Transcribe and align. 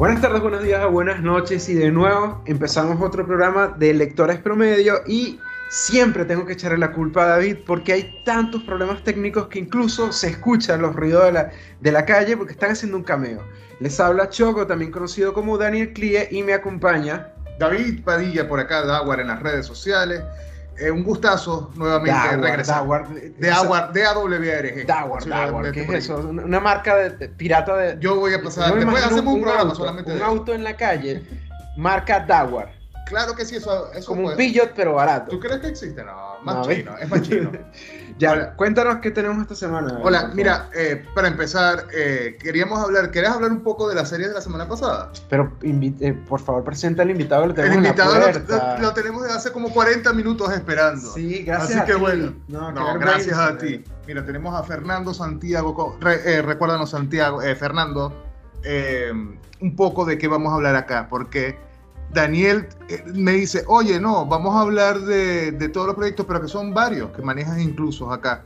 Buenas 0.00 0.22
tardes, 0.22 0.40
buenos 0.40 0.62
días, 0.62 0.90
buenas 0.90 1.20
noches 1.20 1.68
y 1.68 1.74
de 1.74 1.90
nuevo 1.90 2.42
empezamos 2.46 3.02
otro 3.02 3.26
programa 3.26 3.68
de 3.76 3.92
Lectores 3.92 4.38
Promedio 4.38 5.02
y 5.06 5.38
siempre 5.68 6.24
tengo 6.24 6.46
que 6.46 6.54
echarle 6.54 6.78
la 6.78 6.90
culpa 6.90 7.24
a 7.24 7.26
David 7.26 7.58
porque 7.66 7.92
hay 7.92 8.22
tantos 8.24 8.62
problemas 8.62 9.04
técnicos 9.04 9.48
que 9.48 9.58
incluso 9.58 10.10
se 10.10 10.28
escuchan 10.28 10.80
los 10.80 10.96
ruidos 10.96 11.26
de 11.26 11.32
la, 11.32 11.50
de 11.82 11.92
la 11.92 12.06
calle 12.06 12.34
porque 12.34 12.54
están 12.54 12.70
haciendo 12.70 12.96
un 12.96 13.02
cameo. 13.02 13.42
Les 13.80 14.00
habla 14.00 14.30
Choco, 14.30 14.66
también 14.66 14.90
conocido 14.90 15.34
como 15.34 15.58
Daniel 15.58 15.92
Clie 15.92 16.28
y 16.30 16.42
me 16.44 16.54
acompaña 16.54 17.34
David 17.58 18.02
Padilla 18.02 18.48
por 18.48 18.58
acá, 18.58 18.86
Dawar 18.86 19.20
en 19.20 19.26
las 19.26 19.42
redes 19.42 19.66
sociales. 19.66 20.22
Eh, 20.80 20.90
un 20.90 21.04
gustazo 21.04 21.70
nuevamente 21.74 22.36
regresar. 22.38 22.76
Dawar, 22.76 23.08
de 23.08 23.50
Awar, 23.50 23.92
de 23.92 24.06
AWRG. 24.06 24.86
Dawar, 24.86 25.26
Dawar, 25.26 25.72
¿qué 25.72 25.82
es 25.82 25.90
eso? 25.90 26.16
Una 26.16 26.58
marca 26.58 26.96
de, 26.96 27.28
pirata 27.28 27.76
de. 27.76 27.98
Yo 28.00 28.16
voy 28.16 28.32
a 28.32 28.42
pasar. 28.42 28.74
Después 28.74 29.04
hacemos 29.04 29.34
un, 29.34 29.42
programa 29.42 29.70
auto, 29.70 29.74
solamente 29.74 30.12
un 30.12 30.18
de 30.18 30.24
auto 30.24 30.54
en 30.54 30.64
la 30.64 30.76
calle, 30.76 31.22
marca 31.76 32.20
Dawar. 32.20 32.79
Claro 33.10 33.34
que 33.34 33.44
sí, 33.44 33.56
eso, 33.56 33.92
eso 33.92 34.06
Como 34.06 34.22
puede. 34.22 34.34
un 34.34 34.38
Peugeot, 34.38 34.72
pero 34.74 34.94
barato. 34.94 35.30
¿Tú 35.32 35.40
crees 35.40 35.58
que 35.60 35.66
existe? 35.66 36.02
No, 36.04 36.38
más 36.44 36.54
No, 36.54 36.62
chino, 36.62 36.96
es 36.96 37.10
más 37.10 37.22
chino. 37.22 37.50
ya, 38.18 38.32
Hola. 38.32 38.54
cuéntanos 38.54 38.96
qué 39.02 39.10
tenemos 39.10 39.42
esta 39.42 39.56
semana. 39.56 39.98
Hola, 40.02 40.30
mira, 40.32 40.70
eh, 40.74 41.04
para 41.14 41.26
empezar, 41.26 41.86
eh, 41.92 42.38
queríamos 42.40 42.78
hablar, 42.78 43.10
¿querés 43.10 43.30
hablar 43.30 43.50
un 43.50 43.62
poco 43.62 43.88
de 43.88 43.96
la 43.96 44.06
serie 44.06 44.28
de 44.28 44.34
la 44.34 44.40
semana 44.40 44.68
pasada? 44.68 45.10
Pero 45.28 45.52
eh, 45.62 46.12
por 46.28 46.40
favor, 46.40 46.62
presenta 46.62 47.02
al 47.02 47.10
invitado, 47.10 47.42
lo 47.46 47.50
El 47.50 47.56
tenemos 47.56 47.76
en 47.78 47.82
la 47.82 47.88
invitado 47.88 48.14
lo, 48.14 48.20
puerta. 48.22 48.76
lo- 48.76 48.82
lo 48.82 48.94
tenemos 48.94 49.22
desde 49.24 49.36
hace 49.36 49.52
como 49.52 49.70
40 49.72 50.12
minutos 50.12 50.52
esperando. 50.52 51.12
Sí, 51.12 51.42
gracias 51.42 51.70
Así 51.72 51.78
a 51.80 51.84
que 51.84 51.94
ti. 51.94 51.98
bueno. 52.00 52.32
No, 52.46 52.70
No, 52.70 52.98
gracias 52.98 53.36
a 53.36 53.52
David. 53.54 53.58
ti. 53.82 53.84
Mira, 54.06 54.24
tenemos 54.24 54.54
a 54.54 54.62
Fernando 54.62 55.12
Santiago. 55.12 55.96
re- 56.00 56.20
eh, 56.36 56.42
recuérdanos, 56.42 56.90
Santiago, 56.90 57.42
eh, 57.42 57.56
Fernando, 57.56 58.12
eh, 58.62 59.10
un 59.60 59.74
poco 59.76 60.04
de 60.04 60.16
qué 60.16 60.28
vamos 60.28 60.52
a 60.52 60.54
hablar 60.56 60.76
acá, 60.76 61.06
porque 61.10 61.58
Daniel 62.12 62.66
eh, 62.88 63.02
me 63.14 63.32
dice, 63.32 63.64
oye, 63.66 64.00
no, 64.00 64.26
vamos 64.26 64.54
a 64.56 64.60
hablar 64.62 65.00
de, 65.00 65.52
de 65.52 65.68
todos 65.68 65.86
los 65.86 65.96
proyectos, 65.96 66.26
pero 66.26 66.40
que 66.40 66.48
son 66.48 66.74
varios, 66.74 67.10
que 67.12 67.22
manejas 67.22 67.58
incluso 67.60 68.10
acá. 68.12 68.42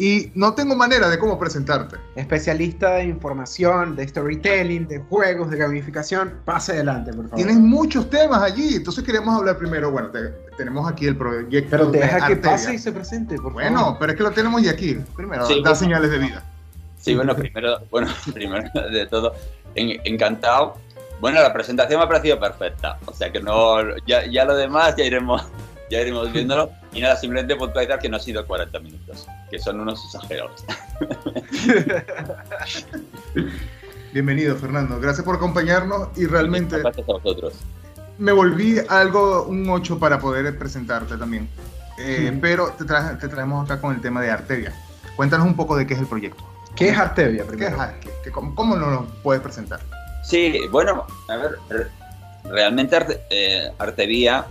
Y 0.00 0.30
no 0.36 0.54
tengo 0.54 0.76
manera 0.76 1.08
de 1.08 1.18
cómo 1.18 1.36
presentarte. 1.40 1.96
Especialista 2.14 2.90
de 2.96 3.04
información, 3.06 3.96
de 3.96 4.06
storytelling, 4.06 4.86
de 4.86 5.00
juegos, 5.00 5.50
de 5.50 5.56
gamificación. 5.56 6.34
Pase 6.44 6.70
adelante, 6.72 7.10
por 7.12 7.24
favor. 7.24 7.36
Tienes 7.36 7.56
muchos 7.56 8.08
temas 8.08 8.40
allí, 8.42 8.76
entonces 8.76 9.02
queremos 9.02 9.36
hablar 9.36 9.58
primero, 9.58 9.90
bueno, 9.90 10.10
te- 10.10 10.30
tenemos 10.56 10.88
aquí 10.88 11.06
el 11.06 11.16
proyecto 11.16 11.70
Pero 11.70 11.86
de 11.90 11.98
deja 11.98 12.16
que 12.18 12.22
Arteria. 12.34 12.42
pase 12.50 12.74
y 12.74 12.78
se 12.78 12.92
presente, 12.92 13.36
por 13.36 13.52
Bueno, 13.54 13.80
favor. 13.80 13.96
pero 13.98 14.12
es 14.12 14.18
que 14.18 14.22
lo 14.22 14.30
tenemos 14.30 14.62
ya 14.62 14.70
aquí. 14.70 14.98
Primero, 15.16 15.46
Sí, 15.46 15.54
da 15.54 15.60
bueno. 15.62 15.74
señales 15.76 16.10
de 16.12 16.18
vida. 16.18 16.44
Sí, 16.98 17.14
bueno, 17.16 17.34
primero, 17.34 17.78
bueno, 17.90 18.06
primero 18.34 18.68
de 18.92 19.06
todo, 19.06 19.32
en- 19.74 20.00
encantado. 20.04 20.76
Bueno, 21.20 21.40
la 21.42 21.52
presentación 21.52 21.98
me 21.98 22.04
ha 22.04 22.08
parecido 22.08 22.38
perfecta, 22.38 22.98
o 23.06 23.12
sea 23.12 23.32
que 23.32 23.40
no, 23.40 23.96
ya, 24.06 24.24
ya 24.26 24.44
lo 24.44 24.54
demás 24.56 24.94
ya 24.96 25.04
iremos, 25.04 25.42
ya 25.90 26.00
iremos 26.00 26.32
viéndolo. 26.32 26.70
Y 26.90 27.02
nada, 27.02 27.16
simplemente 27.16 27.54
puntualizar 27.54 27.98
que 27.98 28.08
no 28.08 28.16
ha 28.16 28.20
sido 28.20 28.46
40 28.46 28.80
minutos, 28.80 29.26
que 29.50 29.58
son 29.58 29.78
unos 29.78 30.02
exagerados. 30.06 30.64
Bienvenido, 34.12 34.56
Fernando. 34.56 34.98
Gracias 34.98 35.24
por 35.24 35.36
acompañarnos 35.36 36.08
y 36.16 36.24
realmente 36.26 36.78
Gracias 36.78 37.06
a 37.08 37.12
vosotros. 37.12 37.54
me 38.16 38.32
volví 38.32 38.78
algo 38.88 39.44
un 39.44 39.68
8 39.68 39.98
para 39.98 40.18
poder 40.18 40.58
presentarte 40.58 41.16
también. 41.18 41.48
Eh, 41.98 42.30
Sí. 42.32 42.38
Pero 42.40 42.68
te, 42.70 42.84
traemos 43.28 43.64
acá 43.70 43.80
con 43.80 43.94
el 43.94 44.00
tema 44.00 44.22
de 44.22 44.30
Arteria. 44.30 44.72
Cuéntanos 45.14 45.46
un 45.46 45.54
poco 45.56 45.76
de 45.76 45.86
qué 45.86 45.92
es 45.94 46.00
el 46.00 46.06
proyecto. 46.06 46.42
¿Qué 46.74 46.88
es 46.88 46.98
Artevia, 46.98 47.42
¿Qué 47.42 47.48
primero? 47.50 47.76
es 47.76 47.80
Arteria? 47.82 48.14
¿Qué- 48.24 48.30
cómo, 48.30 48.54
cómo 48.54 48.76
nos 48.76 48.90
lo 48.90 49.04
puedes 49.22 49.42
presentar? 49.42 49.80
Sí, 50.28 50.60
bueno, 50.70 51.06
a 51.28 51.36
ver, 51.36 51.58
re- 51.70 51.86
realmente 52.44 52.96
Arte- 52.96 53.20
eh, 53.30 53.72
Artevía 53.78 54.44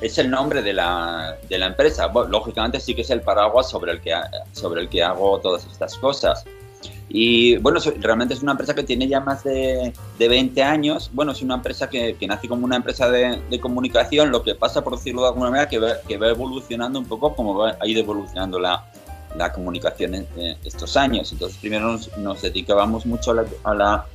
es 0.00 0.16
el 0.16 0.30
nombre 0.30 0.62
de 0.62 0.72
la, 0.72 1.36
de 1.48 1.58
la 1.58 1.66
empresa. 1.66 2.06
Bueno, 2.06 2.30
lógicamente 2.30 2.80
sí 2.80 2.94
que 2.94 3.02
es 3.02 3.10
el 3.10 3.20
paraguas 3.20 3.68
sobre 3.68 3.92
el 3.92 4.00
que, 4.00 4.14
sobre 4.52 4.80
el 4.80 4.88
que 4.88 5.02
hago 5.02 5.38
todas 5.40 5.66
estas 5.66 5.98
cosas. 5.98 6.44
Y 7.10 7.58
bueno, 7.58 7.78
realmente 8.00 8.32
es 8.32 8.42
una 8.42 8.52
empresa 8.52 8.74
que 8.74 8.82
tiene 8.82 9.06
ya 9.06 9.20
más 9.20 9.44
de, 9.44 9.92
de 10.18 10.28
20 10.28 10.62
años. 10.62 11.10
Bueno, 11.12 11.32
es 11.32 11.42
una 11.42 11.56
empresa 11.56 11.90
que, 11.90 12.16
nace 12.26 12.48
como 12.48 12.64
una 12.64 12.76
empresa 12.76 13.10
de, 13.10 13.42
de 13.50 13.60
comunicación. 13.60 14.30
Lo 14.30 14.42
que 14.42 14.54
pasa, 14.54 14.82
por 14.82 14.96
decirlo 14.96 15.22
de 15.22 15.28
alguna 15.28 15.50
manera, 15.50 15.68
que 15.68 15.78
va, 15.78 16.00
que 16.08 16.16
va 16.16 16.28
evolucionando 16.28 16.98
un 16.98 17.04
poco 17.04 17.36
como 17.36 17.54
va, 17.54 17.76
ha 17.78 17.86
ido 17.86 18.00
evolucionando 18.00 18.58
la, 18.58 18.82
la 19.36 19.52
comunicación 19.52 20.14
en, 20.14 20.26
estos 20.64 20.96
años. 20.96 21.30
Entonces, 21.32 21.58
primero 21.58 21.98
nos, 22.16 22.42
dedicábamos 22.42 23.04
mucho 23.04 23.32
a 23.32 23.34
la, 23.34 23.44
a 23.64 23.74
la 23.74 24.06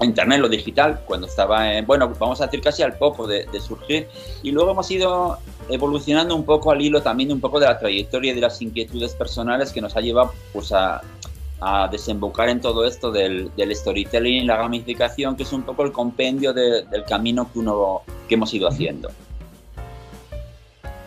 Internet, 0.00 0.40
lo 0.40 0.48
digital, 0.48 1.00
cuando 1.06 1.26
estaba, 1.28 1.72
en, 1.72 1.86
bueno, 1.86 2.12
vamos 2.18 2.40
a 2.40 2.46
decir 2.46 2.60
casi 2.60 2.82
al 2.82 2.94
poco 2.98 3.26
de, 3.26 3.46
de 3.46 3.60
surgir. 3.60 4.08
Y 4.42 4.50
luego 4.50 4.72
hemos 4.72 4.90
ido 4.90 5.38
evolucionando 5.68 6.34
un 6.34 6.44
poco 6.44 6.72
al 6.72 6.82
hilo 6.82 7.00
también 7.00 7.30
un 7.30 7.40
poco 7.40 7.60
de 7.60 7.66
la 7.66 7.78
trayectoria 7.78 8.32
y 8.32 8.34
de 8.34 8.40
las 8.40 8.60
inquietudes 8.60 9.14
personales 9.14 9.72
que 9.72 9.80
nos 9.80 9.96
ha 9.96 10.00
llevado 10.00 10.32
pues, 10.52 10.72
a, 10.72 11.00
a 11.60 11.88
desembocar 11.88 12.48
en 12.48 12.60
todo 12.60 12.84
esto 12.84 13.12
del, 13.12 13.50
del 13.56 13.74
storytelling 13.74 14.42
y 14.42 14.46
la 14.46 14.56
gamificación, 14.56 15.36
que 15.36 15.44
es 15.44 15.52
un 15.52 15.62
poco 15.62 15.84
el 15.84 15.92
compendio 15.92 16.52
de- 16.52 16.82
del 16.84 17.04
camino 17.04 17.48
que, 17.52 17.60
uno, 17.60 18.02
que 18.28 18.34
hemos 18.34 18.52
ido 18.52 18.66
haciendo. 18.68 19.10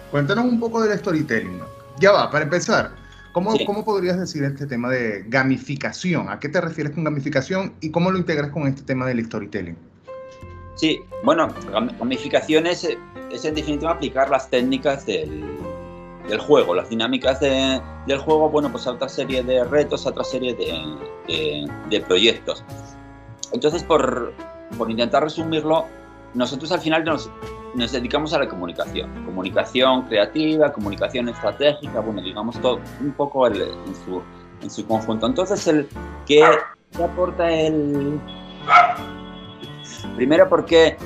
Cuéntanos 0.09 0.45
un 0.45 0.59
poco 0.59 0.81
del 0.81 0.97
storytelling. 0.97 1.59
Ya 1.99 2.13
va, 2.13 2.31
para 2.31 2.45
empezar, 2.45 2.91
¿cómo, 3.33 3.53
Sí. 3.55 3.65
¿cómo 3.65 3.83
podrías 3.85 4.19
decir 4.19 4.43
este 4.43 4.65
tema 4.65 4.89
de 4.89 5.23
gamificación? 5.27 6.29
¿A 6.29 6.39
qué 6.39 6.49
te 6.49 6.59
refieres 6.61 6.93
con 6.93 7.03
gamificación 7.03 7.73
y 7.81 7.91
cómo 7.91 8.11
lo 8.11 8.17
integras 8.17 8.51
con 8.51 8.67
este 8.67 8.81
tema 8.83 9.05
del 9.05 9.23
storytelling? 9.25 9.77
Sí, 10.75 10.99
bueno, 11.23 11.47
gam- 11.71 11.97
gamificación 11.97 12.67
es, 12.67 12.87
es 13.31 13.45
en 13.45 13.55
definitiva 13.55 13.91
aplicar 13.91 14.29
las 14.29 14.49
técnicas 14.49 15.05
del, 15.05 15.43
del 16.29 16.39
juego, 16.39 16.75
las 16.75 16.89
dinámicas 16.89 17.39
de- 17.39 17.81
del 18.05 18.19
juego, 18.19 18.49
bueno, 18.49 18.71
pues 18.71 18.85
a 18.87 18.91
otra 18.91 19.09
serie 19.09 19.43
de 19.43 19.63
retos, 19.63 20.05
a 20.05 20.09
otra 20.09 20.23
serie 20.23 20.53
de, 20.55 20.73
de- 21.27 21.71
de 21.89 22.01
proyectos. 22.01 22.63
Entonces, 23.53 23.83
por, 23.83 24.33
por 24.77 24.91
intentar 24.91 25.23
resumirlo, 25.23 25.85
nosotros 26.33 26.71
al 26.71 26.81
final 26.81 27.03
nos, 27.05 27.29
nos 27.75 27.91
dedicamos 27.91 28.33
a 28.33 28.39
la 28.39 28.47
comunicación. 28.47 29.25
Comunicación 29.25 30.03
creativa, 30.03 30.71
comunicación 30.71 31.29
estratégica, 31.29 31.99
bueno, 31.99 32.21
digamos 32.21 32.59
todo 32.61 32.79
un 33.01 33.11
poco 33.13 33.47
en, 33.47 33.55
su, 34.05 34.21
en 34.61 34.69
su 34.69 34.85
conjunto. 34.87 35.27
Entonces, 35.27 35.67
el, 35.67 35.87
¿qué, 36.25 36.43
qué 36.91 37.03
aporta 37.03 37.51
el, 37.51 38.19
Primero, 40.15 40.49
porque, 40.49 40.97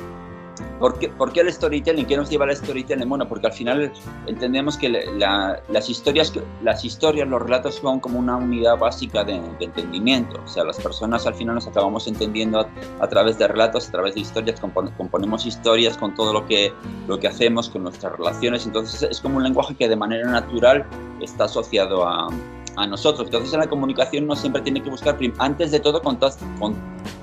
porque, 0.81 1.07
¿por 1.07 1.31
qué 1.31 1.39
el 1.41 1.53
storytelling? 1.53 2.05
¿Qué 2.05 2.17
nos 2.17 2.29
lleva 2.29 2.43
al 2.45 2.55
storytelling? 2.55 3.07
Bueno, 3.07 3.27
porque 3.29 3.47
al 3.47 3.53
final 3.53 3.91
entendemos 4.27 4.77
que 4.77 4.89
la- 4.89 5.61
las, 5.69 5.89
historias, 5.89 6.33
las 6.63 6.83
historias, 6.83 7.27
los 7.29 7.41
relatos 7.41 7.75
son 7.75 7.99
como 8.01 8.19
una 8.19 8.35
unidad 8.35 8.77
básica 8.77 9.23
de, 9.23 9.39
de 9.59 9.65
entendimiento. 9.65 10.41
O 10.43 10.47
sea, 10.47 10.63
las 10.65 10.77
personas 10.79 11.25
al 11.27 11.35
final 11.35 11.55
nos 11.55 11.67
acabamos 11.67 12.07
entendiendo 12.07 12.59
a, 12.59 12.67
a 12.99 13.07
través 13.07 13.37
de 13.37 13.47
relatos, 13.47 13.87
a 13.87 13.91
través 13.91 14.15
de 14.15 14.21
historias, 14.21 14.61
compon- 14.61 14.91
componemos 14.97 15.45
historias 15.45 15.95
con 15.97 16.13
todo 16.15 16.33
lo 16.33 16.45
que, 16.47 16.73
lo 17.07 17.19
que 17.19 17.27
hacemos, 17.27 17.69
con 17.69 17.83
nuestras 17.83 18.17
relaciones. 18.17 18.65
Entonces 18.65 19.03
es 19.03 19.21
como 19.21 19.37
un 19.37 19.43
lenguaje 19.43 19.75
que 19.75 19.87
de 19.87 19.95
manera 19.95 20.27
natural 20.29 20.85
está 21.21 21.43
asociado 21.45 22.07
a, 22.07 22.27
a 22.75 22.87
nosotros. 22.87 23.27
Entonces 23.27 23.53
en 23.53 23.59
la 23.59 23.67
comunicación 23.69 24.23
uno 24.23 24.35
siempre 24.35 24.61
tiene 24.63 24.81
que 24.81 24.89
buscar, 24.89 25.15
antes 25.37 25.71
de 25.71 25.79
todo, 25.79 26.01
contas- 26.01 26.39
con, 26.59 26.75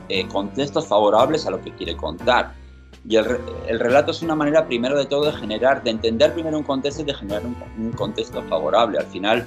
eh, 0.08 0.26
contextos 0.28 0.86
favorables 0.86 1.46
a 1.46 1.50
lo 1.50 1.60
que 1.60 1.72
quiere 1.74 1.96
contar. 1.96 2.54
Y 3.06 3.16
el, 3.16 3.38
el 3.66 3.78
relato 3.80 4.10
es 4.12 4.22
una 4.22 4.34
manera, 4.34 4.66
primero 4.66 4.96
de 4.96 5.06
todo, 5.06 5.26
de 5.26 5.32
generar, 5.32 5.82
de 5.82 5.90
entender 5.90 6.32
primero 6.32 6.56
un 6.58 6.64
contexto 6.64 7.02
y 7.02 7.04
de 7.04 7.14
generar 7.14 7.42
un, 7.44 7.56
un 7.78 7.92
contexto 7.92 8.42
favorable. 8.44 8.98
Al 8.98 9.06
final, 9.06 9.46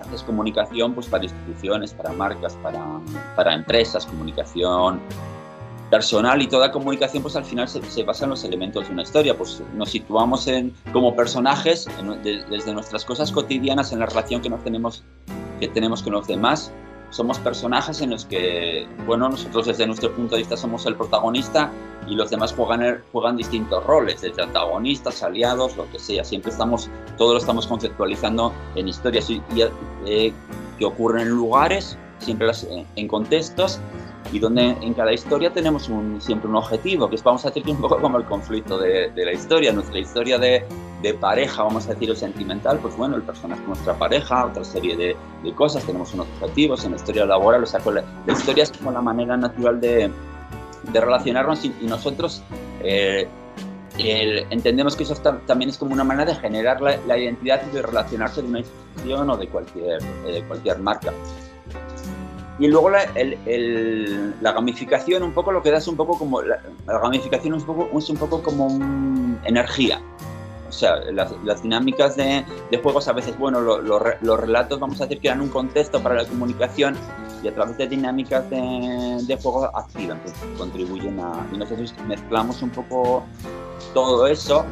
haces 0.00 0.22
comunicación 0.22 0.94
pues, 0.94 1.06
para 1.06 1.24
instituciones, 1.24 1.92
para 1.94 2.12
marcas, 2.12 2.54
para, 2.62 2.82
para 3.34 3.54
empresas, 3.54 4.06
comunicación 4.06 5.00
personal 5.90 6.42
y 6.42 6.48
toda 6.48 6.72
comunicación 6.72 7.22
pues 7.22 7.36
al 7.36 7.44
final 7.44 7.68
se, 7.68 7.80
se 7.84 8.02
basa 8.02 8.24
en 8.24 8.30
los 8.30 8.42
elementos 8.42 8.88
de 8.88 8.92
una 8.92 9.02
historia 9.02 9.38
pues 9.38 9.62
nos 9.74 9.88
situamos 9.90 10.48
en 10.48 10.74
como 10.92 11.14
personajes 11.14 11.86
en- 12.00 12.20
de- 12.24 12.42
desde 12.50 12.74
nuestras 12.74 13.04
cosas 13.04 13.30
cotidianas 13.30 13.92
en 13.92 14.00
la 14.00 14.06
relación 14.06 14.42
que 14.42 14.50
nos 14.50 14.64
tenemos 14.64 15.04
que 15.60 15.68
tenemos 15.68 16.02
con 16.02 16.14
los 16.14 16.26
demás 16.26 16.72
somos 17.10 17.38
personajes 17.38 18.00
en 18.00 18.10
los 18.10 18.24
que 18.24 18.86
bueno 19.06 19.28
nosotros 19.28 19.66
desde 19.66 19.86
nuestro 19.86 20.12
punto 20.14 20.34
de 20.34 20.42
vista 20.42 20.56
somos 20.56 20.84
el 20.86 20.96
protagonista 20.96 21.70
y 22.08 22.14
los 22.14 22.30
demás 22.30 22.52
juegan 22.52 22.82
el- 22.82 23.02
juegan 23.12 23.36
distintos 23.36 23.84
roles 23.84 24.20
desde 24.20 24.42
antagonistas 24.42 25.22
aliados 25.22 25.76
lo 25.76 25.90
que 25.90 25.98
sea. 25.98 26.24
Siempre 26.24 26.50
estamos 26.52 26.88
todo 27.16 27.32
lo 27.32 27.38
estamos 27.38 27.66
conceptualizando 27.66 28.52
en 28.74 28.88
historias 28.88 29.28
eh, 30.06 30.32
que 30.78 30.84
ocurren 30.84 31.22
en 31.22 31.30
lugares 31.30 31.96
siempre 32.18 32.48
eh, 32.50 32.86
en 32.96 33.08
contextos 33.08 33.78
y 34.36 34.38
donde 34.38 34.76
en 34.82 34.92
cada 34.92 35.14
historia 35.14 35.50
tenemos 35.50 35.90
siempre 36.18 36.46
un 36.46 36.56
objetivo, 36.56 37.08
que 37.08 37.16
es, 37.16 37.22
vamos 37.22 37.46
a 37.46 37.48
decir, 37.48 37.66
un 37.66 37.80
poco 37.80 37.98
como 37.98 38.18
el 38.18 38.24
conflicto 38.24 38.76
de, 38.76 39.10
la 39.16 39.32
historia. 39.32 39.72
Nuestra 39.72 39.98
historia 39.98 40.38
de, 40.38 40.62
pareja, 41.18 41.62
vamos 41.62 41.86
a 41.86 41.94
decir, 41.94 42.10
o 42.10 42.14
sentimental, 42.14 42.78
pues 42.80 42.94
bueno, 42.98 43.16
el 43.16 43.22
personaje 43.22 43.62
es 43.62 43.68
nuestra 43.68 43.94
pareja, 43.94 44.44
otra 44.44 44.62
serie 44.62 44.94
de, 44.94 45.16
cosas, 45.54 45.84
tenemos 45.84 46.12
unos 46.12 46.26
objetivos 46.38 46.84
en 46.84 46.90
la 46.90 46.96
historia 46.98 47.24
laboral, 47.24 47.62
o 47.62 47.66
sea, 47.66 47.80
la, 47.80 48.04
historia 48.30 48.64
es 48.64 48.72
como 48.72 48.90
la 48.90 49.00
manera 49.00 49.38
natural 49.38 49.80
de, 49.80 50.10
relacionarnos 50.92 51.64
y, 51.64 51.70
nosotros 51.82 52.42
eh, 52.82 53.26
entendemos 53.96 54.96
que 54.96 55.04
eso 55.04 55.14
también 55.46 55.70
es 55.70 55.78
como 55.78 55.94
una 55.94 56.04
manera 56.04 56.32
de 56.32 56.38
generar 56.38 56.82
la, 56.82 57.16
identidad 57.16 57.62
y 57.70 57.74
de 57.74 57.80
relacionarse 57.80 58.42
de 58.42 58.48
una 58.48 58.58
institución 58.58 59.30
o 59.30 59.36
de 59.38 59.48
cualquier, 59.48 60.02
eh, 60.26 60.44
cualquier 60.46 60.78
marca. 60.80 61.14
Y 62.58 62.68
luego 62.68 62.90
la, 62.90 63.02
el, 63.14 63.36
el, 63.46 64.34
la, 64.40 64.52
gamificación 64.52 65.22
un 65.22 65.32
poco 65.32 65.52
lo 65.52 65.62
que 65.62 65.70
da 65.70 65.78
es 65.78 65.88
un 65.88 65.96
poco 65.96 66.18
como 66.18 66.40
la, 66.40 66.58
la 66.86 66.98
gamificación 67.00 67.54
es 67.54 67.60
un 67.62 67.66
poco, 67.66 67.98
es 67.98 68.08
un 68.08 68.16
poco 68.16 68.42
como 68.42 68.66
un, 68.66 69.38
energía. 69.44 70.00
O 70.68 70.72
sea, 70.72 70.96
las, 71.12 71.32
las 71.44 71.62
dinámicas 71.62 72.16
de, 72.16 72.44
de, 72.70 72.78
juegos 72.78 73.08
a 73.08 73.12
veces, 73.12 73.38
bueno, 73.38 73.60
lo, 73.60 73.80
lo, 73.80 74.00
los 74.20 74.40
relatos 74.40 74.80
vamos 74.80 75.00
a 75.00 75.04
decir 75.04 75.20
que 75.20 75.28
dan 75.28 75.40
un 75.40 75.48
contexto 75.48 76.02
para 76.02 76.16
la 76.16 76.24
comunicación 76.24 76.96
y 77.42 77.48
a 77.48 77.54
través 77.54 77.76
de 77.78 77.86
dinámicas 77.86 78.48
de, 78.50 79.18
de 79.22 79.36
juego 79.36 79.64
activan, 79.76 80.20
que 80.20 80.58
contribuyen 80.58 81.20
a... 81.20 81.46
Y 81.52 81.58
nosotros 81.58 81.94
mezclamos 82.06 82.62
un 82.62 82.70
poco 82.70 83.24
todo 83.94 84.26
eso 84.26 84.64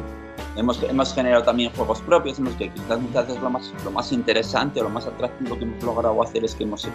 Hemos, 0.55 0.81
hemos, 0.83 1.13
generado 1.13 1.43
también 1.43 1.71
juegos 1.73 1.99
propios, 2.01 2.39
en 2.39 2.45
los 2.45 2.55
que 2.55 2.69
quizás 2.69 2.99
muchas 2.99 3.27
veces 3.27 3.43
lo 3.43 3.49
más, 3.49 3.73
lo 3.83 3.91
más 3.91 4.11
interesante 4.11 4.79
o 4.79 4.83
lo 4.83 4.89
más 4.89 5.05
atractivo 5.05 5.57
que 5.57 5.65
hemos 5.65 5.83
logrado 5.83 6.23
hacer 6.23 6.45
es 6.45 6.55
que 6.55 6.63
hemos 6.63 6.87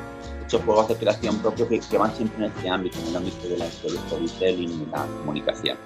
hecho 0.44 0.58
juegos 0.60 0.88
de 0.88 0.96
creación 0.96 1.36
propio 1.38 1.68
que, 1.68 1.78
que 1.80 1.98
van 1.98 2.14
siempre 2.14 2.46
en 2.46 2.52
este 2.52 2.70
ámbito, 2.70 2.98
en 3.00 3.08
el 3.08 3.16
ámbito 3.16 3.48
de 3.48 3.58
la, 3.58 3.64
del 3.66 3.98
storytelling 3.98 4.70
y 4.70 4.86
la 4.90 5.04
comunicación. 5.18 5.76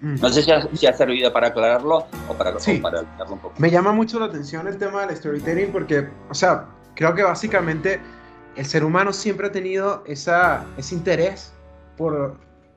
Mm. 0.00 0.20
No 0.20 0.28
sé 0.28 0.42
si 0.42 0.52
ha, 0.52 0.68
si 0.72 0.86
ha, 0.86 0.92
servido 0.92 1.32
para 1.32 1.48
aclararlo 1.48 2.06
o 2.28 2.34
para, 2.34 2.58
sí. 2.60 2.78
o 2.78 2.82
para 2.82 3.00
aclararlo 3.00 3.34
un 3.34 3.40
poco. 3.40 3.54
Me 3.58 3.70
llama 3.70 3.92
mucho 3.92 4.20
la 4.20 4.26
atención 4.26 4.68
el 4.68 4.78
tema 4.78 5.04
del 5.04 5.16
storytelling 5.16 5.72
porque, 5.72 6.08
o 6.30 6.34
sea, 6.34 6.66
creo 6.94 7.14
que 7.14 7.24
básicamente 7.24 8.00
el 8.54 8.66
ser 8.66 8.84
humano 8.84 9.12
siempre 9.12 9.48
ha 9.48 9.52
tenido 9.52 10.04
esa, 10.06 10.64
ese 10.76 10.94
interés 10.94 11.52
por 11.96 12.36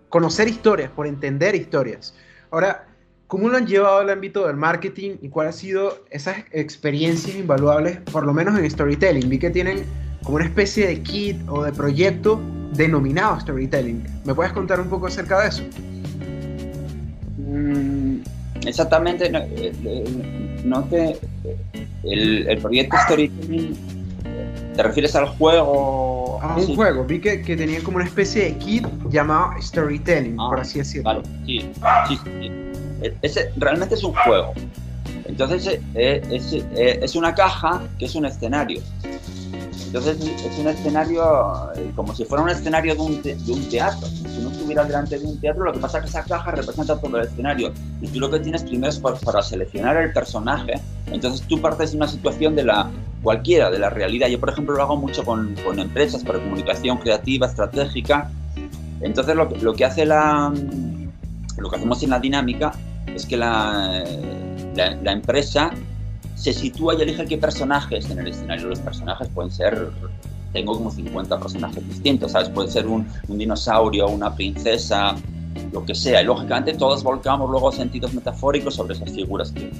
conocer 0.09 0.47
historias, 0.47 0.91
por 0.91 1.07
entender 1.07 1.55
historias. 1.55 2.13
Ahora, 2.51 2.85
¿Cómo 3.31 3.47
lo 3.47 3.55
han 3.55 3.65
llevado 3.65 3.99
al 3.99 4.09
ámbito 4.09 4.45
del 4.45 4.57
marketing 4.57 5.11
y 5.21 5.29
cuáles 5.29 5.55
han 5.55 5.59
sido 5.61 5.99
esas 6.09 6.35
experiencias 6.51 7.33
invaluables, 7.33 7.99
por 8.11 8.25
lo 8.25 8.33
menos 8.33 8.59
en 8.59 8.69
storytelling? 8.69 9.29
Vi 9.29 9.39
que 9.39 9.49
tienen 9.49 9.85
como 10.21 10.35
una 10.35 10.43
especie 10.43 10.85
de 10.85 11.01
kit 11.01 11.37
o 11.47 11.63
de 11.63 11.71
proyecto 11.71 12.41
denominado 12.73 13.39
storytelling. 13.39 14.05
¿Me 14.25 14.35
puedes 14.35 14.51
contar 14.51 14.81
un 14.81 14.89
poco 14.89 15.07
acerca 15.07 15.43
de 15.43 15.47
eso? 15.47 15.63
Mm, 17.37 18.17
exactamente, 18.65 19.29
no, 19.29 19.39
no 20.65 20.83
te, 20.89 21.17
el, 22.03 22.49
el, 22.49 22.57
proyecto 22.57 22.97
storytelling, 23.05 23.77
¿te 24.75 24.83
refieres 24.83 25.15
al 25.15 25.27
juego? 25.27 26.37
A 26.41 26.57
un 26.57 26.65
sí. 26.65 26.75
juego, 26.75 27.05
vi 27.05 27.21
que, 27.21 27.41
que 27.41 27.55
tenía 27.55 27.81
como 27.81 27.95
una 27.95 28.05
especie 28.05 28.43
de 28.43 28.57
kit 28.57 28.85
llamado 29.09 29.53
storytelling, 29.61 30.35
ah, 30.37 30.49
por 30.49 30.59
así 30.59 30.79
decirlo. 30.79 31.13
Vale, 31.13 31.23
sí, 31.45 31.61
sí, 32.09 32.19
sí. 32.25 32.51
Ese, 33.21 33.51
realmente 33.57 33.95
es 33.95 34.03
un 34.03 34.13
juego. 34.13 34.53
Entonces 35.25 35.79
eh, 35.95 36.21
es, 36.29 36.53
eh, 36.53 36.99
es, 37.01 37.15
una 37.15 37.33
caja 37.33 37.81
que 37.97 38.05
es 38.05 38.15
un 38.15 38.25
escenario. 38.25 38.81
Entonces 39.85 40.17
es 40.21 40.57
un 40.57 40.67
escenario 40.67 41.71
eh, 41.75 41.91
como 41.95 42.15
si 42.15 42.23
fuera 42.25 42.43
un 42.43 42.49
escenario 42.49 42.95
de 42.95 43.01
un, 43.01 43.21
de 43.21 43.51
un, 43.51 43.69
teatro. 43.69 44.07
Si 44.07 44.39
uno 44.39 44.51
estuviera 44.51 44.83
delante 44.85 45.19
de 45.19 45.25
un 45.25 45.39
teatro, 45.39 45.65
lo 45.65 45.73
que 45.73 45.79
pasa 45.79 45.97
es 45.97 46.03
que 46.03 46.09
esa 46.09 46.23
caja 46.23 46.51
representa 46.51 46.99
todo 46.99 47.17
el 47.17 47.27
escenario. 47.27 47.73
Y 48.01 48.07
tú 48.07 48.19
lo 48.19 48.29
que 48.29 48.39
tienes 48.39 48.63
primero 48.63 48.89
es 48.89 48.99
para, 48.99 49.17
para 49.17 49.41
seleccionar 49.41 49.97
el 49.97 50.13
personaje. 50.13 50.73
Entonces 51.11 51.45
tú 51.47 51.59
partes 51.59 51.91
de 51.91 51.97
una 51.97 52.07
situación 52.07 52.55
de 52.55 52.63
la 52.63 52.89
cualquiera, 53.21 53.69
de 53.69 53.79
la 53.79 53.89
realidad. 53.89 54.27
Yo, 54.27 54.39
por 54.39 54.49
ejemplo, 54.49 54.75
lo 54.75 54.83
hago 54.83 54.95
mucho 54.95 55.23
con, 55.25 55.55
con 55.65 55.79
empresas 55.79 56.23
para 56.23 56.39
comunicación 56.39 56.97
creativa, 56.97 57.47
estratégica. 57.47 58.31
Entonces 59.01 59.35
lo, 59.35 59.49
lo 59.61 59.73
que 59.73 59.83
hace 59.83 60.05
la, 60.05 60.53
lo 61.57 61.69
que 61.69 61.75
hacemos 61.75 62.01
en 62.03 62.11
la 62.11 62.19
dinámica 62.19 62.71
es 63.15 63.25
que 63.25 63.37
la, 63.37 64.03
la, 64.75 65.11
empresa 65.11 65.71
se 66.35 66.53
sitúa 66.53 66.95
y 66.95 67.01
elige 67.01 67.25
qué 67.25 67.37
personajes 67.37 68.09
en 68.09 68.19
el 68.19 68.27
escenario. 68.27 68.67
Los 68.67 68.79
personajes 68.79 69.27
pueden 69.29 69.51
ser, 69.51 69.89
tengo 70.53 70.73
como 70.73 70.91
50 70.91 71.39
personajes 71.39 71.87
distintos, 71.87 72.31
¿sabes? 72.31 72.49
Puede 72.49 72.69
ser 72.69 72.87
un, 72.87 73.07
dinosaurio, 73.27 74.07
una 74.07 74.33
princesa, 74.33 75.15
lo 75.71 75.85
que 75.85 75.93
sea. 75.93 76.21
Y 76.21 76.25
lógicamente 76.25 76.73
todos 76.73 77.03
volcamos 77.03 77.49
luego 77.49 77.71
sentidos 77.71 78.13
metafóricos 78.13 78.75
sobre 78.75 78.95
esas 78.95 79.11
figuras 79.11 79.51
que, 79.51 79.71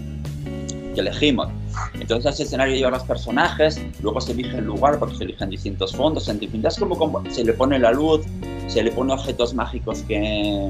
que 0.93 1.01
elegimos. 1.01 1.47
Entonces 1.93 2.33
ese 2.33 2.43
escenario 2.43 2.75
llevan 2.75 2.93
los 2.93 3.03
personajes, 3.03 3.81
luego 4.01 4.21
se 4.21 4.33
elige 4.33 4.57
el 4.57 4.65
lugar 4.65 4.99
porque 4.99 5.15
se 5.15 5.23
eligen 5.23 5.49
distintos 5.49 5.95
fondos, 5.95 6.27
en 6.27 6.39
distintas 6.39 6.77
como, 6.77 6.97
como 6.97 7.23
se 7.31 7.43
le 7.43 7.53
pone 7.53 7.79
la 7.79 7.91
luz, 7.91 8.21
se 8.67 8.83
le 8.83 8.91
pone 8.91 9.13
objetos 9.13 9.53
mágicos 9.53 10.03
que 10.03 10.69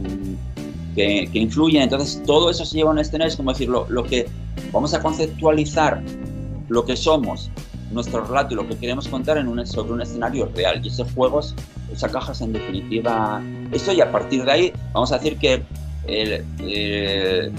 que, 0.95 1.29
que, 1.31 1.39
influyen. 1.39 1.83
Entonces, 1.83 2.21
todo 2.25 2.49
eso 2.49 2.65
se 2.65 2.77
lleva 2.77 2.89
a 2.89 2.93
un 2.93 2.99
escenario, 2.99 3.29
es 3.29 3.35
como 3.35 3.51
decir, 3.51 3.69
lo, 3.69 3.87
lo, 3.89 4.03
que 4.03 4.27
vamos 4.71 4.93
a 4.93 5.01
conceptualizar 5.01 6.01
lo 6.69 6.85
que 6.85 6.95
somos, 6.95 7.49
nuestro 7.91 8.23
relato 8.23 8.53
y 8.53 8.57
lo 8.57 8.67
que 8.67 8.77
queremos 8.77 9.07
contar 9.07 9.37
en 9.37 9.47
un, 9.47 9.65
sobre 9.65 9.93
un 9.93 10.01
escenario 10.01 10.49
real. 10.55 10.81
Y 10.83 10.87
ese 10.87 11.03
juego, 11.03 11.39
es, 11.39 11.53
esa 11.91 12.09
caja 12.09 12.31
es 12.31 12.41
en 12.41 12.53
definitiva 12.53 13.41
eso, 13.71 13.91
y 13.91 14.01
a 14.01 14.11
partir 14.11 14.45
de 14.45 14.51
ahí 14.51 14.73
vamos 14.93 15.11
a 15.11 15.17
decir 15.17 15.37
que 15.37 15.63
el, 16.07 16.45
el, 16.59 17.51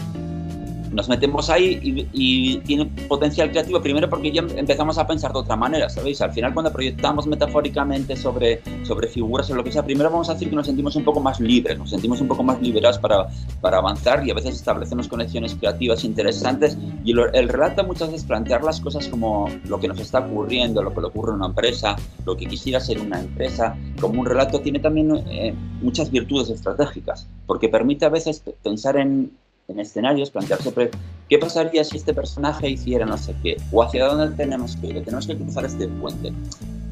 nos 0.92 1.08
metemos 1.08 1.50
ahí 1.50 1.80
y, 1.82 2.08
y, 2.12 2.58
tiene 2.58 2.86
potencial 3.08 3.50
creativo, 3.50 3.80
primero 3.80 4.08
porque 4.08 4.30
ya 4.30 4.42
empezamos 4.56 4.98
a 4.98 5.06
pensar 5.06 5.32
de 5.32 5.38
otra 5.38 5.56
manera, 5.56 5.88
¿sabéis? 5.88 6.20
Al 6.20 6.32
final 6.32 6.52
cuando 6.54 6.72
proyectamos 6.72 7.26
metafóricamente 7.26 8.16
sobre, 8.16 8.60
sobre 8.84 9.08
figuras 9.08 9.50
o 9.50 9.54
lo 9.54 9.64
que 9.64 9.72
sea, 9.72 9.84
primero 9.84 10.10
vamos 10.10 10.28
a 10.28 10.34
decir 10.34 10.50
que 10.50 10.56
nos 10.56 10.66
sentimos 10.66 10.96
un 10.96 11.04
poco 11.04 11.20
más 11.20 11.40
libres, 11.40 11.78
nos 11.78 11.90
sentimos 11.90 12.20
un 12.20 12.28
poco 12.28 12.42
más 12.42 12.60
liberados 12.60 12.98
para, 12.98 13.26
para 13.60 13.78
avanzar 13.78 14.26
y 14.26 14.30
a 14.30 14.34
veces 14.34 14.56
establecemos 14.56 15.08
conexiones 15.08 15.54
creativas 15.54 16.04
interesantes 16.04 16.76
y 17.04 17.12
lo, 17.12 17.32
el 17.32 17.48
relato 17.48 17.84
muchas 17.84 18.08
veces 18.08 18.24
plantear 18.24 18.62
las 18.62 18.80
cosas 18.80 19.08
como 19.08 19.48
lo 19.66 19.80
que 19.80 19.88
nos 19.88 20.00
está 20.00 20.20
ocurriendo, 20.20 20.82
lo 20.82 20.92
que 20.94 21.00
le 21.00 21.06
ocurre 21.06 21.32
a 21.32 21.36
una 21.36 21.46
empresa, 21.46 21.96
lo 22.24 22.36
que 22.36 22.46
quisiera 22.46 22.80
ser 22.80 23.00
una 23.00 23.20
empresa, 23.20 23.76
como 24.00 24.20
un 24.20 24.26
relato 24.26 24.60
tiene 24.60 24.78
también 24.78 25.12
eh, 25.28 25.54
muchas 25.80 26.10
virtudes 26.10 26.50
estratégicas, 26.50 27.26
porque 27.46 27.68
permite 27.68 28.04
a 28.04 28.08
veces 28.08 28.42
pensar 28.62 28.96
en 28.96 29.32
en 29.68 29.80
escenarios, 29.80 30.30
plantearse 30.30 30.72
qué 31.28 31.38
pasaría 31.38 31.84
si 31.84 31.96
este 31.96 32.12
personaje 32.12 32.68
hiciera 32.68 33.06
no 33.06 33.16
sé 33.16 33.34
qué, 33.42 33.56
o 33.70 33.82
hacia 33.82 34.06
dónde 34.06 34.36
tenemos 34.36 34.76
que 34.76 34.88
ir, 34.88 35.04
tenemos 35.04 35.26
que 35.26 35.36
cruzar 35.36 35.64
este 35.64 35.88
puente. 35.88 36.32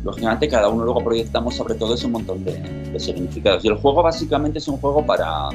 Lógicamente 0.02 0.48
cada 0.48 0.68
uno 0.68 0.84
luego 0.84 1.04
proyectamos 1.04 1.56
sobre 1.56 1.74
todo 1.74 1.94
un 2.04 2.12
montón 2.12 2.42
de, 2.44 2.58
de 2.58 3.00
significados. 3.00 3.64
Y 3.64 3.68
el 3.68 3.76
juego 3.76 4.02
básicamente 4.02 4.58
es 4.58 4.68
un 4.68 4.78
juego 4.78 5.04
para, 5.04 5.50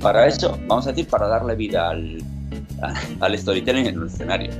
para 0.00 0.26
eso, 0.26 0.58
vamos 0.66 0.86
a 0.86 0.90
decir, 0.90 1.06
para 1.06 1.26
darle 1.26 1.54
vida 1.54 1.90
al, 1.90 2.22
al 3.20 3.38
storytelling 3.38 3.86
en 3.86 3.98
un 3.98 4.06
escenario. 4.06 4.50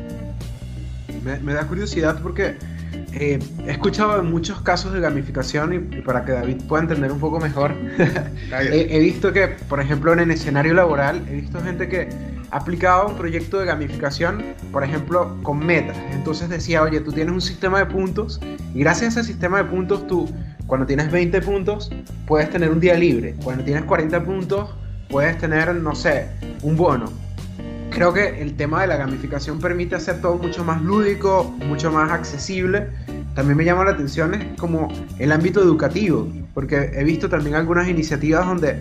Me 1.23 1.55
da 1.55 1.67
curiosidad 1.69 2.21
porque 2.21 2.57
eh, 3.15 3.39
he 3.67 3.71
escuchado 3.71 4.23
muchos 4.23 4.61
casos 4.63 4.93
de 4.93 5.01
gamificación 5.01 5.73
y, 5.73 5.97
y, 5.97 6.01
para 6.01 6.25
que 6.25 6.33
David 6.33 6.63
pueda 6.67 6.83
entender 6.83 7.13
un 7.13 7.21
poco 7.21 7.39
mejor, 7.39 7.75
he, 8.71 8.97
he, 8.97 8.99
visto 9.01 9.33
que, 9.33 9.49
por 9.49 9.81
ejemplo, 9.81 10.13
en 10.13 10.21
el 10.21 10.31
escenario 10.31 10.75
laboral, 10.75 11.23
he 11.29 11.35
visto 11.35 11.61
gente 11.61 11.89
que 11.89 12.09
ha 12.51 12.57
aplicado 12.57 13.09
un 13.09 13.17
proyecto 13.17 13.59
de 13.59 13.67
gamificación, 13.67 14.43
por 14.73 14.85
ejemplo, 14.85 15.37
con 15.43 15.59
metas. 15.59 15.97
Entonces 16.13 16.49
decía, 16.49 16.83
oye, 16.83 17.01
tú 17.01 17.13
tienes 17.13 17.33
un 17.33 17.41
sistema 17.41 17.79
de 17.79 17.87
puntos 17.87 18.41
y 18.75 18.81
gracias 18.81 19.17
a 19.17 19.21
ese 19.21 19.33
sistema 19.33 19.59
de 19.59 19.65
puntos 19.65 20.07
tú, 20.07 20.29
cuando 20.67 20.87
tienes 20.87 21.11
20 21.11 21.41
puntos, 21.43 21.91
puedes 22.27 22.51
tener 22.51 22.71
un 22.71 22.81
día 22.81 22.95
libre. 22.95 23.35
Cuando 23.43 23.65
tienes 23.65 23.85
40 23.85 24.25
puntos, 24.25 24.71
puedes 25.09 25.37
tener, 25.39 25.75
no 25.75 25.95
sé, 25.95 26.29
un 26.63 26.77
bono 26.77 27.22
creo 27.93 28.13
que 28.13 28.41
el 28.41 28.57
tema 28.57 28.83
de 28.83 28.89
la 28.89 28.97
gamificación 28.97 29.59
permite 29.59 29.95
hacer 29.95 30.21
todo 30.21 30.37
mucho 30.37 30.65
más 30.65 30.83
lúdico, 30.83 31.55
mucho 31.67 31.91
más 31.91 32.11
accesible. 32.11 32.89
También 33.35 33.57
me 33.57 33.65
llama 33.65 33.85
la 33.85 33.93
atención 33.93 34.35
es 34.35 34.45
como 34.59 34.89
el 35.19 35.33
ámbito 35.33 35.63
educativo, 35.63 36.29
porque 36.55 36.91
he 36.95 37.05
visto 37.05 37.29
también 37.29 37.55
algunas 37.55 37.89
iniciativas 37.89 38.47
donde 38.47 38.81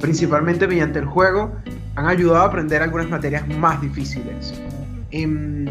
principalmente 0.00 0.66
mediante 0.66 0.98
el 0.98 1.06
juego 1.06 1.52
han 1.94 2.06
ayudado 2.06 2.42
a 2.42 2.46
aprender 2.46 2.82
algunas 2.82 3.08
materias 3.08 3.46
más 3.48 3.80
difíciles. 3.80 4.54
Em, 5.10 5.66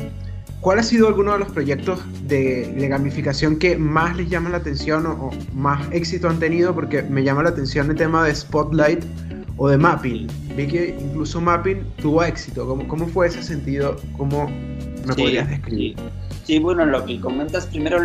¿Cuál 0.60 0.78
ha 0.78 0.84
sido 0.84 1.08
alguno 1.08 1.34
de 1.34 1.40
los 1.40 1.52
proyectos 1.52 2.00
de, 2.28 2.72
de, 2.78 2.88
gamificación 2.88 3.58
que 3.58 3.78
más 3.78 4.16
les 4.16 4.30
llama 4.30 4.52
la 4.52 4.58
atención 4.58 5.08
o, 5.08 5.14
o 5.14 5.32
más 5.56 5.82
éxito 5.92 6.30
han 6.30 6.38
tenido? 6.38 6.76
Porque 6.76 7.02
me 7.02 7.24
llama 7.24 7.42
la 7.42 7.50
atención 7.50 7.90
el 7.90 7.96
tema 7.96 8.24
de 8.26 8.36
Spotlight 8.36 9.04
o 9.62 9.70
de 9.70 9.78
mapping. 9.78 10.28
Vi 10.56 10.66
que 10.66 10.98
incluso 11.00 11.40
mapping 11.40 11.86
tuvo 12.02 12.24
éxito. 12.24 12.66
¿Cómo, 12.66 12.88
cómo 12.88 13.06
fue 13.06 13.28
ese 13.28 13.44
sentido? 13.44 13.96
¿Cómo 14.18 14.48
me 14.48 15.14
sí, 15.14 15.22
podrías 15.22 15.50
describir? 15.50 15.96
Sí. 15.98 16.04
Sí, 16.44 16.58
bueno, 16.58 16.84
lo 16.88 17.06
que 17.06 17.20
comentas 17.20 17.68
primero, 17.68 18.00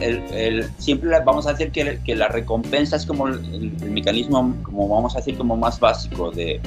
el, 0.00 0.64
siempre 0.78 1.10
vamos 1.26 1.48
a 1.48 1.54
decir 1.54 1.72
que, 1.72 1.98
que, 2.04 2.14
la 2.14 2.28
recompensa 2.28 2.94
es 2.94 3.04
como 3.04 3.26
el, 3.26 3.72
mecanismo, 3.90 4.54
como 4.62 4.88
vamos 4.88 5.16
a 5.16 5.18
decir, 5.18 5.36
como 5.36 5.56
más 5.56 5.80
básico 5.80 6.30
de, 6.30 6.60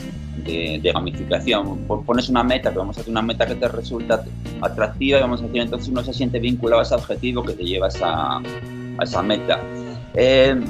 de, 0.43 0.91
gamificación. 0.93 1.77
Pones 1.87 2.27
una 2.27 2.43
meta, 2.43 2.71
que 2.71 2.79
vamos 2.79 2.97
a 2.97 3.01
hacer 3.01 3.11
una 3.11 3.21
meta 3.21 3.47
que 3.47 3.55
te 3.55 3.69
resulta 3.69 4.25
atractiva 4.59 5.19
y 5.19 5.21
vamos 5.21 5.39
a 5.39 5.45
decir, 5.45 5.61
entonces 5.61 5.87
uno 5.87 6.03
se 6.03 6.13
siente 6.13 6.39
vinculado 6.39 6.81
a 6.81 6.83
ese 6.83 6.95
objetivo 6.95 7.41
que 7.43 7.53
te 7.53 7.63
lleva 7.63 7.85
a 7.85 7.89
esa, 7.89 8.37
a 8.37 9.03
esa 9.03 9.23
meta. 9.23 9.61
Eh, 10.13 10.61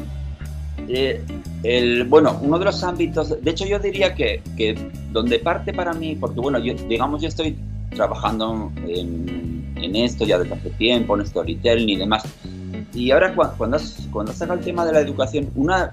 eh, 0.88 1.22
el, 1.64 2.06
bueno, 2.06 2.40
uno 2.42 2.60
de 2.60 2.66
los 2.66 2.84
ámbitos, 2.84 3.42
de 3.42 3.52
hecho 3.52 3.66
yo 3.66 3.80
diría 3.80 4.14
que, 4.14 4.42
que 4.56 4.78
donde 5.12 5.40
parte 5.40 5.74
para 5.74 5.94
mí, 5.94 6.16
porque 6.16 6.40
bueno, 6.40 6.60
yo, 6.60 6.74
digamos 6.88 7.22
yo 7.22 7.28
estoy 7.28 7.58
trabajando 7.96 8.72
en, 8.88 9.96
esto 9.96 10.26
ya 10.26 10.38
desde 10.38 10.54
hace 10.54 10.70
tiempo, 10.72 11.18
en 11.18 11.26
storytelling 11.26 11.90
y 11.90 11.96
demás. 11.96 12.24
Y 12.94 13.12
ahora 13.12 13.34
cuando, 13.36 13.78
cuando 14.12 14.34
saca 14.34 14.54
el 14.54 14.62
tema 14.62 14.86
de 14.86 14.94
la 14.94 15.00
educación, 15.02 15.50
una, 15.56 15.92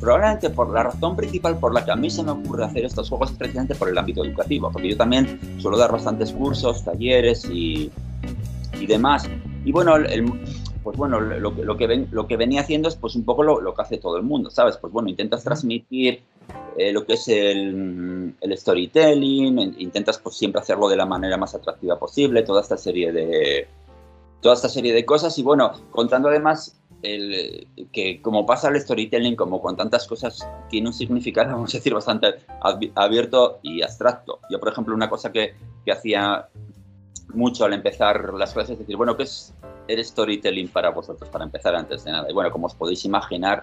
probablemente 0.00 0.50
por 0.50 0.72
la 0.72 0.84
razón 0.84 1.16
principal 1.16 1.58
por 1.58 1.74
la 1.74 1.84
que 1.84 1.90
a 1.90 1.96
mí 1.96 2.08
se 2.08 2.22
me 2.22 2.30
ocurre 2.30 2.64
hacer 2.64 2.84
estos 2.84 3.08
juegos 3.08 3.32
es 3.32 3.36
precisamente 3.36 3.74
por 3.74 3.88
el 3.88 3.98
ámbito 3.98 4.24
educativo, 4.24 4.70
porque 4.70 4.90
yo 4.90 4.96
también 4.96 5.40
suelo 5.58 5.76
dar 5.76 5.90
bastantes 5.92 6.32
cursos, 6.32 6.84
talleres 6.84 7.44
y, 7.50 7.90
y 8.80 8.86
demás. 8.86 9.28
Y 9.64 9.72
bueno, 9.72 9.96
el, 9.96 10.32
pues 10.86 10.96
bueno, 10.96 11.18
lo, 11.18 11.50
lo, 11.50 11.76
que 11.76 11.88
ven, 11.88 12.06
lo 12.12 12.28
que 12.28 12.36
venía 12.36 12.60
haciendo 12.60 12.88
es 12.88 12.94
pues 12.94 13.16
un 13.16 13.24
poco 13.24 13.42
lo, 13.42 13.60
lo, 13.60 13.74
que 13.74 13.82
hace 13.82 13.98
todo 13.98 14.18
el 14.18 14.22
mundo, 14.22 14.50
¿sabes? 14.50 14.76
Pues 14.76 14.92
bueno, 14.92 15.08
intentas 15.08 15.42
transmitir 15.42 16.22
eh, 16.78 16.92
lo 16.92 17.04
que 17.04 17.14
es 17.14 17.26
el, 17.26 18.36
el, 18.40 18.56
storytelling, 18.56 19.74
intentas 19.78 20.18
pues 20.18 20.36
siempre 20.36 20.60
hacerlo 20.60 20.88
de 20.88 20.94
la 20.94 21.04
manera 21.04 21.36
más 21.38 21.56
atractiva 21.56 21.98
posible, 21.98 22.44
toda 22.44 22.60
esta 22.60 22.76
serie 22.76 23.10
de, 23.10 23.66
toda 24.40 24.54
esta 24.54 24.68
serie 24.68 24.94
de 24.94 25.04
cosas 25.04 25.36
y 25.40 25.42
bueno, 25.42 25.72
contando 25.90 26.28
además 26.28 26.78
el, 27.02 27.66
que 27.90 28.22
como 28.22 28.46
pasa 28.46 28.68
el 28.68 28.80
storytelling, 28.80 29.34
como 29.34 29.60
con 29.60 29.76
tantas 29.76 30.06
cosas, 30.06 30.48
tiene 30.70 30.86
un 30.86 30.94
significado, 30.94 31.50
vamos 31.50 31.74
a 31.74 31.78
decir, 31.78 31.94
bastante 31.94 32.28
abierto 32.94 33.58
y 33.60 33.82
abstracto. 33.82 34.38
Yo, 34.48 34.60
por 34.60 34.68
ejemplo, 34.68 34.94
una 34.94 35.10
cosa 35.10 35.32
que, 35.32 35.56
que 35.84 35.90
hacía 35.90 36.46
mucho 37.34 37.64
al 37.64 37.72
empezar 37.72 38.32
las 38.34 38.52
clases, 38.52 38.72
es 38.72 38.78
decir, 38.80 38.96
bueno, 38.96 39.16
¿qué 39.16 39.24
es 39.24 39.52
el 39.88 40.04
storytelling 40.04 40.68
para 40.68 40.90
vosotros, 40.90 41.28
para 41.30 41.44
empezar 41.44 41.74
antes 41.74 42.04
de 42.04 42.12
nada? 42.12 42.30
Y 42.30 42.32
bueno, 42.32 42.50
como 42.50 42.66
os 42.66 42.74
podéis 42.74 43.04
imaginar, 43.04 43.62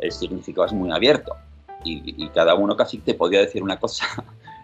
el 0.00 0.12
significado 0.12 0.66
es 0.66 0.72
muy 0.72 0.90
abierto 0.90 1.34
y, 1.84 2.28
cada 2.28 2.54
uno 2.54 2.76
casi 2.76 2.98
te 2.98 3.14
podía 3.14 3.40
decir 3.40 3.62
una 3.62 3.78
cosa 3.78 4.04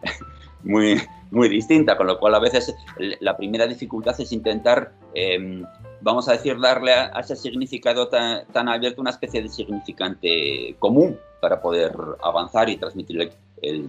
muy, 0.62 1.00
muy 1.30 1.48
distinta, 1.48 1.96
con 1.96 2.06
lo 2.06 2.18
cual 2.18 2.34
a 2.34 2.38
veces 2.38 2.74
la 3.20 3.36
primera 3.36 3.66
dificultad 3.66 4.18
es 4.20 4.32
intentar, 4.32 4.92
em, 5.14 5.64
vamos 6.00 6.28
a 6.28 6.32
decir, 6.32 6.58
darle 6.60 6.92
a, 6.92 7.20
ese 7.20 7.36
significado 7.36 8.08
tan, 8.08 8.68
abierto 8.68 9.00
una 9.00 9.10
especie 9.10 9.42
de 9.42 9.48
significante 9.48 10.76
común 10.78 11.18
para 11.40 11.60
poder 11.60 11.92
avanzar 12.22 12.68
y 12.68 12.76
transmitir 12.76 13.32
el, 13.62 13.86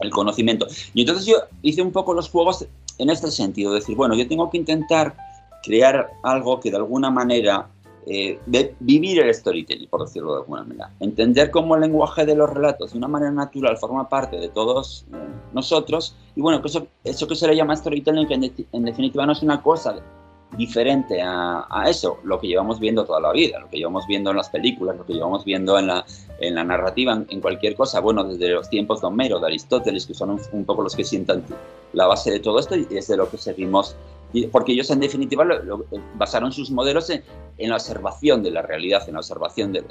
el 0.00 0.10
conocimiento. 0.10 0.66
Y 0.94 1.02
entonces 1.02 1.26
yo 1.26 1.36
hice 1.62 1.82
un 1.82 1.92
poco 1.92 2.14
los 2.14 2.28
juegos 2.30 2.66
en 2.98 3.10
este 3.10 3.30
sentido, 3.30 3.72
decir, 3.72 3.96
bueno, 3.96 4.14
yo 4.14 4.26
tengo 4.28 4.50
que 4.50 4.58
intentar 4.58 5.16
crear 5.62 6.10
algo 6.22 6.60
que 6.60 6.70
de 6.70 6.76
alguna 6.76 7.10
manera 7.10 7.68
eh, 8.08 8.38
vivir 8.78 9.18
el 9.18 9.34
storytelling, 9.34 9.88
por 9.88 10.02
decirlo 10.02 10.34
de 10.34 10.38
alguna 10.42 10.62
manera. 10.62 10.90
Entender 11.00 11.50
cómo 11.50 11.74
el 11.74 11.80
lenguaje 11.80 12.24
de 12.24 12.36
los 12.36 12.48
relatos 12.48 12.92
de 12.92 12.98
una 12.98 13.08
manera 13.08 13.32
natural 13.32 13.76
forma 13.78 14.08
parte 14.08 14.36
de 14.36 14.48
todos 14.48 15.04
eh, 15.12 15.16
nosotros. 15.52 16.14
Y 16.36 16.40
bueno, 16.40 16.62
eso, 16.64 16.86
eso 17.02 17.26
que 17.26 17.34
se 17.34 17.48
le 17.48 17.56
llama 17.56 17.74
storytelling, 17.74 18.28
que 18.28 18.34
en, 18.72 18.84
definitiva 18.84 19.26
no 19.26 19.32
es 19.32 19.42
una 19.42 19.60
cosa 19.60 19.96
diferente 20.56 21.20
a, 21.20 21.66
a, 21.68 21.88
eso, 21.90 22.18
lo 22.24 22.40
que 22.40 22.46
llevamos 22.46 22.80
viendo 22.80 23.04
toda 23.04 23.20
la 23.20 23.32
vida, 23.32 23.58
lo 23.58 23.68
que 23.68 23.78
llevamos 23.78 24.06
viendo 24.06 24.30
en 24.30 24.36
las 24.36 24.48
películas, 24.48 24.96
lo 24.96 25.04
que 25.04 25.14
llevamos 25.14 25.44
viendo 25.44 25.78
en 25.78 25.88
la, 25.88 26.04
en 26.40 26.54
la 26.54 26.64
narrativa, 26.64 27.24
en, 27.28 27.40
cualquier 27.40 27.74
cosa, 27.74 28.00
bueno, 28.00 28.24
desde 28.24 28.48
los 28.50 28.70
tiempos 28.70 29.00
de 29.00 29.08
Homero, 29.08 29.40
de 29.40 29.46
Aristóteles, 29.46 30.06
que 30.06 30.14
son 30.14 30.30
un, 30.30 30.40
un 30.52 30.64
poco 30.64 30.82
los 30.82 30.94
que 30.94 31.04
sientan 31.04 31.44
la 31.92 32.06
base 32.06 32.30
de 32.30 32.40
todo 32.40 32.58
esto 32.58 32.76
y 32.76 32.86
es 32.90 33.08
de 33.08 33.16
lo 33.16 33.28
que 33.28 33.38
seguimos 33.38 33.96
porque 34.52 34.72
ellos 34.72 34.90
en 34.90 35.00
definitiva 35.00 35.44
basaron 36.14 36.52
sus 36.52 36.70
modelos 36.70 37.10
en, 37.10 37.22
la 37.58 37.76
observación 37.76 38.42
de 38.42 38.50
la 38.50 38.62
realidad, 38.62 39.02
en 39.06 39.14
la 39.14 39.20
observación 39.20 39.72
de, 39.72 39.82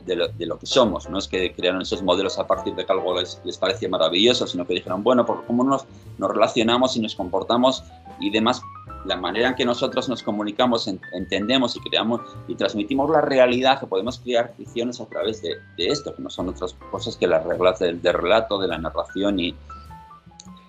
lo, 0.46 0.60
que 0.60 0.66
somos. 0.66 1.10
No 1.10 1.18
es 1.18 1.28
que 1.28 1.54
crearon 1.54 1.82
esos 1.82 2.04
modelos 2.04 2.38
a 2.38 2.46
partir 2.46 2.76
de 2.76 2.86
que 2.86 2.92
algo 2.92 3.20
les, 3.20 3.58
parecía 3.58 3.90
maravilloso, 3.90 4.46
sino 4.46 4.68
que 4.68 4.76
dijeron, 4.76 5.04
bueno, 5.04 5.26
por 5.26 5.46
cómo 5.46 5.64
nos, 5.64 5.86
nos, 6.18 6.30
relacionamos 6.30 6.96
y 6.96 7.00
nos 7.00 7.16
comportamos 7.16 7.84
y 8.20 8.30
demás, 8.30 8.62
la 9.06 9.16
manera 9.16 9.50
en 9.50 9.56
que 9.56 9.66
nosotros 9.66 10.10
nos 10.10 10.24
comunicamos, 10.24 10.88
entendemos 11.14 11.76
y 11.76 11.80
creamos 11.80 12.22
y 12.48 12.56
transmitimos 12.56 13.10
la 13.10 13.22
realidad, 13.22 13.80
que 13.80 13.88
podemos 13.88 14.20
crear 14.20 14.54
ficciones 14.58 15.00
a 15.00 15.06
través 15.06 15.42
de, 15.42 15.58
esto, 15.78 16.16
que 16.16 16.22
no 16.22 16.30
son 16.30 16.50
otras 16.50 16.74
cosas 16.92 17.16
que 17.16 17.28
las 17.28 17.44
reglas 17.46 17.80
del, 17.80 18.02
relato, 18.02 18.60
de 18.60 18.68
la 18.68 18.78
narración 18.78 19.40
y, 19.40 19.56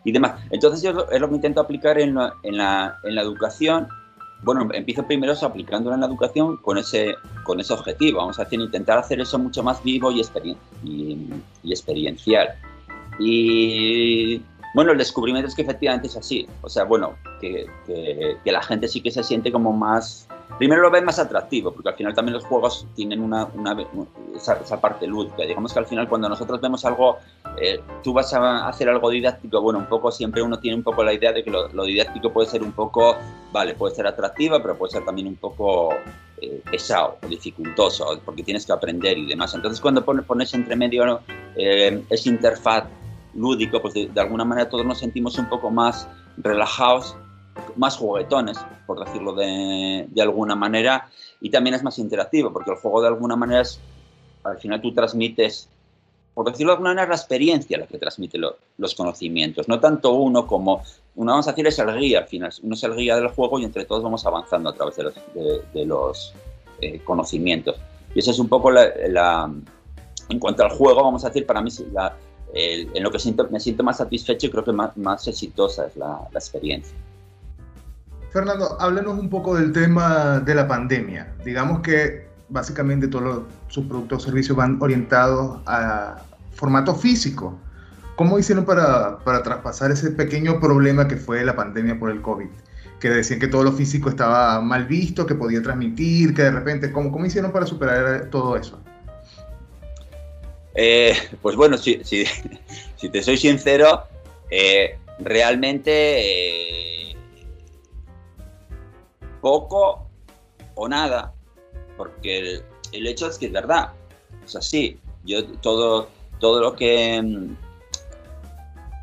y 0.04 0.12
demás. 0.12 0.40
Entonces 0.50 0.82
yo 0.82 1.06
es 1.10 1.20
lo 1.20 1.28
que 1.28 1.34
intento 1.34 1.60
aplicar 1.60 1.98
en 1.98 2.14
la, 2.14 2.34
en 2.42 2.56
la, 2.56 2.96
en 3.04 3.14
la 3.14 3.22
educación. 3.22 3.88
Bueno, 4.42 4.68
empiezo 4.72 5.06
primero 5.06 5.32
aplicándolo 5.40 5.94
en 5.94 6.02
la 6.02 6.06
educación 6.06 6.58
con 6.58 6.78
ese, 6.78 7.14
con 7.44 7.58
ese 7.58 7.72
objetivo. 7.72 8.18
Vamos 8.18 8.38
a 8.38 8.44
decir, 8.44 8.60
intentar 8.60 8.98
hacer 8.98 9.20
eso 9.20 9.38
mucho 9.38 9.62
más 9.62 9.82
vivo 9.82 10.12
y, 10.12 10.20
y, 10.84 11.30
y 11.62 11.72
experiencial. 11.72 12.48
Y 13.18 14.42
bueno, 14.76 14.92
el 14.92 14.98
descubrimiento 14.98 15.48
es 15.48 15.54
que 15.54 15.62
efectivamente 15.62 16.06
es 16.08 16.16
así. 16.18 16.46
O 16.60 16.68
sea, 16.68 16.84
bueno, 16.84 17.16
que, 17.40 17.64
que, 17.86 18.36
que, 18.44 18.52
la 18.52 18.62
gente 18.62 18.88
sí 18.88 19.00
que 19.00 19.10
se 19.10 19.22
siente 19.22 19.50
como 19.50 19.72
más 19.72 20.28
primero 20.58 20.82
lo 20.82 20.90
ven 20.90 21.04
más 21.04 21.18
atractivo, 21.18 21.72
porque 21.72 21.88
al 21.88 21.94
final 21.96 22.14
también 22.14 22.34
los 22.34 22.44
juegos 22.44 22.86
tienen 22.94 23.20
una, 23.20 23.48
esa, 24.34 24.80
parte 24.80 25.06
lúdica. 25.06 25.42
Digamos 25.42 25.72
que 25.72 25.78
al 25.78 25.86
final 25.86 26.08
cuando 26.08 26.28
nosotros 26.28 26.60
vemos 26.60 26.84
algo, 26.84 27.18
eh, 27.60 27.80
tú 28.02 28.12
vas 28.12 28.32
a 28.32 28.68
hacer 28.68 28.88
algo 28.88 29.10
didáctico, 29.10 29.60
bueno, 29.60 29.78
un 29.78 29.86
poco 29.86 30.10
siempre 30.10 30.42
uno 30.42 30.58
tiene 30.58 30.76
un 30.76 30.82
poco 30.82 31.04
la 31.04 31.12
idea 31.12 31.32
de 31.32 31.42
que 31.42 31.50
lo, 31.50 31.84
didáctico 31.84 32.32
puede 32.32 32.48
ser 32.48 32.62
un 32.62 32.72
poco, 32.72 33.16
vale, 33.52 33.74
puede 33.74 33.94
ser 33.94 34.06
atractiva, 34.06 34.60
pero 34.60 34.76
puede 34.76 34.92
ser 34.92 35.04
también 35.04 35.28
un 35.28 35.36
poco 35.36 35.94
eh, 36.40 36.62
pesado 36.70 37.18
dificultoso, 37.28 38.20
porque 38.24 38.42
tienes 38.42 38.64
que 38.64 38.72
aprender 38.72 39.18
y 39.18 39.26
demás. 39.26 39.54
Entonces 39.54 39.80
cuando 39.80 40.04
pones, 40.04 40.54
entre 40.54 40.76
medio 40.76 41.20
eh, 41.56 42.02
ese 42.10 42.28
interfaz 42.28 42.84
lúdico, 43.36 43.80
pues 43.80 43.94
de 43.94 44.20
alguna 44.20 44.44
manera 44.44 44.68
todos 44.68 44.84
nos 44.84 44.98
sentimos 44.98 45.38
un 45.38 45.48
poco 45.48 45.70
más 45.70 46.08
relajados 46.38 47.16
más 47.76 47.96
juguetones, 47.96 48.58
por 48.86 49.04
decirlo 49.04 49.32
de, 49.34 50.06
de, 50.08 50.22
alguna 50.22 50.54
manera, 50.54 51.08
y 51.40 51.50
también 51.50 51.74
es 51.74 51.82
más 51.82 51.98
interactivo, 51.98 52.52
porque 52.52 52.70
el 52.70 52.76
juego 52.76 53.00
de 53.00 53.08
alguna 53.08 53.36
manera 53.36 53.62
es, 53.62 53.80
al 54.44 54.58
final 54.58 54.80
tú 54.80 54.92
transmites, 54.92 55.68
por 56.34 56.46
decirlo 56.46 56.72
de 56.72 56.76
alguna 56.76 56.90
manera, 56.90 57.08
la 57.08 57.16
experiencia 57.16 57.78
la 57.78 57.86
que 57.86 57.98
transmite 57.98 58.38
los 58.38 58.94
conocimientos, 58.94 59.68
no 59.68 59.80
tanto 59.80 60.12
uno 60.12 60.46
como, 60.46 60.82
uno 61.14 61.32
vamos 61.32 61.48
a 61.48 61.52
decir 61.52 61.66
es 61.66 61.78
el 61.78 61.98
guía, 61.98 62.20
al 62.20 62.26
final, 62.26 62.52
uno 62.62 62.74
es 62.74 62.82
el 62.82 62.94
guía 62.94 63.16
del 63.16 63.28
juego 63.28 63.58
y 63.58 63.64
entre 63.64 63.84
todos 63.84 64.02
vamos 64.02 64.24
avanzando 64.26 64.70
a 64.70 64.74
través 64.74 64.96
de 64.96 65.02
los, 65.04 65.14
de, 65.72 65.86
los 65.86 66.34
eh, 66.80 67.00
conocimientos. 67.04 67.76
Y 68.14 68.20
eso 68.20 68.30
es 68.30 68.38
un 68.38 68.48
poco 68.48 68.70
la, 68.70 69.50
en 70.28 70.38
cuanto 70.38 70.62
al 70.62 70.70
juego, 70.70 71.02
vamos 71.02 71.24
a 71.24 71.28
decir, 71.28 71.46
para 71.46 71.60
mí 71.60 71.70
la, 71.92 72.16
en 72.54 73.02
lo 73.02 73.10
que 73.10 73.18
siento, 73.18 73.48
me 73.50 73.60
siento 73.60 73.82
más 73.82 73.98
satisfecho 73.98 74.46
y 74.46 74.50
creo 74.50 74.64
que 74.64 74.72
más, 74.72 74.96
más 74.96 75.26
exitosa 75.26 75.86
es 75.86 75.96
la, 75.96 76.20
la 76.32 76.38
experiencia. 76.38 76.96
Fernando, 78.30 78.76
háblanos 78.80 79.18
un 79.18 79.30
poco 79.30 79.54
del 79.54 79.72
tema 79.72 80.40
de 80.40 80.54
la 80.54 80.68
pandemia. 80.68 81.34
Digamos 81.44 81.80
que 81.80 82.26
básicamente 82.48 83.08
todos 83.08 83.44
sus 83.68 83.86
productos 83.86 84.22
o 84.22 84.26
servicios 84.26 84.56
van 84.56 84.78
orientados 84.80 85.60
a 85.66 86.22
formato 86.52 86.94
físico. 86.94 87.58
¿Cómo 88.16 88.38
hicieron 88.38 88.64
para, 88.64 89.18
para, 89.18 89.42
traspasar 89.42 89.90
ese 89.90 90.10
pequeño 90.10 90.58
problema 90.58 91.06
que 91.06 91.16
fue 91.16 91.44
la 91.44 91.54
pandemia 91.54 91.98
por 91.98 92.10
el 92.10 92.22
COVID? 92.22 92.48
Que 92.98 93.10
decían 93.10 93.40
que 93.40 93.48
todo 93.48 93.62
lo 93.62 93.72
físico 93.72 94.08
estaba 94.08 94.60
mal 94.62 94.86
visto, 94.86 95.26
que 95.26 95.34
podía 95.34 95.60
transmitir, 95.60 96.32
que 96.34 96.42
de 96.42 96.50
repente, 96.50 96.92
¿cómo, 96.92 97.12
cómo 97.12 97.26
hicieron 97.26 97.52
para 97.52 97.66
superar 97.66 98.30
todo 98.30 98.56
eso? 98.56 98.80
Eh, 100.76 101.14
pues 101.40 101.56
bueno, 101.56 101.78
si, 101.78 102.04
si, 102.04 102.24
si, 102.96 103.08
te 103.08 103.22
soy 103.22 103.38
sincero, 103.38 104.04
eh, 104.50 104.98
realmente 105.18 107.10
eh, 107.10 107.16
poco 109.40 110.06
o 110.74 110.86
nada, 110.86 111.32
porque 111.96 112.60
el, 112.92 113.06
hecho 113.06 113.26
es 113.26 113.38
que 113.38 113.46
es 113.46 113.52
verdad, 113.52 113.92
es 114.44 114.54
así. 114.54 114.98
Yo 115.24 115.44
todo, 115.46 116.08
todo 116.38 116.60
lo 116.60 116.76
que 116.76 117.22
mm, 117.22 117.56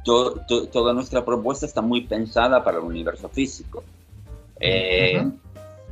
toda 0.05 0.93
nuestra 0.93 1.25
propuesta 1.25 1.65
está 1.65 1.81
muy 1.81 2.01
pensada 2.01 2.63
para 2.63 2.77
el 2.77 2.83
universo 2.83 3.29
físico. 3.29 3.83
Eh, 4.59 5.27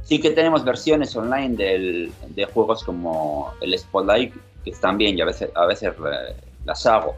sí 0.03 0.19
que 0.19 0.29
tenemos 0.29 0.63
versiones 0.63 1.15
online 1.15 1.55
de 1.55 2.45
juegos 2.53 2.83
como 2.83 3.51
el 3.61 3.77
Spotlight, 3.77 4.33
que 4.63 4.71
están 4.71 4.97
bien 4.97 5.17
y 5.17 5.21
a 5.21 5.25
veces, 5.25 5.49
a 5.55 5.65
veces 5.65 5.93
eh, 5.93 6.35
las 6.65 6.85
hago. 6.85 7.15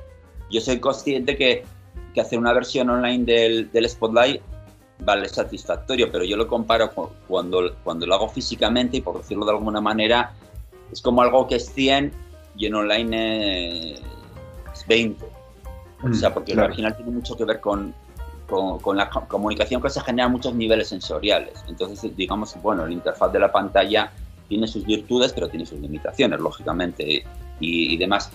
Yo 0.52 0.62
soy 0.62 0.80
consciente 0.80 1.36
que, 1.36 1.64
que 2.14 2.22
hacer 2.22 2.40
una 2.40 2.54
versión 2.54 2.90
online 2.90 3.26
del, 3.26 3.72
del 3.72 3.90
Spotlight 3.90 4.42
vale 5.00 5.28
satisfactorio, 5.28 6.12
pero 6.12 6.24
yo 6.24 6.38
lo 6.38 6.48
comparo 6.48 6.92
cuando, 7.28 7.76
cuando 7.84 8.06
lo 8.06 8.16
hago 8.16 8.30
físicamente 8.30 8.98
y 8.98 9.02
por 9.02 9.18
decirlo 9.18 9.46
de 9.46 9.52
alguna 9.52 9.82
manera, 9.82 10.34
es 10.92 11.02
como 11.02 11.22
algo 11.22 11.48
que 11.48 11.56
es 11.56 11.70
100 11.74 12.12
y 12.56 12.68
en 12.68 12.76
online 12.76 13.94
es 13.94 14.88
20. 14.88 15.26
O 16.04 16.14
sea, 16.14 16.30
mm, 16.30 16.34
porque 16.34 16.54
claro. 16.54 16.68
original 16.68 16.96
tiene 16.96 17.12
mucho 17.12 17.36
que 17.36 17.46
ver 17.46 17.60
con, 17.60 17.94
con, 18.48 18.98
la 18.98 19.10
comunicación 19.10 19.82
que 19.82 19.90
se 19.90 20.02
genera 20.02 20.26
a 20.26 20.30
muchos 20.30 20.54
niveles 20.54 20.90
sensoriales. 20.90 21.64
Entonces, 21.68 22.16
digamos, 22.16 22.56
bueno, 22.62 22.86
la 22.86 22.94
interfaz 22.94 23.32
de 23.32 23.40
la 23.40 23.52
pantalla 23.52 24.12
tiene 24.48 24.68
sus 24.68 24.86
virtudes, 24.86 25.34
pero 25.34 25.50
tiene 25.50 25.66
sus 25.66 25.80
limitaciones, 25.80 26.40
lógicamente, 26.40 27.24
y, 27.60 27.98
demás. 27.98 28.32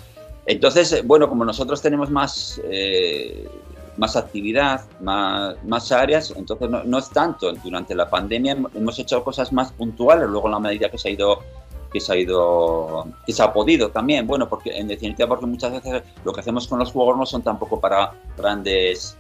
Entonces, 0.47 1.07
bueno, 1.07 1.29
como 1.29 1.45
nosotros 1.45 1.83
tenemos 1.83 2.11
más, 2.11 2.61
eh, 2.65 3.49
más 3.97 4.17
actividad, 4.17 4.85
más, 5.01 5.63
más 5.65 5.93
áreas, 5.93 6.33
entonces 6.37 6.71
no, 6.71 6.85
no, 6.85 6.99
es 6.99 7.11
tanto. 7.11 7.53
Durante 7.53 7.95
la 7.95 8.09
pandemia 8.09 8.57
hemos 8.75 8.99
hecho 8.99 9.23
cosas 9.23 9.53
más 9.53 9.73
puntuales, 9.73 10.29
luego 10.29 10.49
en 10.49 10.53
la 10.53 10.61
medida 10.61 10.91
que 10.91 10.99
se 10.99 11.09
ha 11.09 11.13
ido 11.13 11.41
que 11.93 12.01
se 12.01 12.13
ha 12.13 12.17
ido 12.17 13.07
que 13.25 13.33
se 13.33 13.43
ha 13.43 13.51
podido 13.51 13.89
también 13.89 14.27
bueno 14.27 14.47
porque 14.47 14.77
en 14.77 14.89
definitiva 14.89 15.27
porque 15.27 15.47
muchas 15.47 15.73
veces 15.73 16.03
lo 16.23 16.35
que 16.35 16.41
hacemos 16.41 16.69
con 16.69 16.79
los 16.79 16.93
juegos 16.93 17.17
no 17.17 17.25
son 17.25 17.43
tampoco 17.43 17.81
para 17.81 18.13
grandes 18.37 19.17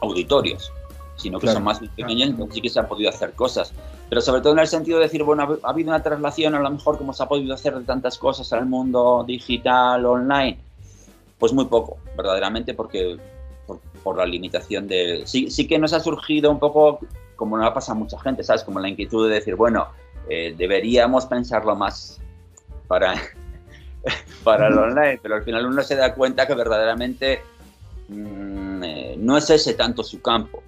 auditorios, 0.00 0.70
sino 1.18 1.40
que 1.40 1.48
son 1.48 1.64
más 1.64 1.80
pequeños, 1.80 2.30
entonces 2.30 2.54
sí 2.54 2.60
que 2.60 2.68
se 2.68 2.78
han 2.78 2.86
podido 2.86 3.10
hacer 3.10 3.32
cosas. 3.32 3.72
Pero 4.08 4.20
sobre 4.20 4.40
todo 4.40 4.52
en 4.52 4.60
el 4.60 4.68
sentido 4.68 4.98
de 4.98 5.04
decir, 5.04 5.24
bueno, 5.24 5.58
ha 5.62 5.68
habido 5.68 5.90
una 5.90 6.02
traslación 6.02 6.54
a 6.54 6.60
lo 6.60 6.70
mejor 6.70 6.96
como 6.96 7.12
se 7.12 7.22
ha 7.22 7.26
podido 7.26 7.52
hacer 7.52 7.74
de 7.74 7.84
tantas 7.84 8.18
cosas 8.18 8.50
al 8.52 8.66
mundo 8.66 9.24
digital, 9.26 10.06
online, 10.06 10.58
pues 11.38 11.52
muy 11.52 11.66
poco, 11.66 11.98
verdaderamente, 12.16 12.72
porque 12.72 13.18
por, 14.02 14.16
la 14.16 14.24
limitación 14.24 14.86
de... 14.86 15.22
Sí, 15.26 15.50
sí 15.50 15.66
que 15.66 15.78
nos 15.78 15.92
ha 15.92 16.00
surgido 16.00 16.50
un 16.50 16.60
poco, 16.60 17.00
como 17.36 17.58
no 17.58 17.74
pasa 17.74 17.92
a 17.92 17.94
mucha 17.96 18.18
gente, 18.20 18.42
¿sabes? 18.44 18.62
Como 18.62 18.80
la 18.80 18.88
inquietud 18.88 19.28
de 19.28 19.34
decir, 19.34 19.56
bueno, 19.56 19.88
eh, 20.30 20.54
deberíamos 20.56 21.26
pensarlo 21.26 21.74
más 21.74 22.20
para, 22.86 23.14
para 24.44 24.68
el 24.68 24.78
online, 24.78 25.18
pero 25.20 25.34
al 25.34 25.42
final 25.42 25.66
uno 25.66 25.82
se 25.82 25.96
da 25.96 26.14
cuenta 26.14 26.46
que 26.46 26.54
verdaderamente 26.54 27.42
Mm, 28.08 28.82
eh, 28.82 29.14
no 29.18 29.36
es 29.36 29.50
ese 29.50 29.74
tanto 29.74 30.02
su 30.02 30.20
campo. 30.20 30.62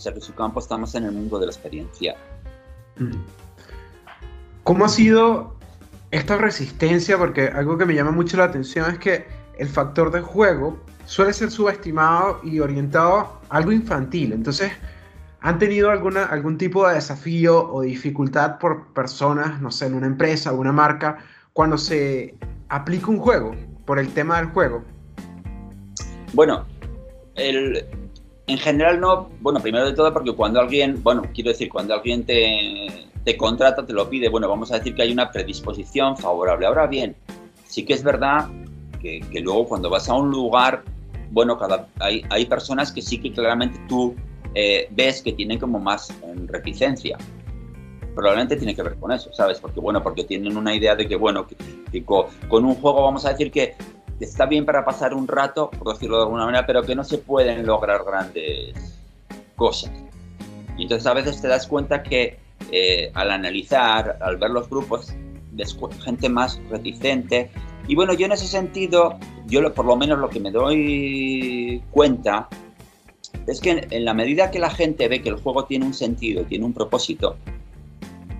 O 0.00 0.02
sea 0.02 0.14
que 0.14 0.20
su 0.22 0.34
campo 0.34 0.60
estamos 0.60 0.94
en 0.94 1.04
el 1.04 1.12
mundo 1.12 1.38
de 1.38 1.44
la 1.44 1.52
experiencia. 1.52 2.16
Mm. 2.96 3.16
¿Cómo 4.64 4.86
ha 4.86 4.88
sido 4.88 5.56
esta 6.10 6.38
resistencia? 6.38 7.18
Porque 7.18 7.48
algo 7.48 7.76
que 7.76 7.84
me 7.84 7.94
llama 7.94 8.10
mucho 8.10 8.38
la 8.38 8.44
atención 8.44 8.90
es 8.90 8.98
que 8.98 9.26
el 9.58 9.68
factor 9.68 10.10
de 10.10 10.22
juego 10.22 10.78
suele 11.04 11.34
ser 11.34 11.50
subestimado 11.50 12.40
y 12.42 12.60
orientado 12.60 13.14
a 13.18 13.40
algo 13.50 13.72
infantil. 13.72 14.32
Entonces, 14.32 14.72
¿han 15.42 15.58
tenido 15.58 15.90
alguna, 15.90 16.24
algún 16.24 16.56
tipo 16.56 16.88
de 16.88 16.94
desafío 16.94 17.70
o 17.70 17.82
dificultad 17.82 18.58
por 18.58 18.94
personas, 18.94 19.60
no 19.60 19.70
sé, 19.70 19.84
en 19.84 19.96
una 19.96 20.06
empresa 20.06 20.50
o 20.50 20.56
una 20.56 20.72
marca, 20.72 21.18
cuando 21.52 21.76
se 21.76 22.36
aplica 22.70 23.08
un 23.08 23.18
juego, 23.18 23.54
por 23.84 23.98
el 23.98 24.08
tema 24.14 24.38
del 24.38 24.46
juego? 24.46 24.82
Bueno, 26.32 26.64
en 28.50 28.58
general 28.58 29.00
no, 29.00 29.28
bueno, 29.40 29.60
primero 29.60 29.86
de 29.86 29.92
todo 29.92 30.12
porque 30.12 30.32
cuando 30.32 30.60
alguien, 30.60 31.02
bueno, 31.02 31.22
quiero 31.34 31.50
decir, 31.50 31.68
cuando 31.68 31.94
alguien 31.94 32.24
te, 32.24 33.08
te 33.24 33.36
contrata, 33.36 33.84
te 33.84 33.92
lo 33.92 34.08
pide, 34.08 34.28
bueno, 34.28 34.48
vamos 34.48 34.72
a 34.72 34.78
decir 34.78 34.94
que 34.94 35.02
hay 35.02 35.12
una 35.12 35.30
predisposición 35.30 36.16
favorable. 36.16 36.66
Ahora 36.66 36.86
bien, 36.86 37.14
sí 37.66 37.84
que 37.84 37.94
es 37.94 38.02
verdad 38.02 38.48
que, 39.00 39.22
luego 39.42 39.66
cuando 39.66 39.90
vas 39.90 40.08
a 40.08 40.14
un 40.14 40.30
lugar, 40.30 40.82
bueno, 41.30 41.58
cada, 41.58 41.88
hay, 41.98 42.24
hay 42.30 42.46
personas 42.46 42.92
que 42.92 43.02
sí 43.02 43.20
que 43.20 43.32
claramente 43.32 43.78
tú 43.88 44.14
eh, 44.54 44.88
ves 44.90 45.22
que 45.22 45.32
tienen 45.32 45.58
como 45.58 45.78
más 45.78 46.12
reticencia. 46.46 47.16
Probablemente 48.14 48.56
tiene 48.56 48.74
que 48.74 48.82
ver 48.82 48.96
con 48.96 49.12
eso, 49.12 49.32
¿sabes? 49.32 49.60
Porque, 49.60 49.80
bueno, 49.80 50.02
porque 50.02 50.24
tienen 50.24 50.56
una 50.56 50.74
idea 50.74 50.96
de 50.96 51.06
que, 51.06 51.14
bueno, 51.14 51.46
que 51.46 52.04
con 52.04 52.64
un 52.64 52.74
juego 52.74 53.02
vamos 53.04 53.24
a 53.24 53.30
decir 53.30 53.50
que 53.50 53.76
está 54.20 54.46
bien 54.46 54.64
para 54.64 54.84
pasar 54.84 55.14
un 55.14 55.26
rato, 55.26 55.70
por 55.70 55.94
decirlo 55.94 56.16
de 56.16 56.22
alguna 56.24 56.44
manera, 56.44 56.66
pero 56.66 56.82
que 56.82 56.94
no 56.94 57.04
se 57.04 57.18
pueden 57.18 57.66
lograr 57.66 58.04
grandes 58.04 58.74
cosas. 59.56 59.90
Y 60.76 60.82
entonces 60.82 61.06
a 61.06 61.14
veces 61.14 61.40
te 61.40 61.48
das 61.48 61.66
cuenta 61.66 62.02
que 62.02 62.38
eh, 62.70 63.10
al 63.14 63.30
analizar, 63.30 64.18
al 64.20 64.36
ver 64.36 64.50
los 64.50 64.68
grupos, 64.68 65.14
gente 66.04 66.28
más 66.28 66.60
reticente. 66.70 67.50
Y 67.88 67.94
bueno, 67.94 68.14
yo 68.14 68.26
en 68.26 68.32
ese 68.32 68.46
sentido, 68.46 69.18
yo 69.46 69.72
por 69.74 69.84
lo 69.84 69.96
menos 69.96 70.18
lo 70.18 70.28
que 70.28 70.40
me 70.40 70.50
doy 70.50 71.82
cuenta 71.90 72.48
es 73.46 73.60
que 73.60 73.86
en, 73.90 74.04
la 74.04 74.14
medida 74.14 74.50
que 74.50 74.58
la 74.58 74.70
gente 74.70 75.08
ve 75.08 75.22
que 75.22 75.28
el 75.28 75.36
juego 75.36 75.64
tiene 75.64 75.86
un 75.86 75.94
sentido, 75.94 76.44
tiene 76.44 76.64
un 76.64 76.72
propósito, 76.72 77.36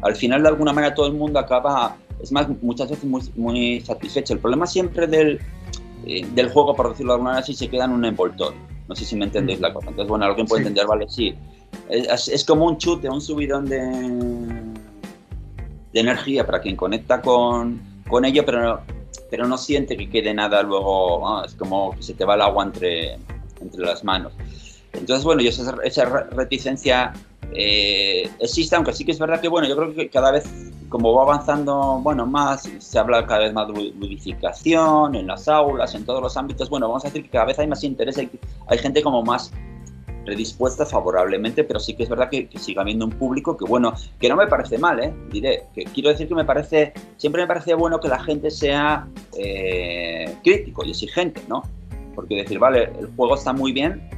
al 0.03 0.15
final 0.15 0.43
de 0.43 0.49
alguna 0.49 0.73
manera 0.73 0.95
todo 0.95 1.07
el 1.07 1.15
mundo 1.15 1.39
acaba, 1.39 1.97
es 2.23 2.33
más, 2.33 2.49
muchas 2.63 2.91
veces 2.91 3.05
muy, 3.05 3.23
muy 3.37 3.81
satisfecho. 3.81 4.33
El 4.33 4.39
problema 4.39 4.67
siempre 4.67 5.07
del, 5.07 5.41
eh, 6.07 6.27
del 6.35 6.51
juego, 6.51 6.75
por 6.75 6.91
decirlo 6.91 7.13
de 7.13 7.15
alguna 7.17 7.31
manera, 7.31 7.47
si 7.47 7.55
se 7.55 7.69
queda 7.69 7.85
en 7.85 7.93
un 7.93 8.05
envoltorio. 8.05 8.59
No 8.89 8.95
sé 8.97 9.05
si 9.05 9.17
me 9.17 9.27
entendéis 9.27 9.61
mm. 9.61 9.63
la 9.63 9.73
cosa. 9.73 9.89
Entonces, 9.91 10.09
bueno, 10.09 10.25
alguien 10.25 10.47
puede 10.47 10.63
entender, 10.63 10.87
vale, 10.87 11.09
sí. 11.09 11.35
Es, 11.89 12.45
como 12.45 12.67
un 12.67 12.79
chute, 12.79 13.09
un 13.09 13.21
subidón 13.21 13.67
de, 13.67 13.81
de 15.93 16.01
energía 16.01 16.45
para 16.45 16.61
quien 16.61 16.77
conecta 16.77 17.21
con, 17.21 17.81
con 18.09 18.25
ello, 18.25 18.45
pero 18.45 18.63
no, 18.63 18.81
pero 19.31 19.47
no 19.47 19.57
siente 19.57 19.97
que 19.97 20.11
quede 20.11 20.35
nada 20.35 20.63
luego. 20.63 21.29
Ah, 21.29 21.45
es 21.47 21.55
como 21.55 21.93
que 21.97 22.03
se 22.03 22.15
te 22.15 22.25
va 22.25 22.35
el 22.35 22.43
agua 22.43 22.65
entre, 22.65 23.15
entre 23.61 23.81
las 23.83 24.03
manos. 24.05 24.33
Entonces, 24.93 25.25
bueno, 25.25 25.41
yo 25.41 25.51
esa, 25.51 25.77
esa 25.85 26.05
reticencia 26.05 27.13
eh, 27.53 28.29
existe, 28.41 28.77
aunque 28.77 28.93
sí 28.93 29.05
que 29.05 29.13
es 29.13 29.19
verdad 29.19 29.41
que, 29.41 29.49
bueno, 29.49 29.69
yo 29.69 29.77
creo 29.77 29.95
que 29.95 30.09
cada 30.09 30.33
vez, 30.33 30.45
como 30.91 31.15
va 31.15 31.23
avanzando, 31.23 32.01
bueno, 32.03 32.27
más, 32.27 32.69
se 32.79 32.99
habla 32.99 33.25
cada 33.25 33.41
vez 33.41 33.55
más 33.55 33.69
de 33.69 33.93
ludificación 33.93 35.15
en 35.15 35.29
las 35.29 35.49
aulas, 35.49 35.95
en 35.95 36.05
todos 36.05 36.21
los 36.21 36.37
ámbitos, 36.37 36.69
bueno, 36.69 36.89
vamos 36.89 37.05
a 37.05 37.09
decir 37.09 37.23
que 37.23 37.31
cada 37.31 37.47
vez 37.47 37.59
hay 37.59 37.69
más 37.69 37.83
interés, 37.85 38.19
hay, 38.19 38.29
hay 38.67 38.79
gente 38.79 39.01
como 39.03 39.23
más 39.23 39.53
predispuesta 40.25 40.85
favorablemente, 40.85 41.65
pero 41.65 41.81
sí 41.81 41.95
que 41.95 42.03
es 42.03 42.09
verdad 42.09 42.29
que, 42.29 42.49
sigue 42.57 42.81
habiendo 42.81 43.07
un 43.07 43.13
público 43.13 43.57
que, 43.57 43.65
bueno, 43.65 43.95
que 44.19 44.29
no 44.29 44.37
me 44.37 44.49
parece 44.49 44.79
mal, 44.79 45.01
¿eh? 45.01 45.15
Diré, 45.31 45.65
que 45.75 45.85
quiero 45.85 46.11
decir 46.11 46.29
que 46.29 46.35
me 46.35 46.45
parece, 46.45 46.93
siempre 47.17 47.43
me 47.43 47.49
parece 47.49 47.75
bueno 47.75 48.01
que 48.01 48.09
la 48.09 48.19
gente 48.19 48.51
sea 48.51 49.09
eh, 49.39 50.37
crítico 50.43 50.85
y 50.85 50.91
exigente, 50.91 51.41
¿no? 51.49 51.63
Porque 52.15 52.35
decir, 52.35 52.59
vale, 52.59 52.93
el 52.99 53.09
juego 53.17 53.37
está 53.37 53.53
muy 53.53 53.73
bien, 53.73 54.11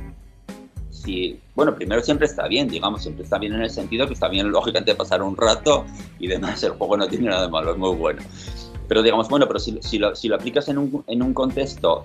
bueno, 1.55 1.75
primero 1.75 2.03
siempre 2.03 2.27
está 2.27 2.47
bien, 2.49 2.69
digamos, 2.69 3.03
siempre 3.03 3.25
está 3.25 3.39
bien 3.39 3.55
en 3.55 3.63
el 3.63 3.71
sentido 3.71 4.07
que 4.07 4.15
está 4.15 4.29
bien 4.29 4.51
lógicamente 4.51 4.95
pasar 4.95 5.23
un 5.23 5.37
rato 5.37 5.85
y 6.19 6.27
demás, 6.27 6.63
el 6.63 6.73
juego 6.73 6.97
no 6.97 7.07
tiene 7.07 7.29
nada 7.29 7.43
de 7.43 7.49
malo, 7.49 7.73
es 7.73 7.79
muy 7.79 7.95
bueno. 7.97 8.23
Pero 8.89 9.03
digamos, 9.03 9.29
bueno, 9.29 9.47
pero 9.47 9.59
si, 9.59 9.79
si, 9.83 9.99
lo, 9.99 10.15
si 10.15 10.29
lo, 10.29 10.37
aplicas 10.37 10.69
en 10.69 10.79
un, 10.79 11.05
en 11.07 11.23
un 11.23 11.33
contexto 11.33 12.03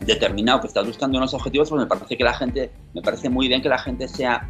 determinado 0.00 0.60
que 0.60 0.66
estás 0.68 0.86
buscando 0.86 1.18
unos 1.18 1.34
objetivos, 1.34 1.68
pues 1.70 1.80
me 1.80 1.86
parece 1.86 2.16
que 2.16 2.24
la 2.24 2.34
gente, 2.34 2.70
me 2.94 3.02
parece 3.02 3.28
muy 3.28 3.48
bien 3.48 3.62
que 3.62 3.68
la 3.68 3.78
gente 3.78 4.06
sea 4.08 4.48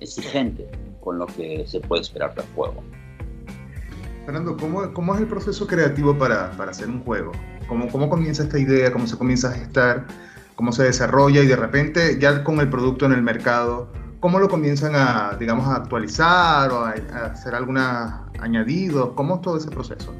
exigente 0.00 0.68
con 1.00 1.18
lo 1.18 1.26
que 1.26 1.64
se 1.66 1.80
puede 1.80 2.02
esperar 2.02 2.34
del 2.34 2.44
juego. 2.54 2.82
Fernando, 4.24 4.56
¿cómo, 4.56 4.92
¿cómo, 4.92 5.14
es 5.14 5.20
el 5.20 5.26
proceso 5.26 5.66
creativo 5.66 6.16
para, 6.16 6.50
para 6.52 6.72
hacer 6.72 6.88
un 6.88 7.02
juego? 7.02 7.32
¿Cómo, 7.66 7.88
¿Cómo 7.88 8.08
comienza 8.08 8.42
esta 8.42 8.58
idea? 8.58 8.92
¿Cómo 8.92 9.06
se 9.06 9.16
comienza 9.16 9.48
a 9.48 9.52
gestar? 9.52 10.06
Cómo 10.60 10.72
se 10.72 10.82
desarrolla 10.82 11.42
y 11.42 11.46
de 11.46 11.56
repente 11.56 12.18
ya 12.20 12.44
con 12.44 12.60
el 12.60 12.68
producto 12.68 13.06
en 13.06 13.12
el 13.12 13.22
mercado, 13.22 13.88
cómo 14.20 14.38
lo 14.38 14.46
comienzan 14.46 14.94
a, 14.94 15.34
digamos, 15.40 15.66
a 15.66 15.76
actualizar 15.76 16.70
o 16.70 16.84
a, 16.84 16.90
hacer 17.32 17.54
algunos 17.54 17.82
añadidos, 18.40 19.12
cómo 19.14 19.36
es 19.36 19.40
todo 19.40 19.56
ese 19.56 19.70
proceso. 19.70 20.14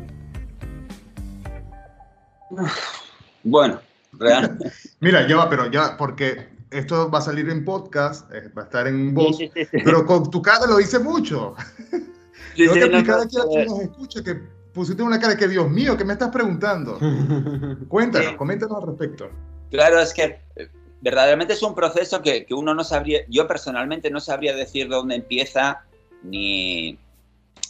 Bueno, 3.45 3.81
real. 4.15 4.57
Mira, 5.01 5.29
ya 5.29 5.37
va, 5.37 5.51
pero 5.51 5.71
ya, 5.71 5.99
porque 5.99 6.49
esto 6.71 7.11
va 7.11 7.19
a 7.19 7.23
salir 7.23 7.51
en 7.51 7.63
podcast, 7.63 8.33
eh, 8.33 8.51
va 8.57 8.63
a 8.63 8.65
estar 8.65 8.87
en 8.87 9.13
voz, 9.13 9.37
pero 9.85 10.07
con 10.07 10.31
tu 10.31 10.41
cara 10.41 10.67
lo 10.67 10.79
dice 10.79 10.99
mucho. 11.01 11.55
Tengo 12.57 12.73
que 12.73 12.81
explicar 12.81 13.21
aquí 13.21 13.37
a 13.39 13.45
quien 13.47 13.67
nos 13.67 13.81
escucha 13.81 14.25
que 14.25 14.41
pusiste 14.73 15.03
una 15.03 15.21
cara 15.21 15.37
que, 15.37 15.49
Dios 15.49 15.71
mío, 15.71 15.99
¿qué 15.99 16.05
me 16.07 16.15
estás 16.15 16.31
preguntando? 16.31 16.99
Cuéntanos, 17.89 18.37
coméntanos 18.37 18.83
al 18.83 18.89
respecto. 18.89 19.29
Claro, 19.71 20.01
es 20.01 20.13
que 20.13 20.41
eh, 20.57 20.69
verdaderamente 21.01 21.55
es 21.55 21.63
un 21.63 21.75
proceso 21.75 22.21
que, 22.23 22.47
uno 22.51 22.75
no 22.75 22.85
sabría, 22.85 23.21
yo 23.29 23.47
personalmente 23.47 24.11
no 24.11 24.21
sabría 24.21 24.55
decir 24.55 24.89
dónde 24.89 25.15
empieza 25.15 25.85
ni, 26.23 26.99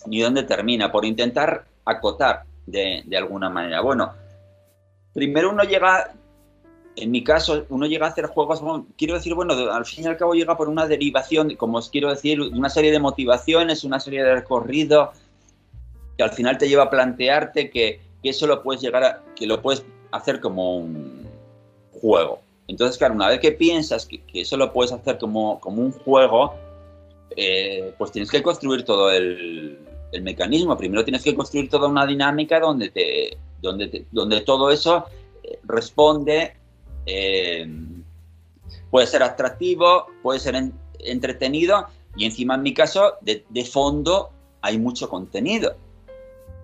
ni 0.07 0.21
dónde 0.21 0.43
termina, 0.45 0.91
por 0.91 1.05
intentar 1.05 1.67
acotar 1.85 2.45
de, 2.67 3.05
alguna 3.17 3.51
manera. 3.51 3.83
Bueno, 3.83 4.15
primero 5.13 5.51
uno 5.51 5.63
llega, 5.65 6.15
en 6.97 7.11
mi 7.11 7.23
caso, 7.23 7.67
uno 7.69 7.87
llega 7.87 8.07
a 8.07 8.11
hacer 8.11 8.27
juegos, 8.27 8.63
quiero 8.97 9.15
decir, 9.15 9.35
bueno, 9.35 9.53
al 9.71 9.85
fin 9.85 10.05
y 10.05 10.09
al 10.09 10.17
cabo 10.17 10.35
llega 10.35 10.57
por 10.57 10.69
una 10.69 10.87
derivación, 10.87 11.55
como 11.57 11.79
os 11.79 11.91
quiero 11.91 12.09
decir, 12.09 12.41
una 12.41 12.71
serie 12.71 12.93
de 12.93 12.99
motivaciones, 12.99 13.85
una 13.85 14.01
serie 14.01 14.25
de 14.25 14.35
recorrido, 14.35 15.13
que 16.17 16.23
al 16.23 16.31
final 16.31 16.57
te 16.57 16.69
lleva 16.69 16.85
a 16.85 16.91
plantearte 16.91 17.71
que, 17.71 18.01
que 18.23 18.31
eso 18.31 18.47
lo 18.47 18.63
puedes 18.63 18.81
llegar 18.81 19.05
a, 19.05 19.23
que 19.37 19.47
lo 19.47 19.61
puedes 19.61 19.85
hacer 20.13 20.41
como 20.41 20.77
un, 20.77 21.20
juego. 22.01 22.41
Entonces, 22.69 22.99
claro, 22.99 23.15
una 23.15 23.29
vez 23.29 23.41
que 23.41 23.53
piensas 23.53 24.07
que, 24.07 24.23
eso 24.33 24.57
lo 24.57 24.73
puedes 24.73 24.93
hacer 24.93 25.19
como, 25.19 25.59
como 25.61 25.83
un 25.83 25.93
juego, 25.93 26.55
eh, 27.37 27.95
pues 27.99 28.13
tienes 28.13 28.31
que 28.31 28.43
construir 28.43 28.85
todo 28.85 29.11
el, 29.11 29.79
mecanismo. 30.23 30.77
Primero 30.77 31.05
tienes 31.05 31.23
que 31.23 31.35
construir 31.35 31.71
toda 31.71 31.89
una 31.89 32.05
dinámica 32.05 32.59
donde, 32.59 32.91
te, 32.91 33.39
donde, 33.63 34.07
donde 34.11 34.41
todo 34.41 34.71
eso 34.71 35.07
eh, 35.43 35.59
responde, 35.65 36.57
puede 38.91 39.07
ser 39.07 39.23
atractivo, 39.23 40.07
puede 40.23 40.41
ser 40.41 40.57
entretenido 40.99 41.87
y 42.17 42.25
encima 42.25 42.57
en 42.57 42.63
mi 42.63 42.75
caso 42.75 43.15
de 43.23 43.65
fondo 43.65 44.31
hay 44.63 44.79
mucho 44.79 45.09
contenido 45.09 45.77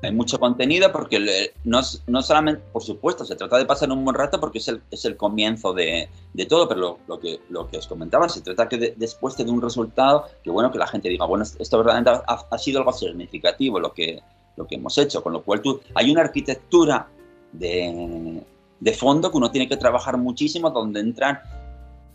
hay 0.03 0.13
mucho 0.13 0.39
contenido 0.39 0.93
porque 0.93 1.53
no, 1.65 1.81
no, 2.07 2.23
solamente, 2.23 2.63
por 2.73 2.83
supuesto, 2.83 3.25
se 3.25 3.37
trata 3.37 3.59
de 3.59 3.65
pasar 3.65 3.91
un 3.91 4.05
buen 4.05 4.15
rato 4.15 4.39
porque 4.39 4.59
es 4.59 4.69
el, 4.69 4.83
es 4.91 5.05
el 5.05 5.17
comienzo 5.17 5.73
de, 5.73 6.09
de 6.33 6.47
todo, 6.47 6.69
pero 6.69 6.99
lo, 7.07 7.19
que, 7.19 7.41
lo 7.49 7.67
que 7.67 7.79
os 7.79 7.87
comentaba, 7.87 8.29
se 8.29 8.43
trata 8.43 8.69
que 8.69 8.95
después 8.97 9.37
de 9.37 9.45
un 9.45 9.63
resultado, 9.63 10.27
que 10.43 10.51
bueno, 10.51 10.71
que 10.71 10.79
la 10.79 10.87
gente 10.87 11.09
diga, 11.09 11.27
bueno, 11.27 11.45
esto 11.45 11.79
verdaderamente 11.79 12.23
ha, 12.27 12.59
sido 12.59 12.81
algo 12.81 12.93
significativo 12.93 13.81
lo 13.81 13.93
que, 13.93 14.23
lo 14.57 14.67
que 14.67 14.75
hemos 14.75 14.97
hecho, 14.99 15.23
con 15.23 15.33
lo 15.33 15.43
cual 15.43 15.63
tú, 15.63 15.81
hay 15.95 16.11
una 16.11 16.21
arquitectura 16.23 17.09
de, 17.53 18.43
de 18.79 18.93
fondo 18.93 19.31
que 19.31 19.37
uno 19.39 19.51
tiene 19.51 19.69
que 19.69 19.77
trabajar 19.77 20.19
muchísimo, 20.19 20.71
donde 20.71 21.01
entran 21.01 21.41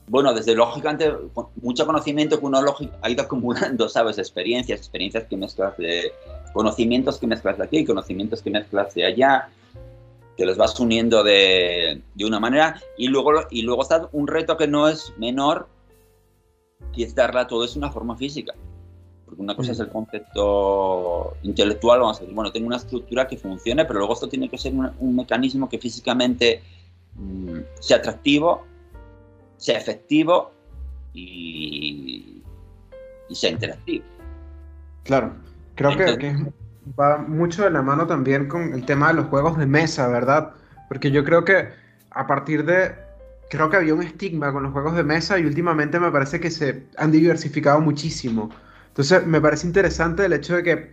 bueno, 0.07 0.33
desde 0.33 0.55
lógicamente, 0.55 1.11
mucho 1.61 1.85
conocimiento 1.85 2.39
que 2.39 2.45
uno 2.45 2.59
ha 3.01 3.09
ido 3.09 3.23
acumulando, 3.23 3.87
¿sabes? 3.87 4.17
Experiencias, 4.17 4.79
experiencias 4.79 5.25
que 5.25 5.37
mezclas 5.37 5.77
de 5.77 6.11
conocimientos 6.53 7.17
que 7.17 7.27
mezclas 7.27 7.57
de 7.57 7.63
aquí, 7.63 7.85
conocimientos 7.85 8.41
que 8.41 8.49
mezclas 8.49 8.93
de 8.93 9.05
allá, 9.05 9.49
que 10.35 10.45
los 10.45 10.57
vas 10.57 10.77
uniendo 10.79 11.23
de, 11.23 12.01
de 12.15 12.25
una 12.25 12.39
manera. 12.39 12.81
Y 12.97 13.07
luego, 13.07 13.31
y 13.49 13.61
luego 13.61 13.83
está 13.83 14.09
un 14.11 14.27
reto 14.27 14.57
que 14.57 14.67
no 14.67 14.87
es 14.87 15.13
menor, 15.17 15.67
que 16.93 17.03
es 17.03 17.15
darle 17.15 17.41
a 17.41 17.47
todo 17.47 17.63
eso 17.63 17.79
una 17.79 17.91
forma 17.91 18.17
física. 18.17 18.53
Porque 19.25 19.41
una 19.41 19.55
cosa 19.55 19.71
es 19.71 19.79
el 19.79 19.87
concepto 19.87 21.37
intelectual, 21.43 22.01
vamos 22.01 22.17
a 22.17 22.19
decir, 22.21 22.35
bueno, 22.35 22.51
tengo 22.51 22.67
una 22.67 22.77
estructura 22.77 23.27
que 23.27 23.37
funcione, 23.37 23.85
pero 23.85 23.99
luego 23.99 24.13
esto 24.13 24.27
tiene 24.27 24.49
que 24.49 24.57
ser 24.57 24.73
un, 24.73 25.15
mecanismo 25.15 25.69
que 25.69 25.77
físicamente 25.77 26.61
mm, 27.15 27.59
sea 27.79 27.97
atractivo 27.97 28.65
sea 29.61 29.77
efectivo 29.77 30.51
y, 31.13 32.41
sea 33.29 33.51
interactivo. 33.51 34.03
Claro, 35.03 35.33
creo 35.75 35.95
que, 35.95 36.51
va 36.99 37.19
mucho 37.19 37.63
de 37.63 37.69
la 37.69 37.83
mano 37.83 38.07
también 38.07 38.47
con 38.47 38.73
el 38.73 38.83
tema 38.85 39.09
de 39.09 39.13
los 39.13 39.27
juegos 39.27 39.57
de 39.59 39.67
mesa, 39.67 40.07
¿verdad? 40.07 40.53
Porque 40.89 41.11
yo 41.11 41.23
creo 41.23 41.45
que 41.45 41.69
a 42.09 42.25
partir 42.25 42.65
de, 42.65 42.95
creo 43.51 43.69
que 43.69 43.77
había 43.77 43.93
un 43.93 44.01
estigma 44.01 44.51
con 44.51 44.63
los 44.63 44.71
juegos 44.71 44.95
de 44.95 45.03
mesa 45.03 45.37
y 45.37 45.45
últimamente 45.45 45.99
me 45.99 46.11
parece 46.11 46.39
que 46.39 46.49
se 46.49 46.87
han 46.97 47.11
diversificado 47.11 47.79
muchísimo. 47.81 48.49
Entonces 48.87 49.27
me 49.27 49.39
parece 49.39 49.67
interesante 49.67 50.25
el 50.25 50.33
hecho 50.33 50.55
de 50.55 50.63
que 50.63 50.91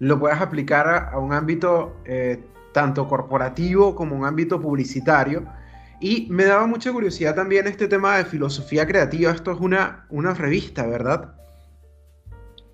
lo 0.00 0.18
puedas 0.18 0.40
aplicar 0.40 1.12
a, 1.12 1.18
un 1.18 1.32
ámbito 1.32 1.96
eh, 2.04 2.42
tanto 2.72 3.06
corporativo 3.06 3.94
como 3.94 4.16
un 4.16 4.24
ámbito 4.24 4.60
publicitario 4.60 5.46
y 6.00 6.26
me 6.30 6.44
daba 6.44 6.66
mucha 6.66 6.92
curiosidad 6.92 7.34
también 7.34 7.66
este 7.66 7.88
tema 7.88 8.18
de 8.18 8.24
filosofía 8.24 8.86
creativa. 8.86 9.32
Esto 9.32 9.52
es 9.52 9.60
una, 9.60 10.06
una 10.10 10.34
revista, 10.34 10.86
¿verdad? 10.86 11.34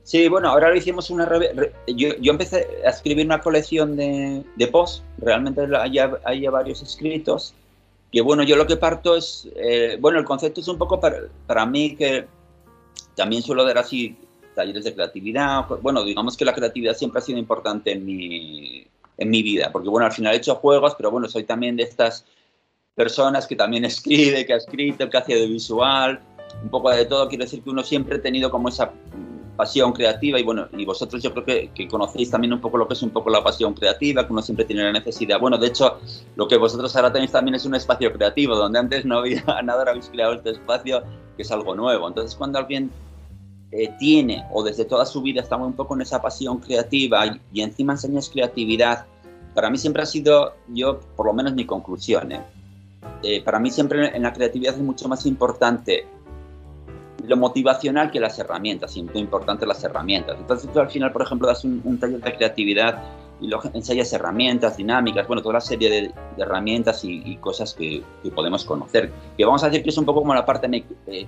Sí, 0.03 0.29
bueno, 0.29 0.51
ahora 0.51 0.69
lo 0.69 0.77
hicimos 0.77 1.09
una 1.09 1.25
revista. 1.25 1.63
Yo, 1.87 2.11
yo, 2.21 2.33
empecé 2.33 2.69
a 2.85 2.91
escribir 2.91 3.25
una 3.25 3.41
colección 3.41 3.97
de, 3.97 4.45
de 4.57 4.67
posts, 4.67 5.03
realmente 5.19 5.67
hay, 6.25 6.47
varios 6.49 6.83
escritos. 6.83 7.55
Que 8.13 8.21
bueno, 8.21 8.43
yo 8.43 8.57
lo 8.57 8.67
que 8.67 8.77
parto 8.77 9.17
es. 9.17 9.49
Eh, 9.57 9.97
bueno, 10.01 10.19
el 10.19 10.25
concepto 10.27 10.61
es 10.61 10.69
un 10.69 10.77
poco 10.77 11.01
para, 11.01 11.17
para 11.47 11.65
mí 11.65 11.97
que 11.97 12.27
también 13.17 13.43
suelo 13.43 13.65
dar 13.65 13.79
así 13.79 14.17
talleres 14.55 14.85
de 14.85 14.95
creatividad. 14.95 15.67
Bueno, 15.81 16.05
digamos 16.05 16.37
que 16.37 16.45
la 16.45 16.55
creatividad 16.55 16.95
siempre 16.95 17.21
ha 17.21 17.23
sido 17.23 17.39
importante 17.39 17.93
en 17.93 18.05
mi, 18.05 18.87
en 19.17 19.31
mi 19.31 19.43
vida, 19.43 19.73
porque 19.73 19.89
bueno, 19.89 20.07
al 20.07 20.13
final 20.13 20.35
he 20.35 20.37
hecho 20.37 20.55
juegos, 20.57 20.95
pero 20.97 21.11
bueno, 21.11 21.29
soy 21.29 21.45
también 21.45 21.77
de 21.77 21.85
estas 21.85 22.27
personas 22.95 23.47
que 23.47 23.57
también 23.57 23.85
escribe, 23.85 24.47
que 24.47 24.55
ha 24.55 24.57
escrito, 24.57 25.09
que 25.09 25.17
hace 25.17 25.35
de 25.35 25.47
visual, 25.47 26.21
un 26.63 26.71
poco 26.71 26.91
de 26.91 27.05
todo. 27.05 27.29
Quiero 27.29 27.45
decir 27.45 27.63
que 27.63 27.71
uno 27.71 27.83
siempre 27.83 28.17
ha 28.17 28.23
tenido 28.23 28.51
como 28.51 28.69
esa 28.69 28.93
pasión 29.57 29.93
creativa 29.93 30.41
y 30.41 30.43
bueno, 30.43 30.67
y 30.77 30.85
vosotros 30.85 31.23
yo 31.23 31.33
creo 31.33 31.45
que, 31.45 31.71
que, 31.73 31.87
conocéis 31.87 32.29
también 32.29 32.53
un 32.53 32.61
poco 32.61 32.77
lo 32.77 32.89
que 32.89 32.95
es 32.95 33.03
un 33.03 33.11
poco 33.11 33.31
la 33.31 33.43
pasión 33.43 33.73
creativa, 33.75 34.27
que 34.27 34.33
uno 34.33 34.43
siempre 34.43 34.65
tiene 34.65 34.83
la 34.83 34.93
necesidad. 34.93 35.39
Bueno, 35.39 35.59
de 35.59 35.69
hecho, 35.69 35.99
lo 36.35 36.49
que 36.49 36.57
vosotros 36.57 36.95
ahora 36.97 37.13
tenéis 37.13 37.31
también 37.31 37.55
es 37.55 37.65
un 37.65 37.75
espacio 37.75 38.13
creativo, 38.13 38.57
donde 38.57 38.79
antes 38.79 39.05
no 39.05 39.19
había 39.19 39.45
nada, 39.63 39.81
ahora 39.81 39.91
habéis 39.93 40.09
creado 40.09 40.35
este 40.35 40.51
espacio 40.51 41.03
que 41.37 41.43
es 41.43 41.51
algo 41.53 41.75
nuevo. 41.75 42.09
Entonces, 42.09 42.35
cuando 42.35 42.59
alguien 42.59 42.91
eh, 43.71 43.91
tiene 43.99 44.45
o 44.53 44.65
desde 44.65 44.85
toda 44.85 45.07
su 45.07 45.23
vida 45.23 45.41
está 45.41 45.57
un 45.57 45.73
poco 45.73 45.95
en 45.95 46.03
esa 46.03 46.21
pasión 46.21 46.59
creativa 46.59 47.27
y, 47.27 47.41
y 47.53 47.63
encima 47.63 47.93
enseñas 47.93 48.29
creatividad, 48.29 49.07
para 49.55 49.71
mí 49.71 49.79
siempre 49.79 50.03
ha 50.03 50.07
sido, 50.07 50.55
yo, 50.69 50.99
por 51.17 51.27
lo 51.27 51.33
menos 51.33 51.55
mi 51.55 51.65
conclusión, 51.65 52.33
¿eh? 52.33 52.43
Eh, 53.23 53.43
para 53.43 53.59
mí 53.59 53.71
siempre 53.71 54.15
en 54.15 54.23
la 54.23 54.33
creatividad 54.33 54.75
es 54.75 54.81
mucho 54.81 55.09
más 55.09 55.25
importante 55.27 56.07
lo 57.27 57.37
motivacional 57.37 58.11
que 58.11 58.21
las 58.21 58.39
herramientas, 58.39 58.93
siempre 58.93 59.19
importante 59.19 59.67
las 59.67 59.83
herramientas. 59.83 60.37
Entonces 60.39 60.71
tú 60.71 60.81
al 60.81 60.91
final, 60.91 61.13
por 61.13 61.23
ejemplo, 61.23 61.49
das 61.49 61.65
un, 61.65 61.99
taller 61.99 62.21
de 62.21 62.37
creatividad 62.37 63.03
y 63.41 63.49
lo, 63.49 63.61
ensayas 63.73 64.13
herramientas, 64.13 64.77
dinámicas, 64.77 65.27
bueno, 65.27 65.43
toda 65.43 65.55
la 65.55 65.61
serie 65.61 65.91
de, 65.91 66.13
herramientas 66.37 67.03
y, 67.05 67.37
cosas 67.37 67.75
que, 67.75 68.03
podemos 68.35 68.65
conocer. 68.65 69.11
Que 69.37 69.45
vamos 69.45 69.63
a 69.65 69.69
decir 69.69 69.83
que 69.83 69.91
es 69.91 69.99
un 69.99 70.05
poco 70.05 70.21
como 70.21 70.35
la 70.35 70.45
parte 70.45 70.69
eh, 71.07 71.27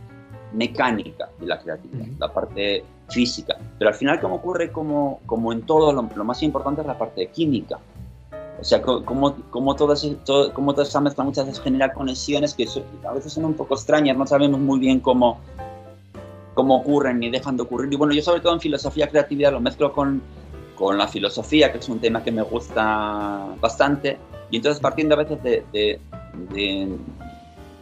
mecánica 0.52 1.30
de 1.38 1.46
la 1.46 1.58
creatividad, 1.58 2.06
la 2.18 2.32
parte 2.32 2.84
física. 3.08 3.56
Pero 3.78 3.88
al 3.88 3.94
final, 3.94 4.20
como 4.20 4.36
ocurre 4.36 4.70
como, 4.70 5.20
como 5.26 5.52
en 5.52 5.62
todo, 5.62 5.92
lo, 5.92 6.08
lo 6.14 6.24
más 6.24 6.42
importante 6.42 6.82
es 6.82 6.86
la 6.86 6.98
parte 6.98 7.28
química. 7.28 7.78
O 8.58 8.64
sea, 8.64 8.80
como, 8.80 9.34
como, 9.50 9.76
toda, 9.76 9.94
todo, 10.24 10.52
como 10.54 10.72
toda 10.72 10.86
esa 10.86 11.00
mezcla 11.00 11.24
muchas 11.24 11.46
veces 11.46 11.60
genera 11.60 11.92
conexiones 11.92 12.54
que 12.54 12.66
a 13.06 13.12
veces 13.12 13.32
son 13.32 13.44
un 13.44 13.54
poco 13.54 13.74
extrañas, 13.74 14.16
no 14.16 14.26
sabemos 14.26 14.58
muy 14.60 14.78
bien 14.78 15.00
cómo, 15.00 15.40
cómo 16.54 16.76
ocurren 16.76 17.18
ni 17.18 17.30
dejan 17.30 17.56
de 17.56 17.64
ocurrir. 17.64 17.92
Y 17.92 17.96
bueno, 17.96 18.14
yo 18.14 18.22
sobre 18.22 18.40
todo 18.40 18.54
en 18.54 18.60
filosofía 18.60 19.08
creatividad 19.08 19.52
lo 19.52 19.60
mezclo 19.60 19.92
con, 19.92 20.22
con 20.74 20.96
la 20.96 21.06
filosofía, 21.06 21.70
que 21.70 21.78
es 21.78 21.88
un 21.88 21.98
tema 21.98 22.24
que 22.24 22.32
me 22.32 22.42
gusta 22.42 23.46
bastante. 23.60 24.18
Y 24.50 24.56
entonces 24.56 24.80
partiendo 24.80 25.14
a 25.14 25.18
veces 25.18 25.42
de, 25.42 25.64
de, 25.72 26.96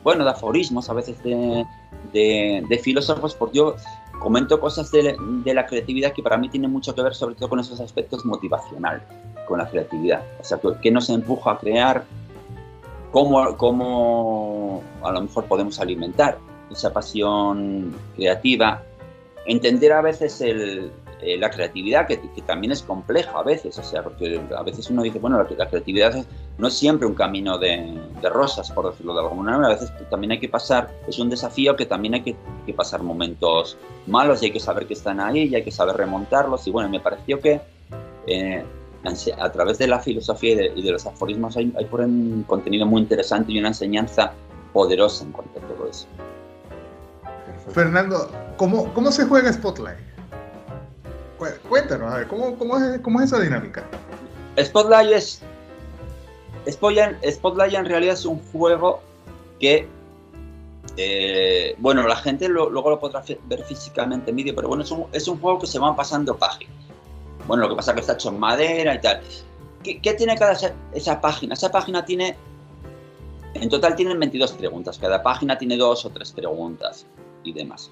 bueno, 0.02 0.24
de 0.24 0.30
aforismos, 0.30 0.90
a 0.90 0.94
veces 0.94 1.22
de, 1.22 1.64
de, 2.12 2.78
filósofos, 2.82 3.34
porque 3.34 3.58
yo 3.58 3.76
comento 4.18 4.60
cosas 4.60 4.90
de, 4.90 5.16
la 5.44 5.66
creatividad 5.66 6.12
que 6.12 6.22
para 6.22 6.36
mí 6.36 6.48
tienen 6.48 6.70
mucho 6.70 6.94
que 6.94 7.02
ver 7.02 7.14
sobre 7.14 7.34
todo 7.34 7.48
con 7.48 7.60
esos 7.60 7.80
aspectos 7.80 8.24
motivacionales 8.24 9.02
con 9.46 9.58
la 9.58 9.68
creatividad. 9.68 10.22
O 10.40 10.44
sea, 10.44 10.58
¿qué 10.80 10.90
nos 10.90 11.10
empuja 11.10 11.52
a 11.52 11.58
crear? 11.58 12.04
¿Cómo, 13.12 13.56
cómo 13.56 14.82
a 15.02 15.12
lo 15.12 15.20
mejor 15.22 15.44
podemos 15.44 15.78
alimentar 15.78 16.38
esa 16.70 16.92
pasión 16.92 17.94
creativa? 18.16 18.82
Entender 19.46 19.92
a 19.92 20.00
veces 20.00 20.40
el, 20.40 20.90
eh, 21.26 21.38
la 21.38 21.48
creatividad, 21.48 22.06
que, 22.06 22.18
también 22.46 22.72
es 22.72 22.82
compleja 22.82 23.38
a 23.38 23.42
veces, 23.42 23.78
o 23.78 23.82
sea, 23.82 24.02
porque 24.02 24.38
a 24.54 24.62
veces 24.62 24.90
uno 24.90 25.02
dice, 25.02 25.18
bueno, 25.18 25.42
la, 25.42 25.68
creatividad 25.68 26.22
no 26.58 26.68
es 26.68 26.74
siempre 26.74 27.06
un 27.06 27.14
camino 27.14 27.56
de, 27.56 27.98
rosas, 28.24 28.70
por 28.70 28.90
decirlo 28.90 29.14
de 29.14 29.20
alguna 29.20 29.52
manera, 29.52 29.68
a 29.68 29.74
veces 29.74 29.90
también 30.10 30.32
hay 30.32 30.38
que 30.38 30.50
pasar, 30.50 30.90
es 31.08 31.18
un 31.18 31.30
desafío 31.30 31.76
que 31.76 31.86
también 31.86 32.12
hay 32.12 32.20
que, 32.20 32.36
pasar 32.74 33.02
momentos 33.02 33.78
malos 34.06 34.42
y 34.42 34.46
hay 34.46 34.52
que 34.52 34.60
saber 34.60 34.86
que 34.86 34.92
están 34.92 35.18
ahí 35.18 35.44
y 35.44 35.54
hay 35.54 35.64
que 35.64 35.70
saber 35.70 35.96
remontarlos, 35.96 36.66
y 36.66 36.70
bueno, 36.70 36.90
me 36.90 37.00
pareció 37.00 37.40
que 37.40 37.58
eh, 38.26 38.62
a 39.38 39.50
través 39.50 39.78
de 39.78 39.86
la 39.86 40.00
filosofía 40.00 40.66
y 40.76 40.82
de, 40.82 40.92
los 40.92 41.06
aforismos 41.06 41.56
hay, 41.56 41.72
un 41.90 42.44
contenido 42.46 42.84
muy 42.84 43.00
interesante 43.00 43.50
y 43.50 43.58
una 43.58 43.68
enseñanza 43.68 44.32
poderosa 44.74 45.24
en 45.24 45.32
cuanto 45.32 45.58
a 45.58 45.62
todo 45.62 45.88
eso. 45.88 46.06
Fernando, 47.70 48.30
¿cómo, 48.58 48.92
cómo 48.92 49.10
se 49.10 49.24
juega 49.24 49.50
Spotlight? 49.50 50.13
Cuéntanos, 51.68 52.12
a 52.12 52.18
ver, 52.18 52.28
¿cómo, 52.28 52.48
es, 52.78 53.00
cómo 53.00 53.20
es 53.20 53.26
esa 53.32 53.40
dinámica? 53.40 53.84
Spotlight 54.58 55.10
es. 55.10 55.42
Spotlight, 56.68 57.74
en 57.74 57.84
realidad 57.84 58.14
es 58.14 58.24
un 58.24 58.40
juego 58.52 59.00
que. 59.60 59.88
Eh, 60.96 61.74
bueno, 61.78 62.06
la 62.06 62.16
gente 62.16 62.48
luego 62.48 62.70
lo 62.90 63.00
podrá 63.00 63.24
ver 63.46 63.64
físicamente 63.64 64.30
en 64.30 64.36
vídeo, 64.36 64.54
pero 64.54 64.68
bueno, 64.68 64.84
es 64.84 64.90
un, 64.90 65.06
es 65.12 65.26
un 65.26 65.40
juego 65.40 65.58
que 65.58 65.66
se 65.66 65.78
van 65.78 65.96
pasando 65.96 66.36
páginas. 66.36 66.74
Bueno, 67.46 67.64
lo 67.64 67.70
que 67.70 67.76
pasa 67.76 67.90
es 67.90 67.94
que 67.96 68.00
está 68.00 68.12
hecho 68.14 68.28
en 68.28 68.38
madera 68.38 68.94
y 68.94 69.00
tal. 69.00 69.20
¿Qué, 69.82 70.14
tiene 70.14 70.36
cada 70.36 70.56
esa 70.92 71.20
página? 71.20 71.54
Esa 71.54 71.70
página 71.70 72.04
tiene, 72.04 72.36
en 73.54 73.68
total 73.68 73.94
tienen 73.96 74.18
22 74.18 74.52
preguntas. 74.52 74.98
Cada 74.98 75.22
página 75.22 75.58
tiene 75.58 75.76
dos 75.76 76.04
o 76.06 76.10
tres 76.10 76.32
preguntas 76.32 77.06
y 77.42 77.52
demás. 77.52 77.90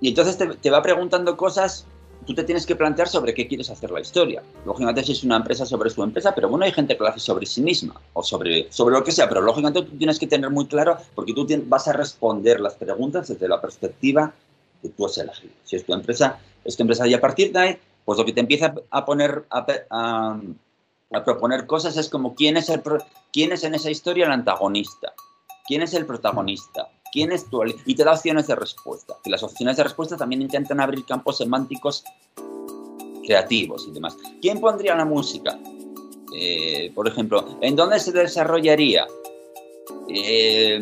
Y 0.00 0.08
entonces 0.08 0.38
te, 0.60 0.70
va 0.70 0.82
preguntando 0.82 1.36
cosas, 1.36 1.86
tú 2.30 2.36
te 2.36 2.44
tienes 2.44 2.64
que 2.64 2.76
plantear 2.76 3.08
sobre 3.08 3.34
qué 3.34 3.48
quieres 3.48 3.70
hacer 3.70 3.90
la 3.90 4.00
historia. 4.00 4.40
Lógicamente 4.64 5.02
si 5.02 5.12
es 5.12 5.24
una 5.24 5.36
empresa 5.36 5.66
sobre 5.66 5.90
su 5.90 6.00
empresa, 6.00 6.32
pero 6.32 6.48
bueno, 6.48 6.64
hay 6.64 6.70
gente 6.70 6.96
que 6.96 7.02
lo 7.02 7.08
hace 7.08 7.18
sobre 7.18 7.44
sí 7.44 7.60
misma 7.60 8.00
o 8.12 8.22
sobre, 8.22 8.70
sobre 8.70 8.94
lo 8.94 9.02
que 9.02 9.10
sea, 9.10 9.28
pero 9.28 9.40
lógicamente 9.40 9.82
tú 9.82 9.96
tienes 9.98 10.16
que 10.16 10.28
tener 10.28 10.48
muy 10.48 10.66
claro 10.66 10.96
porque 11.16 11.34
tú 11.34 11.44
vas 11.66 11.88
a 11.88 11.92
responder 11.92 12.60
las 12.60 12.74
preguntas 12.74 13.26
desde 13.26 13.48
la 13.48 13.60
perspectiva 13.60 14.32
que 14.80 14.90
tú 14.90 15.06
has 15.06 15.18
elegido. 15.18 15.52
Si 15.64 15.74
es 15.74 15.84
tu 15.84 15.92
empresa, 15.92 16.38
es 16.64 16.76
tu 16.76 16.84
empresa 16.84 17.04
y 17.08 17.14
a 17.14 17.20
partir 17.20 17.52
de 17.52 17.58
ahí, 17.58 17.78
pues 18.04 18.16
lo 18.16 18.24
que 18.24 18.32
te 18.32 18.40
empieza 18.40 18.74
a 18.90 19.04
poner, 19.04 19.44
a, 19.50 20.38
proponer 21.24 21.66
cosas 21.66 21.96
es 21.96 22.08
como 22.08 22.36
quién 22.36 22.56
es, 22.56 22.68
el, 22.68 22.80
quién 23.32 23.50
es 23.50 23.64
en 23.64 23.74
esa 23.74 23.90
historia 23.90 24.26
el 24.26 24.32
antagonista, 24.32 25.14
quién 25.66 25.82
es 25.82 25.94
el 25.94 26.06
protagonista, 26.06 26.88
quién 27.12 27.32
es 27.32 27.46
tu... 27.46 27.62
Y 27.84 27.94
te 27.94 28.04
da 28.04 28.12
opciones 28.12 28.46
de 28.46 28.54
respuesta. 28.54 29.16
Y 29.24 29.30
las 29.30 29.42
opciones 29.42 29.76
de 29.76 29.84
respuesta 29.84 30.16
también 30.16 30.42
intentan 30.42 30.80
abrir 30.80 31.04
campos 31.04 31.38
semánticos 31.38 32.04
creativos 33.24 33.86
y 33.88 33.92
demás. 33.92 34.16
¿Quién 34.40 34.60
pondría 34.60 34.94
la 34.96 35.04
música? 35.04 35.58
Eh, 36.34 36.92
por 36.94 37.08
ejemplo, 37.08 37.58
¿en 37.60 37.76
dónde 37.76 38.00
se 38.00 38.12
desarrollaría? 38.12 39.06
Eh, 40.08 40.80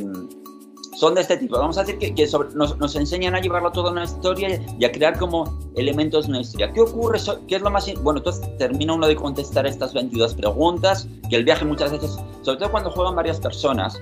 son 0.99 1.15
de 1.15 1.21
este 1.21 1.37
tipo. 1.37 1.57
Vamos 1.57 1.79
a 1.79 1.85
decir 1.85 1.99
que, 1.99 2.29
nos, 2.55 2.97
enseñan 2.97 3.37
a 3.37 3.41
llevarlo 3.41 3.71
todo 3.71 3.89
a 3.89 3.93
una 3.93 4.05
historia 4.05 4.61
y 4.79 4.85
a 4.85 4.91
crear 4.91 5.17
como 5.17 5.57
elementos 5.77 6.27
de 6.27 6.31
una 6.31 6.41
historia. 6.41 6.73
¿Qué 6.73 6.81
ocurre? 6.81 7.21
¿Qué 7.47 7.57
es 7.57 7.63
lo 7.63 7.71
más...? 7.71 7.87
Bueno, 8.03 8.19
entonces 8.19 8.59
termina 8.59 8.95
uno 8.95 9.07
de 9.07 9.15
contestar 9.15 9.65
estas 9.65 9.95
22 9.95 10.35
preguntas, 10.35 11.07
que 11.31 11.37
el 11.37 11.45
viaje 11.45 11.65
muchas 11.65 11.93
veces, 11.93 12.19
sobre 12.43 12.59
todo 12.59 12.71
cuando 12.73 12.91
juegan 12.91 13.15
varias 13.15 13.39
personas, 13.39 14.01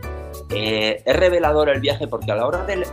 eh, 0.51 1.03
es 1.05 1.16
revelador 1.16 1.68
el 1.68 1.81
viaje 1.81 2.07
porque 2.07 2.33
a 2.33 2.37
la 2.37 2.46
hora 2.46 2.64
de... 2.64 2.87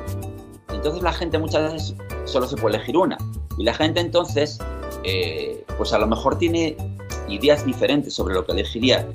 Entonces 0.70 1.02
la 1.02 1.14
gente 1.14 1.38
muchas 1.38 1.72
veces 1.72 1.96
solo 2.26 2.48
se 2.48 2.58
puede 2.58 2.78
elegir 2.78 2.98
una. 2.98 3.18
Y 3.58 3.64
la 3.64 3.74
gente 3.74 4.00
entonces, 4.00 4.60
eh, 5.04 5.64
pues 5.78 5.94
a 5.94 6.00
lo 6.00 6.08
mejor 6.08 6.38
tiene 6.38 6.76
ideas 7.28 7.66
diferentes 7.66 8.14
sobre 8.14 8.34
lo 8.34 8.46
que 8.46 8.52
elegiría. 8.52 9.08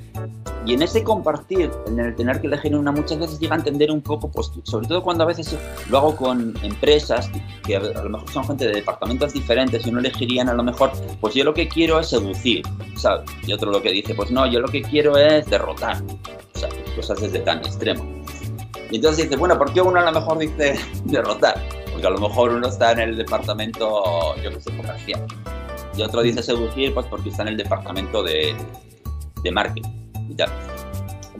Y 0.65 0.73
en 0.73 0.81
ese 0.81 1.03
compartir, 1.03 1.71
en 1.87 1.99
el 1.99 2.15
tener 2.15 2.41
que 2.41 2.47
elegir 2.47 2.75
una, 2.75 2.91
muchas 2.91 3.19
veces 3.19 3.39
llega 3.39 3.55
a 3.55 3.57
entender 3.57 3.91
un 3.91 4.01
poco, 4.01 4.29
pues, 4.29 4.51
sobre 4.63 4.87
todo 4.87 5.01
cuando 5.01 5.23
a 5.23 5.27
veces 5.27 5.57
lo 5.89 5.97
hago 5.97 6.15
con 6.15 6.53
empresas 6.63 7.29
que 7.63 7.77
a 7.77 7.79
lo 7.79 8.09
mejor 8.09 8.29
son 8.29 8.45
gente 8.45 8.67
de 8.67 8.73
departamentos 8.73 9.33
diferentes 9.33 9.85
y 9.85 9.89
uno 9.89 9.99
elegirían 9.99 10.49
a 10.49 10.53
lo 10.53 10.63
mejor, 10.63 10.91
pues 11.21 11.33
yo 11.33 11.43
lo 11.43 11.53
que 11.53 11.67
quiero 11.67 11.99
es 11.99 12.09
seducir, 12.09 12.63
¿sabes? 12.95 13.29
Y 13.47 13.53
otro 13.53 13.71
lo 13.71 13.81
que 13.81 13.91
dice, 13.91 14.13
pues 14.13 14.31
no, 14.31 14.45
yo 14.47 14.59
lo 14.59 14.67
que 14.67 14.81
quiero 14.81 15.17
es 15.17 15.45
derrotar, 15.47 15.97
o 16.55 16.59
sea, 16.59 16.69
cosas 16.95 17.21
desde 17.21 17.39
tan 17.39 17.59
extremo. 17.59 18.05
Y 18.91 18.95
entonces 18.95 19.25
dice, 19.25 19.37
bueno, 19.37 19.57
¿por 19.57 19.71
qué 19.71 19.81
uno 19.81 19.99
a 19.99 20.11
lo 20.11 20.19
mejor 20.19 20.39
dice 20.39 20.75
derrotar? 21.05 21.61
Porque 21.91 22.07
a 22.07 22.09
lo 22.09 22.19
mejor 22.19 22.51
uno 22.51 22.67
está 22.67 22.91
en 22.91 22.99
el 22.99 23.17
departamento, 23.17 24.35
yo 24.43 24.49
que 24.51 24.61
sé, 24.61 24.75
comercial. 24.75 25.25
Y 25.99 26.01
otro 26.01 26.21
dice 26.21 26.41
seducir, 26.41 26.93
pues 26.93 27.05
porque 27.07 27.29
está 27.29 27.41
en 27.41 27.49
el 27.49 27.57
departamento 27.57 28.23
de, 28.23 28.55
de 29.43 29.51
marketing 29.51 29.99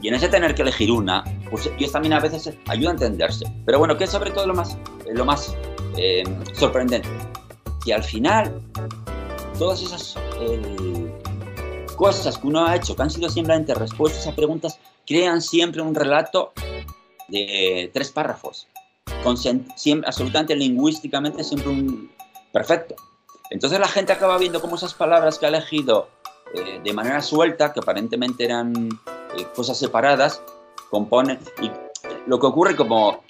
y 0.02 0.08
en 0.08 0.14
ese 0.14 0.28
tener 0.28 0.54
que 0.54 0.62
elegir 0.62 0.90
una, 0.90 1.24
pues 1.50 1.70
ellos 1.78 1.92
también 1.92 2.14
a 2.14 2.20
veces 2.20 2.54
ayuda 2.66 2.90
a 2.90 2.92
entenderse. 2.92 3.44
Pero 3.66 3.78
bueno, 3.78 3.96
que 3.96 4.04
es 4.04 4.10
sobre 4.10 4.30
todo 4.30 4.46
lo 4.46 4.54
más, 4.54 4.76
lo 5.12 5.24
más 5.24 5.54
eh, 5.96 6.24
sorprendente. 6.54 7.08
Que 7.84 7.94
al 7.94 8.02
final, 8.02 8.62
todas 9.58 9.82
esas 9.82 10.16
eh, 10.40 11.12
cosas 11.96 12.38
que 12.38 12.46
uno 12.46 12.64
ha 12.64 12.76
hecho, 12.76 12.96
que 12.96 13.02
han 13.02 13.10
sido 13.10 13.28
simplemente 13.28 13.74
respuestas 13.74 14.26
a 14.26 14.34
preguntas, 14.34 14.78
crean 15.06 15.42
siempre 15.42 15.82
un 15.82 15.94
relato 15.94 16.52
de 17.28 17.90
tres 17.92 18.10
párrafos, 18.10 18.68
con 19.22 19.36
absolutamente 20.06 20.56
lingüísticamente 20.56 21.44
siempre 21.44 21.68
un 21.68 22.10
perfecto. 22.52 22.96
Entonces 23.50 23.80
la 23.80 23.88
gente 23.88 24.12
acaba 24.12 24.38
viendo 24.38 24.60
cómo 24.60 24.76
esas 24.76 24.94
palabras 24.94 25.38
que 25.38 25.46
ha 25.46 25.48
elegido 25.48 26.08
eh, 26.54 26.80
de 26.82 26.92
manera 26.92 27.20
suelta, 27.20 27.72
que 27.72 27.80
aparentemente 27.80 28.44
eran 28.44 28.88
eh, 29.36 29.46
cosas 29.54 29.78
separadas, 29.78 30.42
componen. 30.88 31.38
Y 31.60 31.70
lo 32.26 32.38
que 32.38 32.46
ocurre 32.46 32.76
como 32.76 33.22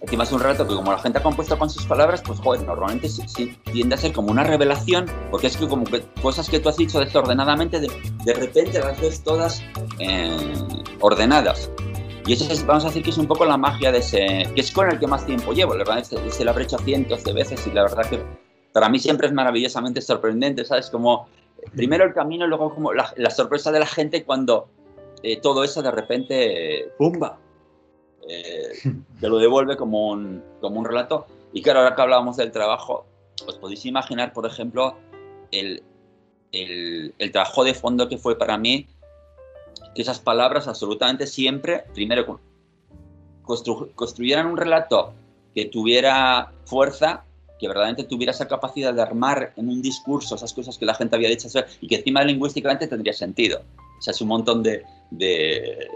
encima 0.00 0.24
es 0.24 0.32
un 0.32 0.40
relato 0.40 0.66
que 0.66 0.74
como 0.74 0.92
la 0.92 0.98
gente 0.98 1.18
ha 1.18 1.22
compuesto 1.22 1.58
con 1.58 1.68
sus 1.68 1.84
palabras, 1.84 2.22
pues 2.24 2.40
joder, 2.40 2.62
normalmente 2.62 3.08
tiende 3.72 3.94
a 3.94 3.98
ser 3.98 4.12
como 4.12 4.30
una 4.30 4.44
revelación, 4.44 5.06
porque 5.30 5.48
es 5.48 5.56
que 5.56 5.68
como 5.68 5.84
que 5.84 6.02
cosas 6.22 6.48
que 6.48 6.58
tú 6.58 6.68
has 6.68 6.76
dicho 6.76 7.00
desordenadamente, 7.00 7.80
de, 7.80 8.34
repente 8.34 8.78
las 8.78 9.00
ves 9.00 9.22
todas 9.22 9.62
eh, 9.98 10.54
ordenadas. 11.00 11.70
Y 12.26 12.34
eso 12.34 12.50
es, 12.50 12.64
vamos 12.64 12.84
a 12.84 12.88
decir 12.88 13.02
que 13.02 13.10
es 13.10 13.18
un 13.18 13.26
poco 13.26 13.44
la 13.44 13.56
magia 13.56 13.90
de 13.92 13.98
ese, 13.98 14.48
que 14.54 14.60
es 14.60 14.70
con 14.70 14.90
el 14.90 14.98
que 14.98 15.06
más 15.06 15.26
tiempo 15.26 15.52
llevo, 15.52 15.74
la 15.74 15.84
verdad, 15.84 15.98
es, 15.98 16.12
es 16.12 16.40
lo 16.40 16.50
habré 16.50 16.64
hecho 16.64 16.78
cientos 16.78 17.24
de 17.24 17.32
veces 17.32 17.66
y 17.66 17.70
la 17.70 17.82
verdad 17.82 18.08
que 18.08 18.22
para 18.72 18.88
mí 18.88 18.98
siempre 18.98 19.26
es 19.26 19.32
maravillosamente 19.32 20.00
sorprendente, 20.00 20.64
¿sabes? 20.64 20.90
Como 20.90 21.28
primero 21.74 22.04
el 22.04 22.14
camino 22.14 22.46
luego 22.46 22.74
como 22.74 22.92
la, 22.92 23.30
sorpresa 23.30 23.70
de 23.72 23.80
la 23.80 23.86
gente 23.86 24.24
cuando 24.24 24.68
eh, 25.22 25.40
todo 25.40 25.64
eso 25.64 25.82
de 25.82 25.90
repente, 25.90 26.92
¡pumba! 26.96 27.38
Eh, 28.28 28.72
te 29.20 29.28
lo 29.28 29.38
devuelve 29.38 29.76
como 29.76 30.10
un, 30.10 30.42
como 30.60 30.80
un 30.80 30.84
relato. 30.84 31.26
Y 31.52 31.62
claro, 31.62 31.80
ahora 31.80 31.94
que 31.94 32.02
hablábamos 32.02 32.36
del 32.36 32.52
trabajo, 32.52 33.06
os 33.46 33.56
podéis 33.58 33.84
imaginar, 33.86 34.32
por 34.32 34.46
ejemplo, 34.46 34.96
el, 35.50 35.82
el, 36.52 37.14
el 37.18 37.32
trabajo 37.32 37.64
de 37.64 37.74
fondo 37.74 38.08
que 38.08 38.18
fue 38.18 38.38
para 38.38 38.56
mí, 38.56 38.86
que 39.94 40.02
esas 40.02 40.20
palabras 40.20 40.68
absolutamente 40.68 41.26
siempre, 41.26 41.84
primero, 41.94 42.40
construyeran 43.42 44.46
un 44.46 44.56
relato 44.56 45.12
que 45.54 45.64
tuviera 45.64 46.52
fuerza 46.64 47.24
que 47.60 47.68
verdaderamente 47.68 48.04
tuviera 48.04 48.32
esa 48.32 48.48
capacidad 48.48 48.94
de 48.94 49.02
armar 49.02 49.52
en 49.56 49.68
un 49.68 49.82
discurso 49.82 50.34
esas 50.34 50.52
cosas 50.54 50.78
que 50.78 50.86
la 50.86 50.94
gente 50.94 51.14
había 51.14 51.28
dicho 51.28 51.48
y 51.80 51.86
que 51.86 51.96
encima 51.96 52.24
lingüísticamente 52.24 52.86
tendría 52.86 53.12
sentido. 53.12 53.62
O 53.98 54.02
sea, 54.02 54.12
es 54.12 54.20
un 54.22 54.28
montón 54.28 54.62
de, 54.62 54.82
de, 55.10 55.88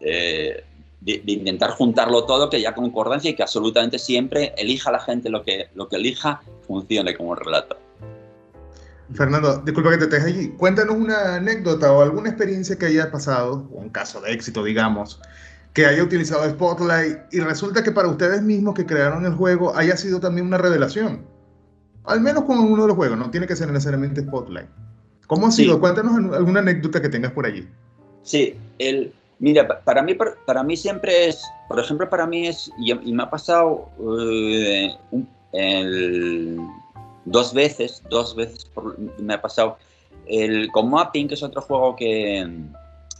eh, 0.00 0.64
de, 1.02 1.22
intentar 1.26 1.72
juntarlo 1.72 2.24
todo, 2.24 2.48
que 2.48 2.56
haya 2.56 2.74
concordancia 2.74 3.30
y 3.30 3.34
que 3.34 3.42
absolutamente 3.42 3.98
siempre 3.98 4.54
elija 4.56 4.90
la 4.90 5.00
gente 5.00 5.28
lo 5.28 5.42
que, 5.42 5.68
lo 5.74 5.88
que 5.88 5.96
elija, 5.96 6.40
funcione 6.66 7.14
como 7.14 7.34
relato. 7.34 7.76
Fernando, 9.14 9.58
disculpa 9.58 9.90
que 9.90 9.98
te 9.98 10.06
deje 10.06 10.26
allí. 10.28 10.48
Cuéntanos 10.56 10.96
una 10.96 11.34
anécdota 11.34 11.92
o 11.92 12.00
alguna 12.00 12.30
experiencia 12.30 12.78
que 12.78 12.86
haya 12.86 13.10
pasado, 13.10 13.68
o 13.74 13.78
un 13.78 13.90
caso 13.90 14.22
de 14.22 14.32
éxito, 14.32 14.64
digamos, 14.64 15.20
que 15.72 15.86
haya 15.86 16.02
utilizado 16.02 16.48
Spotlight 16.48 17.32
y 17.32 17.40
resulta 17.40 17.82
que 17.82 17.92
para 17.92 18.08
ustedes 18.08 18.42
mismos 18.42 18.74
que 18.74 18.84
crearon 18.84 19.24
el 19.24 19.34
juego 19.34 19.74
haya 19.74 19.96
sido 19.96 20.20
también 20.20 20.46
una 20.46 20.58
revelación. 20.58 21.24
Al 22.04 22.20
menos 22.20 22.44
con 22.44 22.58
uno 22.58 22.82
de 22.82 22.88
los 22.88 22.96
juegos, 22.96 23.16
no 23.16 23.30
tiene 23.30 23.46
que 23.46 23.56
ser 23.56 23.68
necesariamente 23.68 24.22
Spotlight. 24.22 24.68
¿Cómo 25.26 25.46
ha 25.46 25.50
sido? 25.50 25.80
Cuéntanos 25.80 26.34
alguna 26.34 26.60
anécdota 26.60 27.00
que 27.00 27.08
tengas 27.08 27.32
por 27.32 27.46
allí. 27.46 27.66
Sí, 28.22 28.54
el, 28.78 29.12
mira, 29.38 29.82
para 29.82 30.02
mí, 30.02 30.14
para 30.44 30.62
mí 30.62 30.76
siempre 30.76 31.28
es, 31.28 31.42
por 31.68 31.80
ejemplo, 31.80 32.08
para 32.10 32.26
mí 32.26 32.48
es, 32.48 32.70
y, 32.78 32.94
me 33.12 33.22
ha 33.22 33.30
pasado 33.30 33.88
eh, 35.52 36.56
dos 37.24 37.54
veces, 37.54 38.02
dos 38.10 38.36
veces 38.36 38.70
me 39.18 39.34
ha 39.34 39.40
pasado 39.40 39.78
el 40.26 40.70
con 40.70 40.90
Mapping, 40.90 41.28
que 41.28 41.34
es 41.34 41.42
otro 41.42 41.62
juego 41.62 41.96
que, 41.96 42.46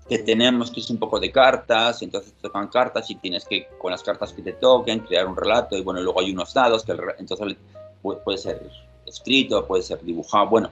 que 0.08 0.18
tenemos, 0.18 0.70
que 0.70 0.80
es 0.80 0.90
un 0.90 0.98
poco 0.98 1.20
de 1.20 1.30
cartas, 1.30 2.02
entonces 2.02 2.32
te 2.32 2.42
tocan 2.42 2.68
cartas 2.68 3.08
y 3.10 3.14
tienes 3.16 3.44
que, 3.44 3.68
con 3.78 3.90
las 3.90 4.02
cartas 4.02 4.32
que 4.32 4.42
te 4.42 4.52
toquen, 4.52 5.00
crear 5.00 5.26
un 5.26 5.36
relato, 5.36 5.76
y 5.76 5.82
bueno, 5.82 6.00
luego 6.00 6.20
hay 6.20 6.32
unos 6.32 6.52
dados, 6.52 6.84
que 6.84 6.94
entonces 7.18 7.56
puede 8.02 8.38
ser 8.38 8.68
escrito, 9.06 9.66
puede 9.66 9.82
ser 9.82 10.02
dibujado, 10.02 10.48
bueno. 10.48 10.70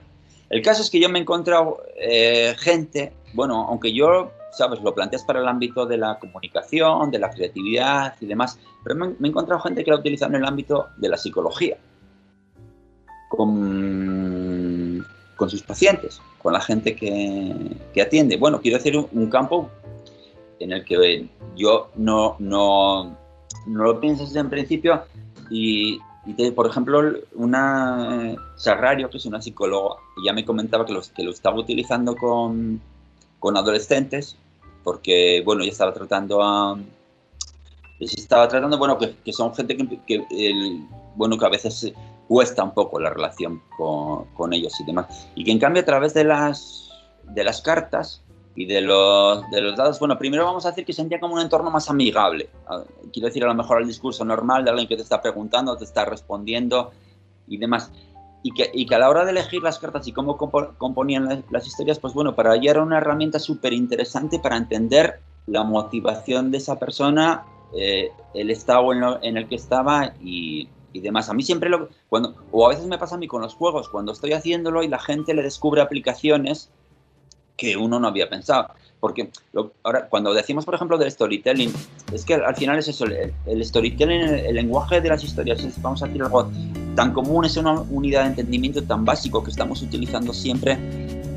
El 0.49 0.61
caso 0.61 0.81
es 0.81 0.89
que 0.89 0.99
yo 0.99 1.07
me 1.07 1.19
he 1.19 1.21
encontrado 1.21 1.81
eh, 1.95 2.53
gente, 2.57 3.13
bueno, 3.33 3.67
aunque 3.69 3.93
yo, 3.93 4.31
sabes, 4.51 4.81
lo 4.81 4.93
planteas 4.93 5.23
para 5.23 5.39
el 5.39 5.47
ámbito 5.47 5.85
de 5.85 5.97
la 5.97 6.19
comunicación, 6.19 7.09
de 7.09 7.19
la 7.19 7.29
creatividad 7.29 8.15
y 8.19 8.25
demás, 8.25 8.59
pero 8.83 8.95
me, 8.95 9.15
he 9.21 9.29
encontrado 9.29 9.61
gente 9.61 9.83
que 9.83 9.91
lo 9.91 9.97
ha 9.97 9.99
utilizado 10.01 10.31
en 10.33 10.41
el 10.41 10.45
ámbito 10.45 10.89
de 10.97 11.07
la 11.07 11.15
psicología, 11.15 11.77
con, 13.29 15.07
con 15.37 15.49
sus 15.49 15.63
pacientes 15.63 16.21
con 16.41 16.53
la 16.53 16.61
gente 16.61 16.95
que, 16.95 17.55
que 17.93 18.01
atiende. 18.01 18.37
Bueno, 18.37 18.61
quiero 18.61 18.77
decir 18.77 18.97
un, 18.97 19.29
campo 19.29 19.69
en 20.59 20.71
el 20.71 20.83
que 20.85 21.27
yo 21.55 21.89
no, 21.95 22.35
no, 22.39 23.17
no 23.67 23.83
lo 23.83 23.99
piensas 23.99 24.35
en 24.35 24.49
principio 24.49 25.03
y, 25.49 25.99
por 26.55 26.67
ejemplo, 26.67 27.01
una 27.35 28.35
Sagrario, 28.55 29.09
que 29.09 29.17
es 29.17 29.25
una 29.25 29.41
psicóloga, 29.41 29.95
ya 30.25 30.33
me 30.33 30.45
comentaba 30.45 30.85
que, 30.85 30.93
los, 30.93 31.09
que 31.09 31.23
lo 31.23 31.31
estaba 31.31 31.57
utilizando 31.57 32.15
con, 32.15 32.81
con 33.39 33.57
adolescentes 33.57 34.37
porque, 34.83 35.41
bueno, 35.45 35.63
ya 35.63 35.71
estaba 35.71 35.93
tratando 35.93 36.41
a... 36.41 36.79
estaba 37.99 38.47
tratando, 38.47 38.77
bueno, 38.77 38.97
que, 38.97 39.15
que 39.23 39.33
son 39.33 39.53
gente 39.53 39.77
que, 39.77 39.99
que 40.07 40.25
el, 40.31 40.85
bueno, 41.15 41.37
que 41.37 41.45
a 41.45 41.49
veces 41.49 41.93
cuesta 42.31 42.63
un 42.63 42.71
poco 42.71 42.97
la 42.97 43.09
relación 43.09 43.61
con, 43.75 44.33
con, 44.35 44.53
ellos 44.53 44.79
y 44.79 44.85
demás. 44.85 45.27
Y 45.35 45.43
que 45.43 45.51
en 45.51 45.59
cambio 45.59 45.81
a 45.81 45.85
través 45.85 46.13
de 46.13 46.23
las, 46.23 46.89
de 47.25 47.43
las 47.43 47.61
cartas 47.61 48.23
y 48.55 48.65
de 48.67 48.79
los, 48.79 49.43
de 49.51 49.59
los 49.59 49.75
dados, 49.75 49.99
bueno, 49.99 50.17
primero 50.17 50.45
vamos 50.45 50.65
a 50.65 50.69
decir 50.69 50.85
que 50.85 50.93
sentía 50.93 51.19
como 51.19 51.33
un 51.33 51.41
entorno 51.41 51.69
más 51.69 51.89
amigable. 51.89 52.49
Ah, 52.67 52.83
quiero 53.11 53.27
decir, 53.27 53.43
a 53.43 53.47
lo 53.47 53.53
mejor 53.53 53.81
el 53.81 53.87
discurso 53.89 54.23
normal 54.23 54.63
de 54.63 54.69
alguien 54.69 54.87
que 54.87 54.95
te 54.95 55.01
está 55.01 55.21
preguntando, 55.21 55.75
te 55.75 55.83
está 55.83 56.05
respondiendo 56.05 56.91
y 57.49 57.57
demás. 57.57 57.91
Y 58.43 58.51
que, 58.53 58.71
y 58.73 58.85
que 58.85 58.95
a 58.95 58.99
la 58.99 59.09
hora 59.09 59.25
de 59.25 59.31
elegir 59.31 59.61
las 59.61 59.77
cartas 59.77 60.07
y 60.07 60.13
cómo 60.13 60.37
componían 60.37 61.43
las, 61.49 61.67
historias, 61.67 61.99
pues 61.99 62.13
bueno, 62.13 62.33
para 62.33 62.55
ella 62.55 62.71
era 62.71 62.81
una 62.81 62.99
herramienta 62.99 63.39
súper 63.39 63.73
interesante 63.73 64.39
para 64.39 64.55
entender 64.55 65.19
la 65.47 65.65
motivación 65.65 66.49
de 66.49 66.59
esa 66.59 66.79
persona, 66.79 67.43
eh, 67.77 68.09
el 68.33 68.51
estado 68.51 68.93
en, 68.93 69.03
en 69.21 69.35
el 69.35 69.49
que 69.49 69.55
estaba 69.55 70.13
y, 70.21 70.69
y 70.93 70.99
demás. 70.99 71.29
A 71.29 71.33
mí 71.33 71.43
siempre 71.43 71.69
lo 71.69 71.89
cuando 72.09 72.35
o 72.51 72.65
a 72.65 72.69
veces 72.69 72.85
me 72.85 72.97
pasa 72.97 73.15
a 73.15 73.17
mí 73.17 73.27
con 73.27 73.41
los 73.41 73.55
juegos 73.55 73.89
cuando 73.89 74.11
estoy 74.11 74.33
haciéndolo 74.33 74.83
y 74.83 74.87
la 74.87 74.99
gente 74.99 75.33
le 75.33 75.43
descubre 75.43 75.81
aplicaciones 75.81 76.69
que 77.57 77.77
uno 77.77 77.99
no 77.99 78.07
había 78.07 78.29
pensado. 78.29 78.69
Porque 78.99 79.31
ahora, 79.83 80.07
cuando 80.09 80.33
decimos, 80.33 80.63
por 80.63 80.75
ejemplo, 80.75 80.97
del 80.97 81.11
storytelling, 81.11 81.73
es 82.13 82.23
que 82.23 82.35
al, 82.35 82.55
final 82.55 82.77
es 82.77 82.87
eso, 82.87 83.05
el, 83.05 83.65
storytelling, 83.65 84.21
el, 84.21 84.55
lenguaje 84.55 85.01
de 85.01 85.09
las 85.09 85.23
historias, 85.23 85.63
es, 85.63 85.81
vamos 85.81 86.03
a 86.03 86.05
decir 86.05 86.21
algo 86.21 86.49
tan 86.95 87.11
común, 87.11 87.45
es 87.45 87.57
una 87.57 87.81
unidad 87.81 88.23
de 88.23 88.29
entendimiento 88.29 88.83
tan 88.83 89.03
básico 89.03 89.43
que 89.43 89.49
estamos 89.49 89.81
utilizando 89.81 90.33
siempre, 90.33 90.77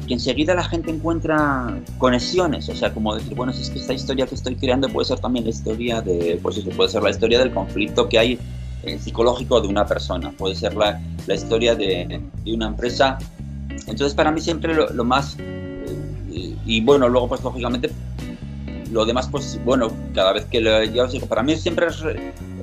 que 0.06 0.12
enseguida 0.12 0.54
la 0.54 0.64
gente 0.64 0.90
encuentra 0.90 1.78
conexiones, 1.96 2.68
o 2.68 2.74
sea, 2.74 2.92
como 2.92 3.14
decir, 3.14 3.34
bueno, 3.34 3.52
si 3.54 3.62
es 3.62 3.70
que 3.70 3.78
esta 3.78 3.94
historia 3.94 4.26
que 4.26 4.34
estoy 4.34 4.56
creando 4.56 4.90
puede 4.90 5.06
ser 5.06 5.20
también 5.20 5.46
la 5.46 5.50
historia 5.50 6.02
de, 6.02 6.38
pues 6.42 6.58
eso, 6.58 6.68
puede 6.70 6.90
ser 6.90 7.02
la 7.02 7.10
historia 7.10 7.38
del 7.38 7.52
conflicto 7.52 8.08
que 8.10 8.18
hay 8.18 8.38
eh, 8.86 8.98
psicológico 8.98 9.60
de 9.60 9.68
una 9.68 9.86
persona, 9.86 10.32
puede 10.32 10.54
ser 10.54 10.74
la, 10.74 11.00
la 11.26 11.34
historia 11.34 11.74
de, 11.74 12.20
de, 12.44 12.52
una 12.52 12.68
empresa. 12.68 13.18
Entonces, 13.86 14.14
para 14.14 14.30
mí 14.30 14.40
siempre 14.40 14.74
lo, 14.74 15.04
más 15.04 15.36
y 16.66 16.80
bueno, 16.80 17.08
luego 17.08 17.28
pues 17.28 17.42
lógicamente 17.42 17.90
lo 18.90 19.04
demás 19.04 19.28
pues 19.28 19.60
bueno, 19.64 19.90
cada 20.14 20.32
vez 20.32 20.46
que 20.46 20.60
lo, 20.60 20.82
yo 20.84 21.06
digo, 21.06 21.26
para 21.26 21.42
mí 21.42 21.56
siempre 21.56 21.86
es 21.86 22.02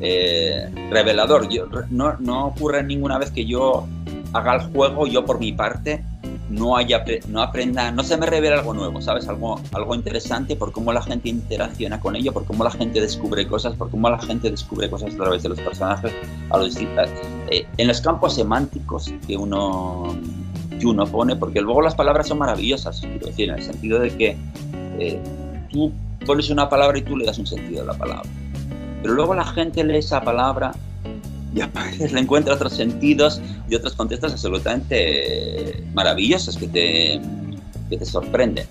eh, 0.01 0.69
revelador. 0.89 1.47
Yo, 1.49 1.67
no, 1.89 2.15
no 2.19 2.47
ocurre 2.47 2.84
ninguna 2.84 3.17
vez 3.17 3.31
que 3.31 3.45
yo 3.45 3.88
haga 4.34 4.55
el 4.55 4.62
juego, 4.71 5.07
yo 5.07 5.25
por 5.25 5.39
mi 5.39 5.51
parte 5.51 6.03
no 6.52 6.76
haya 6.76 7.04
no 7.28 7.42
aprenda, 7.42 7.92
no 7.92 8.04
se 8.04 8.18
me 8.18 8.26
revela 8.26 8.60
algo 8.60 8.74
nuevo, 8.74 9.02
¿sabes? 9.02 9.28
Algo, 9.28 9.60
algo 9.72 9.96
interesante 9.96 10.56
por 10.56 10.72
cómo 10.72 10.92
la 10.92 11.02
gente 11.02 11.30
interacciona 11.30 12.00
con 12.00 12.16
ello, 12.16 12.34
por 12.34 12.46
cómo 12.46 12.64
la 12.64 12.72
gente 12.72 13.00
descubre 13.00 13.48
cosas, 13.48 13.76
por 13.76 13.90
cómo 13.90 14.10
la 14.10 14.20
gente 14.20 14.52
descubre 14.52 14.90
cosas 14.90 15.14
a 15.14 15.18
través 15.18 15.44
de 15.44 15.50
los 15.50 15.60
personajes, 15.60 16.12
a 16.50 16.58
los 16.58 16.76
eh, 16.78 17.66
en 17.78 17.88
los 17.88 18.02
campos 18.02 18.36
semánticos 18.36 19.14
que 19.26 19.38
uno 19.38 20.16
uno 20.84 21.06
pone, 21.06 21.36
porque 21.36 21.62
luego 21.62 21.82
las 21.82 21.94
palabras 21.94 22.28
son 22.28 22.40
maravillosas, 22.40 23.02
quiero 23.02 23.28
decir, 23.28 23.50
en 23.50 23.56
el 23.56 23.64
sentido 23.64 24.00
de 24.00 24.10
que 24.18 24.38
eh, 24.98 25.20
tú 25.72 25.92
pones 26.26 26.50
una 26.50 26.70
palabra 26.70 26.98
y 26.98 27.04
tú 27.04 27.16
le 27.18 27.26
das 27.26 27.38
un 27.38 27.46
sentido 27.46 27.84
a 27.84 27.86
la 27.86 27.94
palabra. 27.94 28.28
Pero 29.02 29.14
luego 29.14 29.36
la 29.36 29.46
gente 29.46 29.84
lee 29.84 29.98
esa 29.98 30.22
palabra 30.22 30.74
y 31.54 31.62
a 31.62 31.68
veces 31.68 32.12
le 32.14 32.22
encuentra 32.22 32.54
otros 32.54 32.74
sentidos 32.74 33.42
y 33.70 33.76
otros 33.76 33.96
contextos 33.96 34.32
absolutamente 34.32 35.84
maravillosos 35.94 36.58
que 36.58 36.68
te, 36.68 37.22
que 37.90 37.98
te 37.98 38.06
sorprenden. 38.06 38.66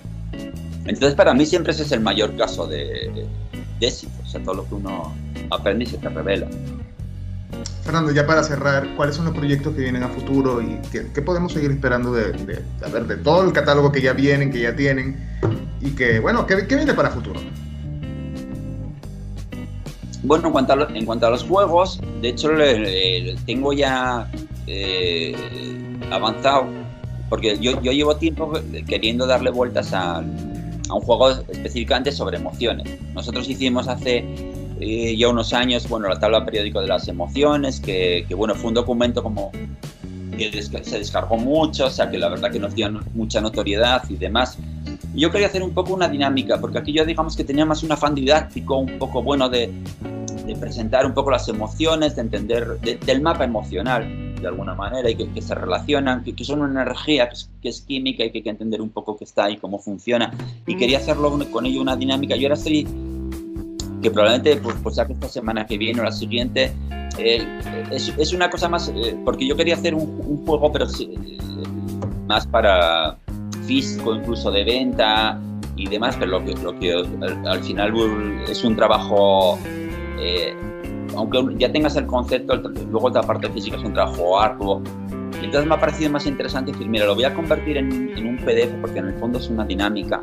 Entonces, 0.87 1.15
para 1.15 1.35
mí 1.35 1.45
siempre 1.45 1.73
ese 1.73 1.83
es 1.83 1.93
el 1.93 2.01
mayor 2.01 2.37
caso 2.37 2.67
de, 2.67 3.27
de 3.81 3.87
éxito, 3.87 4.13
o 4.25 4.29
sea, 4.29 4.43
todo 4.43 4.55
lo 4.55 4.69
que 4.69 4.75
uno 4.75 5.15
aprende 5.51 5.85
y 5.85 5.87
se 5.89 5.99
te 5.99 6.09
revela. 6.09 6.49
Fernando, 7.83 8.13
ya 8.13 8.27
para 8.27 8.43
cerrar, 8.43 8.95
¿cuáles 8.97 9.17
son 9.17 9.27
los 9.27 9.35
proyectos 9.35 9.75
que 9.75 9.83
vienen 9.83 10.03
a 10.03 10.09
futuro 10.09 10.63
y 10.63 10.79
qué, 10.93 11.23
podemos 11.23 11.53
seguir 11.53 11.71
esperando 11.71 12.13
de, 12.13 12.33
de, 12.33 13.05
de 13.07 13.17
todo 13.17 13.45
el 13.45 13.53
catálogo 13.53 13.91
que 13.91 14.01
ya 14.01 14.13
vienen, 14.13 14.51
que 14.51 14.61
ya 14.61 14.75
tienen 14.75 15.17
y 15.81 15.91
que, 15.91 16.21
bueno, 16.21 16.47
¿qué, 16.47 16.57
viene 16.57 16.95
para 16.95 17.11
futuro? 17.11 17.41
Bueno, 20.31 20.47
en 20.47 20.53
cuanto, 20.53 20.73
a 20.75 20.89
en 20.95 21.07
cuanto 21.07 21.27
a 21.27 21.31
los 21.31 21.43
juegos, 21.43 21.99
de 22.23 22.29
hecho 22.29 22.51
tengo 23.47 23.73
ya 23.73 24.31
eh, 24.69 25.35
avanzado, 26.09 26.69
porque 27.29 27.59
yo, 27.59 27.83
yo, 27.83 27.91
llevo 27.91 28.15
tiempo 28.15 28.53
queriendo 28.87 29.27
darle 29.27 29.51
vueltas 29.51 29.93
a, 29.93 30.19
a 30.19 30.95
un 30.95 31.01
juego 31.01 31.31
específicamente 31.31 32.13
sobre 32.13 32.37
emociones. 32.37 32.97
Nosotros 33.13 33.49
hicimos 33.49 33.89
hace 33.89 34.25
eh, 34.79 35.17
ya 35.19 35.29
unos 35.29 35.53
años, 35.53 35.89
bueno, 35.89 36.07
la 36.07 36.21
tabla 36.21 36.45
periódica 36.45 36.81
de 36.81 36.87
las 36.87 37.09
emociones, 37.09 37.81
que, 37.81 38.25
que 38.29 38.35
bueno, 38.37 38.55
fue 38.55 38.69
un 38.69 38.75
documento 38.75 39.25
como 39.25 39.51
que 40.39 40.63
se 40.63 40.99
descargó 40.99 41.39
mucho, 41.39 41.87
o 41.87 41.91
sea 41.91 42.09
que 42.09 42.19
la 42.19 42.29
verdad 42.29 42.53
que 42.53 42.61
nos 42.61 42.73
dio 42.77 42.89
mucha 43.15 43.41
notoriedad 43.41 44.05
y 44.09 44.15
demás. 44.15 44.57
Yo 45.13 45.33
quería 45.33 45.49
hacer 45.49 45.65
un 45.65 45.73
poco 45.75 45.93
una 45.93 46.09
dinámica, 46.09 46.61
porque 46.61 46.79
aquí 46.79 46.93
yo 46.93 47.05
digamos 47.05 47.35
que 47.35 47.43
tenía 47.43 47.67
más 47.67 47.83
un 47.83 47.91
afán 47.91 48.15
didáctico, 48.15 48.79
un 48.79 48.97
poco 48.97 49.25
bueno 49.25 49.49
de, 49.49 49.73
de 50.55 50.61
presentar 50.61 51.07
un 51.07 51.15
poco 51.15 51.31
las 51.31 51.49
emociones, 51.49 52.17
de 52.17 52.23
entender 52.23 52.81
del 52.81 53.21
mapa 53.23 53.45
emocional 53.45 54.35
de 54.41 54.49
alguna 54.49 54.75
manera 54.75 55.11
y 55.11 55.15
que, 55.15 55.29
que 55.31 55.43
se 55.43 55.55
relacionan, 55.55 56.25
que, 56.25 56.35
que, 56.35 56.45
son 56.45 56.63
una 56.63 56.83
energía 56.83 57.29
que 57.29 57.35
es, 57.35 57.51
que 57.61 57.69
es, 57.69 57.81
química 57.83 58.25
y 58.25 58.31
que 58.31 58.39
hay 58.39 58.43
que 58.43 58.51
entender 58.51 58.81
un 58.81 58.91
poco 58.91 59.17
qué 59.17 59.25
está 59.25 59.45
ahí, 59.45 59.59
cómo 59.59 59.79
funciona. 59.79 60.33
Y 60.67 60.77
quería 60.77 60.99
hacerlo 60.99 61.39
con 61.51 61.67
ello 61.67 61.83
una 61.83 61.97
dinámica. 61.97 62.37
Yo 62.37 62.47
ahora 62.47 62.55
estoy 62.55 62.87
que 64.01 64.11
probablemente 64.11 64.57
pues, 64.57 64.77
pues 64.83 64.97
que 65.07 65.13
esta 65.13 65.29
semana 65.29 65.67
que 65.67 65.79
viene 65.79 66.01
o 66.01 66.05
la 66.05 66.13
siguiente. 66.13 66.73
Eh, 67.19 67.47
es, 67.91 68.13
es, 68.17 68.33
una 68.33 68.49
cosa 68.49 68.69
más, 68.69 68.91
eh, 68.95 69.17
porque 69.25 69.47
yo 69.47 69.57
quería 69.57 69.75
hacer 69.75 69.95
un, 69.95 70.21
un 70.27 70.47
juego, 70.47 70.73
pero 70.73 70.87
eh, 70.87 71.39
más 72.27 72.47
para 72.47 73.19
físico, 73.67 74.15
incluso 74.15 74.51
de 74.51 74.65
venta 74.65 75.39
y 75.77 75.89
demás, 75.89 76.17
pero 76.19 76.39
lo 76.39 76.45
que, 76.45 76.55
lo 76.55 76.79
que 76.79 76.93
al, 76.93 77.47
al 77.47 77.63
final 77.63 77.93
es 78.49 78.65
un 78.65 78.77
trabajo, 78.77 79.59
eh, 80.21 80.55
aunque 81.17 81.43
ya 81.59 81.73
tengas 81.73 81.97
el 81.97 82.07
concepto, 82.07 82.57
luego 82.57 83.09
otra 83.09 83.23
parte 83.23 83.49
física 83.51 83.77
es 83.77 83.85
un 83.85 83.93
trabajo 83.93 84.41
arduo. 84.41 84.83
Entonces 85.43 85.67
me 85.67 85.75
ha 85.75 85.81
parecido 85.81 86.11
más 86.11 86.27
interesante 86.27 86.73
decir, 86.73 86.89
mira, 86.89 87.07
lo 87.07 87.15
voy 87.15 87.25
a 87.25 87.35
convertir 87.35 87.79
en, 87.79 88.27
un 88.27 88.37
PDF 88.37 88.75
porque 88.81 88.99
en 88.99 89.07
el 89.07 89.15
fondo 89.15 89.39
es 89.39 89.49
una 89.49 89.65
dinámica 89.65 90.23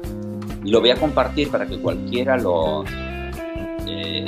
y 0.64 0.70
lo 0.70 0.80
voy 0.80 0.92
a 0.92 0.96
compartir 0.96 1.50
para 1.50 1.66
que 1.66 1.78
cualquiera 1.80 2.38
lo, 2.38 2.84
eh, 3.88 4.26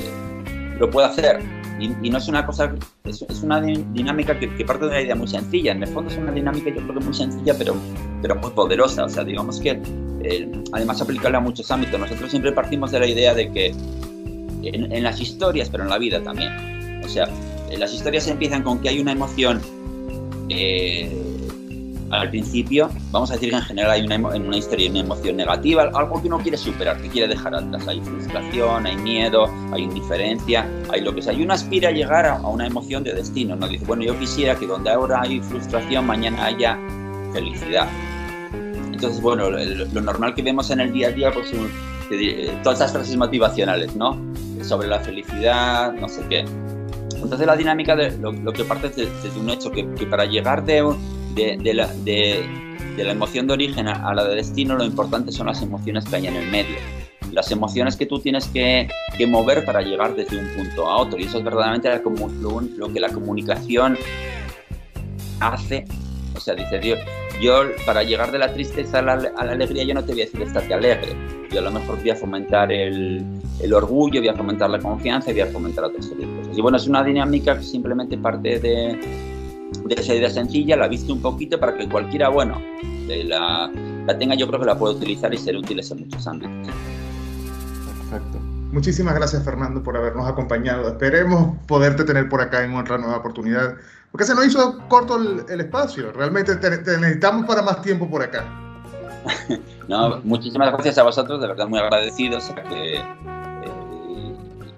lo 0.80 0.90
puedo 0.90 1.08
hacer. 1.08 1.40
Y, 1.80 2.10
no 2.10 2.18
es 2.18 2.28
una 2.28 2.46
cosa, 2.46 2.76
es, 3.06 3.22
es 3.22 3.42
una 3.42 3.62
dinámica 3.62 4.38
que, 4.38 4.48
parte 4.66 4.86
de 4.86 4.92
una 4.92 5.02
idea 5.02 5.16
muy 5.16 5.28
sencilla. 5.28 5.72
En 5.72 5.84
el 5.84 5.88
fondo 5.90 6.12
es 6.12 6.18
una 6.18 6.32
dinámica 6.32 6.70
yo 6.70 6.82
creo 6.82 6.96
que 6.96 7.06
muy 7.06 7.14
sencilla, 7.14 7.54
pero, 7.58 7.74
pero 8.22 8.36
muy 8.36 8.52
poderosa. 8.52 9.06
O 9.06 9.10
sea, 9.10 9.24
digamos 9.24 9.62
que 9.62 9.82
eh, 10.24 10.52
además 10.74 11.02
aplicable 11.02 11.38
a 11.38 11.40
muchos 11.40 11.72
ámbitos. 11.72 11.98
Nosotros 11.98 12.30
siempre 12.30 12.52
partimos 12.52 12.92
de 12.92 13.00
la 13.00 13.08
idea 13.08 13.34
de 13.34 13.50
que 13.50 13.74
en, 14.64 14.92
en 14.92 15.04
las 15.04 15.20
historias, 15.20 15.70
pero 15.70 15.84
en 15.84 15.90
la 15.90 15.98
vida 15.98 16.22
también. 16.22 17.02
O 17.04 17.08
sea, 17.08 17.28
las 17.78 17.94
historias 17.94 18.28
empiezan 18.28 18.64
con 18.64 18.80
que 18.80 18.90
hay 18.90 19.00
una 19.00 19.12
emoción 19.12 19.62
eh, 20.50 21.12
al 22.12 22.30
principio, 22.32 22.90
vamos 23.12 23.30
a 23.30 23.34
decir 23.36 23.52
que 23.52 23.56
en 23.56 23.62
general 23.62 23.92
hay 23.92 24.02
una, 24.02 24.16
en 24.16 24.48
una 24.48 24.58
historia 24.58 24.90
una 24.90 25.02
emoción 25.02 25.38
negativa, 25.38 25.92
algo 25.94 26.20
que 26.20 26.28
uno 26.28 26.40
quiere 26.40 26.58
superar, 26.58 27.00
que 27.00 27.08
quiere 27.08 27.28
dejar 27.28 27.54
atrás. 27.54 27.88
Hay 27.88 28.02
frustración, 28.02 28.88
hay 28.88 28.98
miedo, 28.98 29.48
hay 29.72 29.84
indiferencia, 29.84 30.68
hay 30.92 31.02
lo 31.02 31.14
que 31.14 31.22
sea. 31.22 31.34
Y 31.34 31.44
uno 31.44 31.54
aspira 31.54 31.90
a 31.90 31.92
llegar 31.92 32.26
a, 32.26 32.42
una 32.42 32.66
emoción 32.66 33.04
de 33.04 33.14
destino, 33.14 33.56
¿no? 33.56 33.68
Dice, 33.68 33.86
bueno, 33.86 34.04
yo 34.04 34.18
quisiera 34.18 34.56
que 34.56 34.66
donde 34.66 34.90
ahora 34.90 35.22
hay 35.22 35.40
frustración, 35.40 36.08
mañana 36.08 36.46
haya 36.46 36.80
felicidad. 37.32 37.88
Entonces, 38.92 39.22
bueno, 39.22 39.52
lo, 39.52 40.02
normal 40.02 40.34
que 40.34 40.42
vemos 40.42 40.72
en 40.72 40.80
el 40.80 40.92
día 40.92 41.10
a 41.10 41.12
día, 41.12 41.32
pues 41.32 41.54
eh, 42.12 42.58
todas 42.64 42.80
esas 42.80 42.92
frases 42.92 43.16
motivacionales, 43.18 43.96
¿no? 43.96 44.29
Sobre 44.70 44.88
la 44.88 45.00
felicidad, 45.00 45.92
no 45.94 46.08
sé 46.08 46.22
qué. 46.30 46.46
Entonces 47.16 47.48
la 47.48 47.56
dinámica 47.56 47.96
de 47.96 48.16
lo, 48.18 48.54
que 48.54 48.64
parte 48.64 48.90
desde 48.90 49.30
de 49.30 49.40
un 49.40 49.50
hecho 49.50 49.72
que, 49.72 49.90
que 49.96 50.06
para 50.06 50.26
llegar 50.26 50.64
de 50.64 50.84
de, 51.36 51.74
la, 51.74 51.88
de, 51.88 52.46
la, 52.98 53.12
emoción 53.12 53.48
de 53.48 53.54
origen 53.54 53.88
a, 53.88 54.14
la 54.14 54.24
de 54.26 54.36
destino, 54.36 54.76
lo 54.76 54.84
importante 54.84 55.32
son 55.32 55.48
las 55.48 55.62
emociones 55.62 56.06
que 56.06 56.18
hay 56.18 56.28
en 56.28 56.36
el 56.36 56.50
medio. 56.50 56.78
Las 57.32 57.52
emociones 57.52 57.96
que 57.96 58.06
tú 58.06 58.20
tienes 58.20 58.48
que, 58.48 58.90
que 59.18 59.28
mover 59.28 59.66
para 59.66 59.82
llegar 59.82 60.16
desde 60.16 60.38
un 60.38 60.48
punto 60.56 60.88
a 60.88 60.98
otro. 60.98 61.20
Y 61.20 61.24
eso 61.24 61.38
es 61.38 61.44
verdaderamente 61.44 61.90
lo, 61.90 62.62
lo 62.62 62.94
que 62.94 63.00
la 63.00 63.10
comunicación 63.10 63.98
hace. 65.40 65.86
O 66.36 66.40
sea, 66.40 66.56
dice 66.56 66.80
Dios, 66.80 67.00
yo 67.42 67.64
para 67.86 68.04
llegar 68.04 68.32
de 68.32 68.40
la 68.40 68.54
tristeza 68.54 69.00
a 69.00 69.02
la, 69.02 69.14
a 69.14 69.46
la, 69.46 69.52
alegría 69.52 69.84
yo 69.84 69.94
no 69.94 70.04
te 70.04 70.14
voy 70.14 70.22
a 70.22 70.26
decir 70.26 70.42
estate 70.42 70.74
alegre. 70.74 71.16
Yo 71.52 71.60
a 71.60 71.64
lo 71.64 71.72
mejor 71.72 72.00
voy 72.00 72.10
a 72.10 72.16
fomentar 72.16 72.72
el, 72.72 73.24
el 73.62 73.74
orgullo, 73.74 74.22
voy 74.22 74.30
a 74.30 74.34
fomentar 74.34 74.70
la 74.70 74.80
confianza 74.80 75.32
y 75.32 75.34
voy 75.34 75.42
a 75.42 75.48
fomentar 75.48 75.84
otras 75.86 76.08
cosas. 76.08 76.58
Y 76.58 76.62
bueno, 76.62 76.78
es 76.78 76.88
una 76.88 77.04
dinámica 77.04 77.58
que 77.58 77.64
simplemente 77.64 78.18
parte 78.18 78.60
de, 78.60 79.00
de 79.86 79.96
esa 79.96 80.16
idea 80.16 80.30
sencilla, 80.30 80.76
la 80.78 80.88
viste 80.88 81.12
un 81.12 81.22
poquito 81.22 81.60
para 81.60 81.76
que 81.76 81.88
cualquiera, 81.88 82.30
bueno, 82.30 82.62
la, 83.08 83.72
la 84.06 84.18
tenga, 84.18 84.36
yo 84.36 84.48
creo 84.48 84.60
que 84.60 84.66
la 84.66 84.78
puede 84.78 84.96
utilizar 84.96 85.34
y 85.34 85.38
ser 85.38 85.58
útil 85.58 85.80
en 85.80 86.00
muchos 86.00 86.28
ámbitos. 86.28 86.74
Perfecto. 88.10 88.40
Muchísimas 88.72 89.16
gracias 89.16 89.44
Fernando 89.44 89.82
por 89.82 89.98
habernos 89.98 90.28
acompañado. 90.28 90.88
Esperemos 90.90 91.58
poderte 91.68 92.04
tener 92.04 92.30
por 92.30 92.42
acá 92.42 92.64
en 92.64 92.76
otra 92.76 92.98
nueva 92.98 93.18
oportunidad, 93.18 93.76
porque 94.12 94.26
se 94.26 94.36
nos 94.36 94.46
hizo 94.46 94.80
corto 94.88 95.18
el, 95.18 95.44
el 95.50 95.62
espacio. 95.62 96.12
Realmente 96.12 96.56
te, 96.56 96.78
te 96.78 96.98
necesitamos 96.98 97.46
para 97.46 97.64
más 97.64 97.82
tiempo 97.82 98.08
por 98.08 98.22
acá. 98.22 98.46
no, 99.88 100.22
muchísimas 100.24 100.72
gracias 100.72 100.98
a 100.98 101.04
vosotros, 101.04 101.42
de 101.42 101.48
verdad 101.48 101.68
muy 101.68 101.80
agradecidos. 101.80 102.52
Que, 102.70 103.02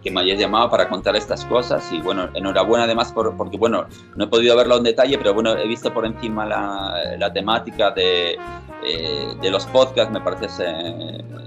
que 0.01 0.11
me 0.11 0.21
hayas 0.21 0.39
llamado 0.39 0.69
para 0.69 0.89
contar 0.89 1.15
estas 1.15 1.45
cosas 1.45 1.91
y 1.91 2.01
bueno, 2.01 2.29
enhorabuena 2.33 2.85
además 2.85 3.11
por, 3.11 3.35
porque 3.37 3.57
bueno, 3.57 3.85
no 4.15 4.23
he 4.23 4.27
podido 4.27 4.55
verlo 4.55 4.77
en 4.77 4.83
detalle, 4.83 5.17
pero 5.17 5.33
bueno, 5.33 5.55
he 5.57 5.67
visto 5.67 5.93
por 5.93 6.05
encima 6.05 6.45
la, 6.45 7.15
la 7.17 7.31
temática 7.31 7.91
de, 7.91 8.37
eh, 8.83 9.27
de, 9.41 9.49
los 9.51 9.65
podcasts, 9.67 10.11
me 10.11 10.21
parece 10.21 10.47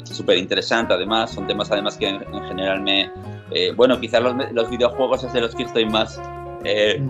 súper 0.05 0.39
interesante 0.39 0.95
además, 0.95 1.33
son 1.33 1.47
temas 1.47 1.71
además 1.71 1.97
que 1.97 2.09
en, 2.09 2.23
en 2.35 2.45
general 2.45 2.81
me, 2.83 3.11
eh, 3.51 3.73
bueno, 3.75 3.99
quizás 4.01 4.23
los, 4.23 4.35
los, 4.53 4.71
videojuegos 4.71 5.25
es 5.25 5.33
de 5.33 5.41
los 5.41 5.55
que 5.55 5.65
estoy 5.65 5.87
más... 5.87 6.21
Eh, 6.65 7.03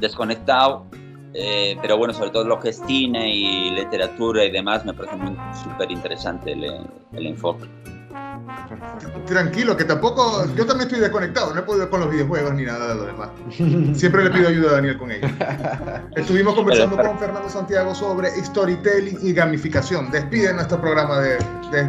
desconectado, 0.00 0.86
eh, 1.32 1.76
pero 1.80 1.96
bueno, 1.98 2.14
sobre 2.14 2.30
todo 2.30 2.44
lo 2.44 2.60
que 2.60 2.70
es 2.70 2.82
cine 2.86 3.34
y 3.34 3.70
literatura 3.70 4.44
y 4.44 4.50
demás, 4.50 4.84
me 4.84 4.94
parece 4.94 5.16
súper 5.62 5.90
interesante 5.90 6.52
el, 6.52 6.64
el 7.12 7.26
enfoque. 7.26 7.66
Tranquilo, 9.26 9.76
que 9.76 9.84
tampoco. 9.84 10.44
Yo 10.54 10.66
también 10.66 10.88
estoy 10.88 11.00
desconectado, 11.00 11.54
no 11.54 11.60
he 11.60 11.62
podido 11.62 11.88
con 11.90 12.00
los 12.00 12.10
videojuegos 12.10 12.54
ni 12.54 12.64
nada 12.64 12.88
de 12.88 12.94
lo 12.94 13.04
demás. 13.06 13.28
Siempre 13.98 14.24
le 14.24 14.30
pido 14.30 14.48
ayuda 14.48 14.70
a 14.70 14.72
Daniel 14.74 14.98
con 14.98 15.10
ello. 15.10 15.28
Estuvimos 16.16 16.54
conversando 16.54 16.96
con 16.96 17.18
Fernando 17.18 17.48
Santiago 17.48 17.94
sobre 17.94 18.30
storytelling 18.30 19.18
y 19.22 19.32
gamificación. 19.32 20.10
Despide 20.10 20.52
nuestro 20.52 20.80
programa 20.80 21.20
de, 21.20 21.38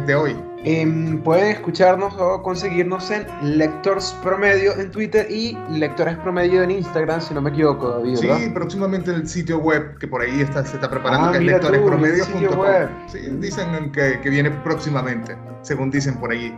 de 0.06 0.14
hoy. 0.14 0.36
Em, 0.68 1.22
pueden 1.22 1.52
escucharnos 1.52 2.12
o 2.18 2.42
conseguirnos 2.42 3.08
en 3.12 3.24
Lectors 3.56 4.16
Promedio 4.20 4.76
en 4.76 4.90
Twitter 4.90 5.30
y 5.30 5.56
Lectores 5.70 6.16
Promedio 6.18 6.64
en 6.64 6.72
Instagram, 6.72 7.20
si 7.20 7.34
no 7.34 7.40
me 7.40 7.50
equivoco, 7.50 7.88
David. 7.88 8.16
Sí, 8.16 8.50
próximamente 8.52 9.12
en 9.12 9.18
el 9.18 9.28
sitio 9.28 9.60
web, 9.60 9.96
que 9.98 10.08
por 10.08 10.22
ahí 10.22 10.40
está, 10.40 10.66
se 10.66 10.74
está 10.74 10.90
preparando, 10.90 11.28
ah, 11.28 11.32
que 11.32 11.38
es 11.38 11.44
lectorespromedio.com. 11.44 12.66
Sí, 13.06 13.18
dicen 13.38 13.92
que, 13.92 14.18
que, 14.20 14.28
viene 14.28 14.50
próximamente, 14.50 15.36
según 15.62 15.92
dicen 15.92 16.16
por 16.16 16.32
allí. 16.32 16.52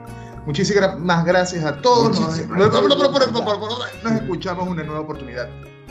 Muchísimas 0.47 1.27
gracias 1.27 1.67
a 1.67 1.79
todos. 1.83 2.19
Nos, 2.19 2.49
nos 2.49 4.13
escuchamos 4.15 4.69
una 4.69 4.85
nueva 4.85 5.01
oportunidad. 5.01 5.51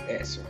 Eso. 0.09 0.41